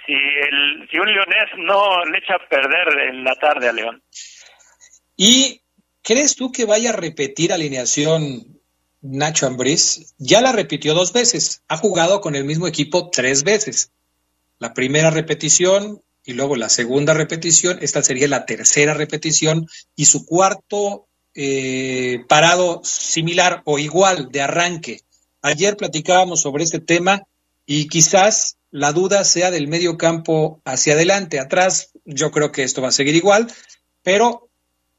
si, 0.06 0.14
el, 0.14 0.88
si 0.90 0.98
un 0.98 1.08
Leonés 1.08 1.50
no 1.58 2.06
le 2.06 2.18
echa 2.18 2.36
a 2.36 2.48
perder 2.48 3.10
en 3.10 3.24
la 3.24 3.36
tarde 3.36 3.70
a 3.70 3.74
León. 3.74 4.04
¿Y 5.16 5.62
crees 6.02 6.36
tú 6.36 6.52
que 6.52 6.66
vaya 6.66 6.90
a 6.90 6.96
repetir 6.96 7.54
alineación 7.54 8.62
Nacho 9.02 9.48
Ambriz? 9.48 10.14
Ya 10.18 10.42
la 10.42 10.52
repitió 10.52 10.94
dos 10.94 11.14
veces, 11.14 11.64
ha 11.68 11.78
jugado 11.78 12.22
con 12.22 12.36
el 12.36 12.46
mismo 12.46 12.68
equipo 12.68 13.10
tres 13.10 13.44
veces. 13.44 13.92
La 14.60 14.74
primera 14.74 15.10
repetición 15.10 16.02
y 16.26 16.34
luego 16.34 16.56
la 16.56 16.70
segunda 16.70 17.14
repetición, 17.14 17.80
esta 17.82 18.02
sería 18.02 18.28
la 18.28 18.46
tercera 18.46 18.94
repetición 18.94 19.68
y 19.96 20.06
su 20.06 20.26
cuarto 20.26 21.08
eh, 21.36 22.24
parado 22.30 22.82
similar 22.84 23.62
o 23.66 23.78
igual 23.78 24.30
de 24.32 24.42
arranque. 24.42 25.02
Ayer 25.42 25.76
platicábamos 25.76 26.42
sobre 26.42 26.64
este 26.64 26.80
tema 26.80 27.24
y 27.66 27.88
quizás 27.88 28.58
la 28.74 28.92
duda 28.92 29.24
sea 29.24 29.52
del 29.52 29.68
medio 29.68 29.98
campo 29.98 30.60
hacia 30.66 30.94
adelante. 30.94 31.40
Atrás 31.40 31.94
yo 32.06 32.32
creo 32.32 32.52
que 32.52 32.64
esto 32.64 32.82
va 32.82 32.88
a 32.88 32.92
seguir 32.92 33.14
igual, 33.14 33.46
pero 34.02 34.50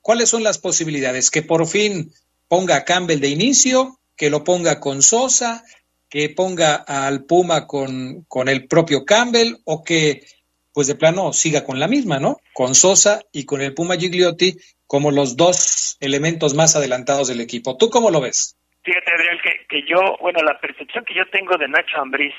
¿cuáles 0.01 0.29
son 0.29 0.45
las 0.45 0.59
posibilidades? 0.59 1.29
Que 1.29 1.43
por 1.43 1.67
fin 1.67 2.13
ponga 2.47 2.77
a 2.77 2.85
Campbell 2.85 3.19
de 3.19 3.31
inicio, 3.31 3.99
que 4.17 4.31
lo 4.31 4.45
ponga 4.45 4.79
con 4.79 5.03
Sosa, 5.03 5.65
que 6.09 6.29
ponga 6.29 6.77
al 6.77 7.25
Puma 7.25 7.67
con, 7.67 8.25
con 8.29 8.49
el 8.49 8.69
propio 8.69 9.05
Campbell 9.05 9.57
o 9.65 9.83
que 9.83 10.25
pues 10.73 10.87
de 10.87 10.95
plano 10.95 11.33
siga 11.33 11.65
con 11.65 11.81
la 11.81 11.89
misma, 11.89 12.21
¿no? 12.21 12.37
Con 12.53 12.77
Sosa 12.77 13.23
y 13.33 13.45
con 13.45 13.61
el 13.61 13.75
Puma 13.75 13.97
Gigliotti 13.97 14.57
como 14.87 15.11
los 15.11 15.37
dos 15.37 15.97
elementos 15.99 16.55
más 16.55 16.77
adelantados 16.77 17.27
del 17.27 17.41
equipo. 17.41 17.77
¿Tú 17.77 17.91
cómo 17.91 18.13
lo 18.13 18.21
ves? 18.21 18.57
Fíjate, 18.85 19.11
Adrián, 19.17 19.39
que, 19.43 19.67
que 19.69 19.83
yo, 19.89 20.17
bueno, 20.21 20.45
la 20.45 20.61
percepción 20.61 21.05
que 21.05 21.15
yo 21.15 21.29
tengo 21.33 21.57
de 21.57 21.67
Nacho 21.67 21.97
Ambriz 21.99 22.35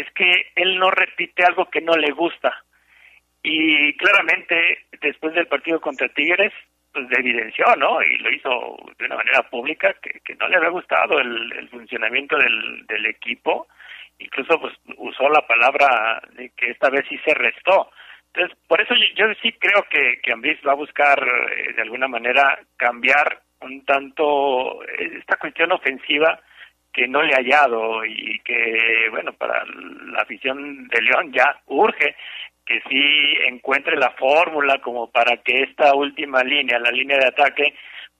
es 0.00 0.10
que 0.12 0.52
él 0.54 0.78
no 0.78 0.90
repite 0.90 1.44
algo 1.44 1.66
que 1.66 1.80
no 1.80 1.94
le 1.96 2.10
gusta. 2.12 2.64
Y 3.42 3.96
claramente, 3.96 4.86
después 5.00 5.34
del 5.34 5.46
partido 5.46 5.80
contra 5.80 6.08
Tigres, 6.08 6.52
pues 6.92 7.06
evidenció, 7.12 7.64
¿no? 7.76 8.02
Y 8.02 8.18
lo 8.18 8.30
hizo 8.30 8.76
de 8.98 9.06
una 9.06 9.16
manera 9.16 9.42
pública 9.48 9.94
que, 10.02 10.34
no 10.34 10.48
le 10.48 10.56
había 10.56 10.70
gustado 10.70 11.18
el, 11.20 11.52
el 11.52 11.68
funcionamiento 11.68 12.36
del, 12.36 12.86
del 12.86 13.06
equipo. 13.06 13.68
Incluso, 14.18 14.60
pues, 14.60 14.74
usó 14.98 15.28
la 15.30 15.46
palabra 15.46 16.20
de 16.32 16.50
que 16.50 16.70
esta 16.70 16.90
vez 16.90 17.04
sí 17.08 17.18
se 17.24 17.34
restó. 17.34 17.90
Entonces, 18.32 18.58
por 18.68 18.80
eso 18.80 18.94
yo, 18.94 19.06
yo 19.16 19.34
sí 19.42 19.52
creo 19.52 19.84
que, 19.90 20.20
que 20.22 20.32
Ambris 20.32 20.58
va 20.66 20.72
a 20.72 20.76
buscar 20.76 21.18
eh, 21.18 21.72
de 21.74 21.82
alguna 21.82 22.06
manera 22.06 22.60
cambiar 22.76 23.40
un 23.60 23.84
tanto 23.84 24.82
eh, 24.84 25.18
esta 25.18 25.36
cuestión 25.36 25.72
ofensiva 25.72 26.40
que 26.92 27.06
no 27.06 27.22
le 27.22 27.34
ha 27.34 27.38
hallado 27.38 28.04
y 28.04 28.40
que, 28.44 29.08
bueno, 29.10 29.32
para 29.34 29.64
la 29.64 30.22
afición 30.22 30.88
de 30.88 31.02
León 31.02 31.32
ya 31.32 31.60
urge 31.66 32.16
que 32.66 32.80
sí 32.88 33.48
encuentre 33.48 33.96
la 33.96 34.12
fórmula 34.12 34.80
como 34.80 35.10
para 35.10 35.42
que 35.42 35.62
esta 35.62 35.94
última 35.94 36.42
línea, 36.44 36.78
la 36.78 36.90
línea 36.90 37.18
de 37.18 37.26
ataque, 37.26 37.74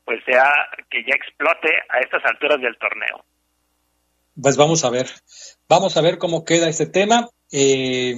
pues 0.04 0.22
sea 0.24 0.50
que 0.90 1.04
ya 1.04 1.14
explote 1.14 1.68
a 1.88 2.00
estas 2.00 2.24
alturas 2.24 2.60
del 2.60 2.76
torneo. 2.78 3.24
Pues 4.40 4.56
vamos 4.56 4.84
a 4.84 4.90
ver, 4.90 5.06
vamos 5.68 5.96
a 5.96 6.00
ver 6.00 6.18
cómo 6.18 6.44
queda 6.44 6.68
este 6.68 6.86
tema. 6.86 7.28
Eh, 7.52 8.14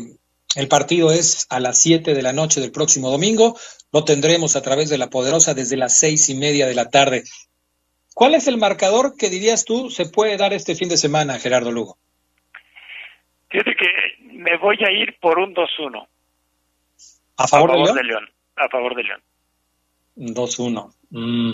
el 0.54 0.68
partido 0.68 1.10
es 1.10 1.46
a 1.50 1.60
las 1.60 1.78
7 1.78 2.14
de 2.14 2.22
la 2.22 2.32
noche 2.32 2.60
del 2.60 2.72
próximo 2.72 3.10
domingo. 3.10 3.58
Lo 3.92 4.04
tendremos 4.04 4.56
a 4.56 4.62
través 4.62 4.88
de 4.90 4.98
la 4.98 5.10
Poderosa 5.10 5.54
desde 5.54 5.76
las 5.76 5.98
seis 5.98 6.28
y 6.28 6.34
media 6.34 6.66
de 6.66 6.74
la 6.74 6.88
tarde. 6.90 7.24
¿Cuál 8.14 8.34
es 8.34 8.46
el 8.46 8.58
marcador 8.58 9.16
que 9.16 9.30
dirías 9.30 9.64
tú 9.64 9.90
se 9.90 10.06
puede 10.06 10.36
dar 10.36 10.52
este 10.52 10.74
fin 10.74 10.88
de 10.88 10.96
semana, 10.96 11.38
Gerardo 11.38 11.72
Lugo? 11.72 11.96
Fíjate 13.50 13.74
que 13.76 13.86
me 14.32 14.56
voy 14.58 14.78
a 14.84 14.90
ir 14.90 15.16
por 15.20 15.38
un 15.38 15.54
2-1. 15.54 16.06
¿A 17.36 17.48
favor, 17.48 17.70
a 17.70 17.74
favor 17.74 17.86
de, 17.88 17.94
León? 17.94 17.96
de 17.96 18.04
León? 18.04 18.30
A 18.56 18.68
favor 18.68 18.94
de 18.94 19.02
León. 19.04 19.22
2-1. 20.16 20.94
Mm. 21.10 21.52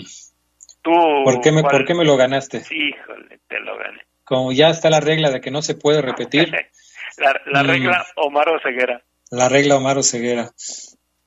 ¿Tú, 0.81 0.91
¿Por, 1.25 1.41
qué 1.41 1.51
me? 1.51 1.61
¿Por 1.63 1.85
qué 1.85 1.93
me 1.93 2.05
lo 2.05 2.15
ganaste? 2.17 2.63
Híjole, 2.71 3.39
te 3.47 3.59
lo 3.59 3.77
gané. 3.77 4.01
Como 4.23 4.51
ya 4.51 4.69
está 4.69 4.89
la 4.89 4.99
regla 4.99 5.29
de 5.31 5.41
que 5.41 5.51
no 5.51 5.61
se 5.61 5.75
puede 5.75 6.01
repetir. 6.01 6.51
la, 7.17 7.41
la 7.47 7.63
Mm. 7.63 7.67
regla 7.67 8.07
Omar 8.15 8.47
Ceguera. 8.63 9.01
La 9.31 9.49
regla 9.49 9.75
Omar 9.77 10.01
Ceguera. 10.03 10.51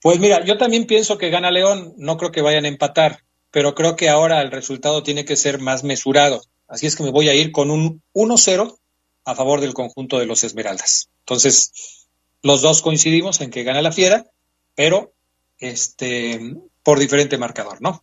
Pues 0.01 0.19
mira, 0.19 0.45
yo 0.45 0.57
también 0.59 0.87
pienso 0.87 1.17
que 1.19 1.31
gana 1.31 1.51
León, 1.51 1.93
no 1.97 2.17
creo 2.17 2.33
que 2.33 2.43
vayan 2.43 2.65
a 2.65 2.69
empatar, 2.69 3.19
pero 3.53 3.75
creo 3.77 3.95
que 3.95 4.09
ahora 4.09 4.41
el 4.41 4.51
resultado 4.51 5.05
tiene 5.05 5.25
que 5.25 5.37
ser 5.37 5.61
más 5.61 5.85
mesurado. 5.85 6.43
Así 6.67 6.87
es 6.87 6.97
que 6.97 7.05
me 7.05 7.11
voy 7.11 7.29
a 7.29 7.35
ir 7.35 7.53
con 7.53 7.71
un 7.71 8.03
1-0 8.15 8.77
a 9.25 9.35
favor 9.35 9.61
del 9.61 9.75
conjunto 9.75 10.19
de 10.19 10.27
los 10.27 10.43
Esmeraldas. 10.43 11.11
Entonces, 11.21 12.09
los 12.43 12.63
dos 12.63 12.83
coincidimos 12.83 13.41
en 13.41 13.51
que 13.51 13.63
gana 13.63 13.83
la 13.83 13.93
Fiera, 13.93 14.27
pero 14.75 15.13
este 15.59 16.41
por 16.83 16.99
diferente 16.99 17.39
marcador, 17.39 17.81
¿no? 17.81 18.03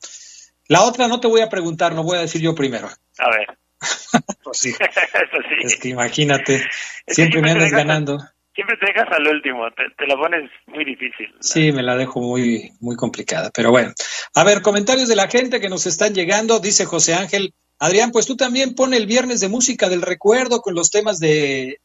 La 0.68 0.84
otra 0.84 1.08
no 1.08 1.20
te 1.20 1.28
voy 1.28 1.42
a 1.42 1.50
preguntar, 1.50 1.94
no 1.94 2.04
voy 2.04 2.18
a 2.18 2.22
decir 2.22 2.42
yo 2.42 2.56
primero. 2.56 2.90
A 3.18 3.30
ver. 3.30 3.58
Pues 4.42 4.58
sí, 4.58 4.70
Eso 4.80 5.38
sí. 5.48 5.66
es 5.66 5.76
que 5.76 5.90
imagínate, 5.90 6.64
siempre 7.08 7.42
me 7.42 7.50
siempre 7.50 7.52
te 7.52 7.52
andas 7.52 7.72
ganando. 7.72 8.18
Siempre 8.60 8.76
te 8.76 8.88
dejas 8.88 9.08
al 9.10 9.26
último, 9.26 9.72
te, 9.72 9.84
te 9.98 10.06
la 10.06 10.18
pones 10.18 10.52
muy 10.68 10.84
difícil. 10.84 11.34
Sí, 11.40 11.72
me 11.72 11.82
la 11.82 11.96
dejo 11.96 12.20
muy, 12.20 12.74
muy 12.82 12.98
complicada, 12.98 13.52
pero 13.54 13.72
bueno. 13.72 13.94
A 14.36 14.44
ver, 14.44 14.62
comentarios 14.62 15.08
de 15.08 15.16
la 15.16 15.30
gente 15.30 15.62
que 15.62 15.70
nos 15.70 15.86
están 15.86 16.14
llegando, 16.14 16.60
dice 16.60 16.84
José 16.84 17.14
Ángel. 17.14 17.54
Adrián, 17.80 18.12
pues 18.12 18.26
tú 18.26 18.36
también 18.36 18.76
pone 18.76 18.98
el 18.98 19.06
viernes 19.06 19.40
de 19.40 19.48
música 19.48 19.88
del 19.88 20.02
recuerdo 20.02 20.60
con 20.60 20.76
los 20.76 20.92
temas 20.92 21.20
de, 21.22 21.80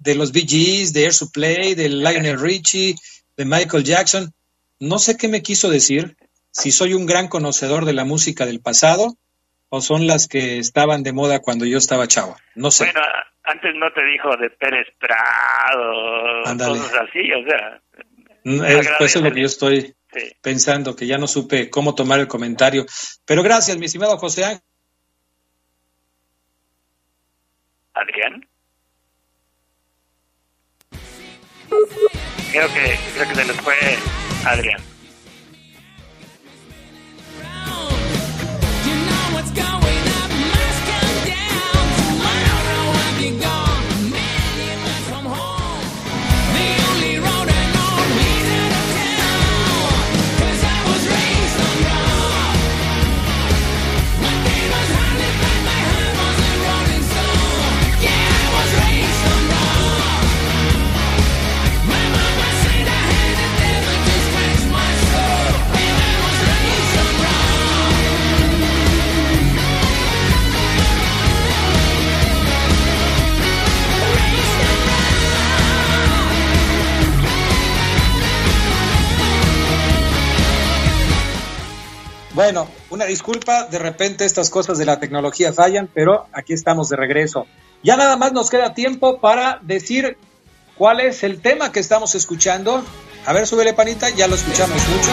de 0.00 0.14
los 0.14 0.32
Bee 0.32 0.46
Gees, 0.46 0.92
de 0.92 1.04
Air 1.04 1.14
Supply, 1.14 1.74
de 1.74 1.88
Lionel 1.88 2.38
Richie, 2.38 2.94
de 3.38 3.44
Michael 3.46 3.82
Jackson. 3.82 4.34
No 4.80 4.98
sé 4.98 5.16
qué 5.16 5.28
me 5.28 5.40
quiso 5.40 5.70
decir, 5.70 6.18
si 6.50 6.72
soy 6.72 6.92
un 6.92 7.06
gran 7.06 7.28
conocedor 7.28 7.86
de 7.86 7.94
la 7.94 8.04
música 8.04 8.44
del 8.44 8.60
pasado 8.60 9.16
o 9.70 9.80
son 9.80 10.06
las 10.06 10.28
que 10.28 10.58
estaban 10.58 11.04
de 11.04 11.14
moda 11.14 11.38
cuando 11.38 11.64
yo 11.64 11.78
estaba 11.78 12.06
chavo. 12.06 12.36
No 12.54 12.70
sé. 12.70 12.84
Bueno, 12.84 13.00
antes 13.44 13.74
no 13.74 13.90
te 13.92 14.04
dijo 14.04 14.36
de 14.36 14.50
Pérez 14.50 14.86
Prado, 14.98 16.42
cosas 16.44 17.08
así, 17.08 17.32
o 17.32 17.44
sea. 17.44 17.80
Mm, 18.44 18.64
es, 18.64 18.88
pues 18.98 19.10
eso 19.10 19.18
es 19.18 19.24
lo 19.24 19.32
que 19.32 19.40
yo 19.40 19.46
estoy 19.46 19.94
Sí. 20.14 20.30
pensando, 20.42 20.94
que 20.94 21.06
ya 21.06 21.16
no 21.16 21.26
supe 21.26 21.70
cómo 21.70 21.94
tomar 21.94 22.20
el 22.20 22.28
comentario. 22.28 22.84
Pero 23.24 23.42
gracias, 23.42 23.78
mi 23.78 23.86
estimado 23.86 24.18
José 24.18 24.44
Ángel. 24.44 24.60
Adrián. 27.94 28.46
Creo 32.50 32.68
que, 32.68 32.98
creo 33.14 33.28
que 33.28 33.34
se 33.34 33.44
nos 33.46 33.56
fue 33.62 33.74
Adrián. 34.44 34.80
Bueno, 82.52 82.68
una 82.90 83.06
disculpa, 83.06 83.64
de 83.64 83.78
repente 83.78 84.26
estas 84.26 84.50
cosas 84.50 84.76
de 84.76 84.84
la 84.84 85.00
tecnología 85.00 85.54
fallan, 85.54 85.88
pero 85.94 86.26
aquí 86.34 86.52
estamos 86.52 86.90
de 86.90 86.96
regreso. 86.96 87.46
Ya 87.82 87.96
nada 87.96 88.18
más 88.18 88.34
nos 88.34 88.50
queda 88.50 88.74
tiempo 88.74 89.20
para 89.20 89.58
decir 89.62 90.18
cuál 90.76 91.00
es 91.00 91.22
el 91.22 91.40
tema 91.40 91.72
que 91.72 91.80
estamos 91.80 92.14
escuchando. 92.14 92.84
A 93.24 93.32
ver, 93.32 93.46
súbele 93.46 93.72
panita, 93.72 94.10
ya 94.10 94.28
lo 94.28 94.34
escuchamos 94.34 94.76
mucho. 94.86 95.12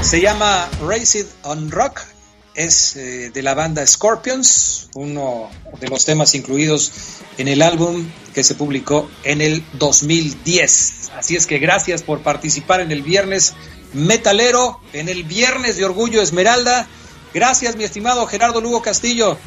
Se 0.00 0.20
llama 0.20 0.68
Race 0.86 1.26
on 1.42 1.68
Rock, 1.72 2.02
es 2.56 2.96
eh, 2.96 3.30
de 3.30 3.42
la 3.42 3.54
banda 3.54 3.86
Scorpions, 3.86 4.88
uno 4.94 5.50
de 5.78 5.88
los 5.88 6.04
temas 6.04 6.34
incluidos 6.34 7.20
en 7.38 7.48
el 7.48 7.62
álbum 7.62 8.10
que 8.34 8.42
se 8.42 8.54
publicó 8.54 9.08
en 9.24 9.40
el 9.40 9.62
2010. 9.74 11.12
Así 11.16 11.36
es 11.36 11.46
que 11.46 11.58
gracias 11.58 12.02
por 12.02 12.22
participar 12.22 12.80
en 12.80 12.90
el 12.90 13.02
viernes 13.02 13.54
metalero, 13.92 14.80
en 14.92 15.08
el 15.08 15.24
viernes 15.24 15.76
de 15.76 15.84
Orgullo 15.84 16.20
Esmeralda. 16.22 16.86
Gracias, 17.34 17.76
mi 17.76 17.84
estimado 17.84 18.26
Gerardo 18.26 18.60
Lugo 18.60 18.82
Castillo. 18.82 19.38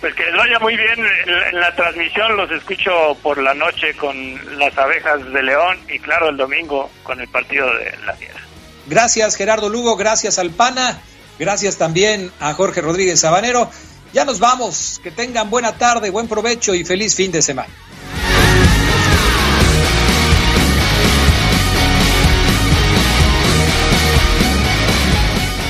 Pues 0.00 0.14
que 0.14 0.24
les 0.24 0.36
vaya 0.36 0.58
muy 0.58 0.76
bien 0.76 0.98
en 0.98 1.58
la 1.58 1.74
transmisión, 1.74 2.36
los 2.36 2.50
escucho 2.50 3.16
por 3.22 3.38
la 3.38 3.54
noche 3.54 3.94
con 3.94 4.58
las 4.58 4.76
abejas 4.76 5.24
de 5.32 5.42
León 5.42 5.78
y 5.88 5.98
claro 5.98 6.28
el 6.28 6.36
domingo 6.36 6.90
con 7.02 7.20
el 7.20 7.28
partido 7.28 7.66
de 7.74 7.94
la 8.04 8.12
Fiera. 8.14 8.40
Gracias 8.86 9.36
Gerardo 9.36 9.68
Lugo, 9.70 9.96
gracias 9.96 10.38
al 10.38 10.50
PANA, 10.50 11.00
gracias 11.38 11.76
también 11.76 12.30
a 12.40 12.54
Jorge 12.54 12.80
Rodríguez 12.80 13.20
Sabanero. 13.20 13.70
Ya 14.12 14.24
nos 14.24 14.40
vamos, 14.40 15.00
que 15.02 15.10
tengan 15.10 15.50
buena 15.50 15.76
tarde, 15.76 16.10
buen 16.10 16.28
provecho 16.28 16.74
y 16.74 16.84
feliz 16.84 17.14
fin 17.14 17.32
de 17.32 17.42
semana. 17.42 17.72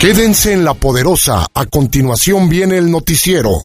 Quédense 0.01 0.53
en 0.53 0.65
la 0.65 0.75
poderosa, 0.75 1.47
a 1.55 1.65
continuación 1.65 2.51
viene 2.51 2.77
el 2.77 2.91
noticiero. 2.91 3.65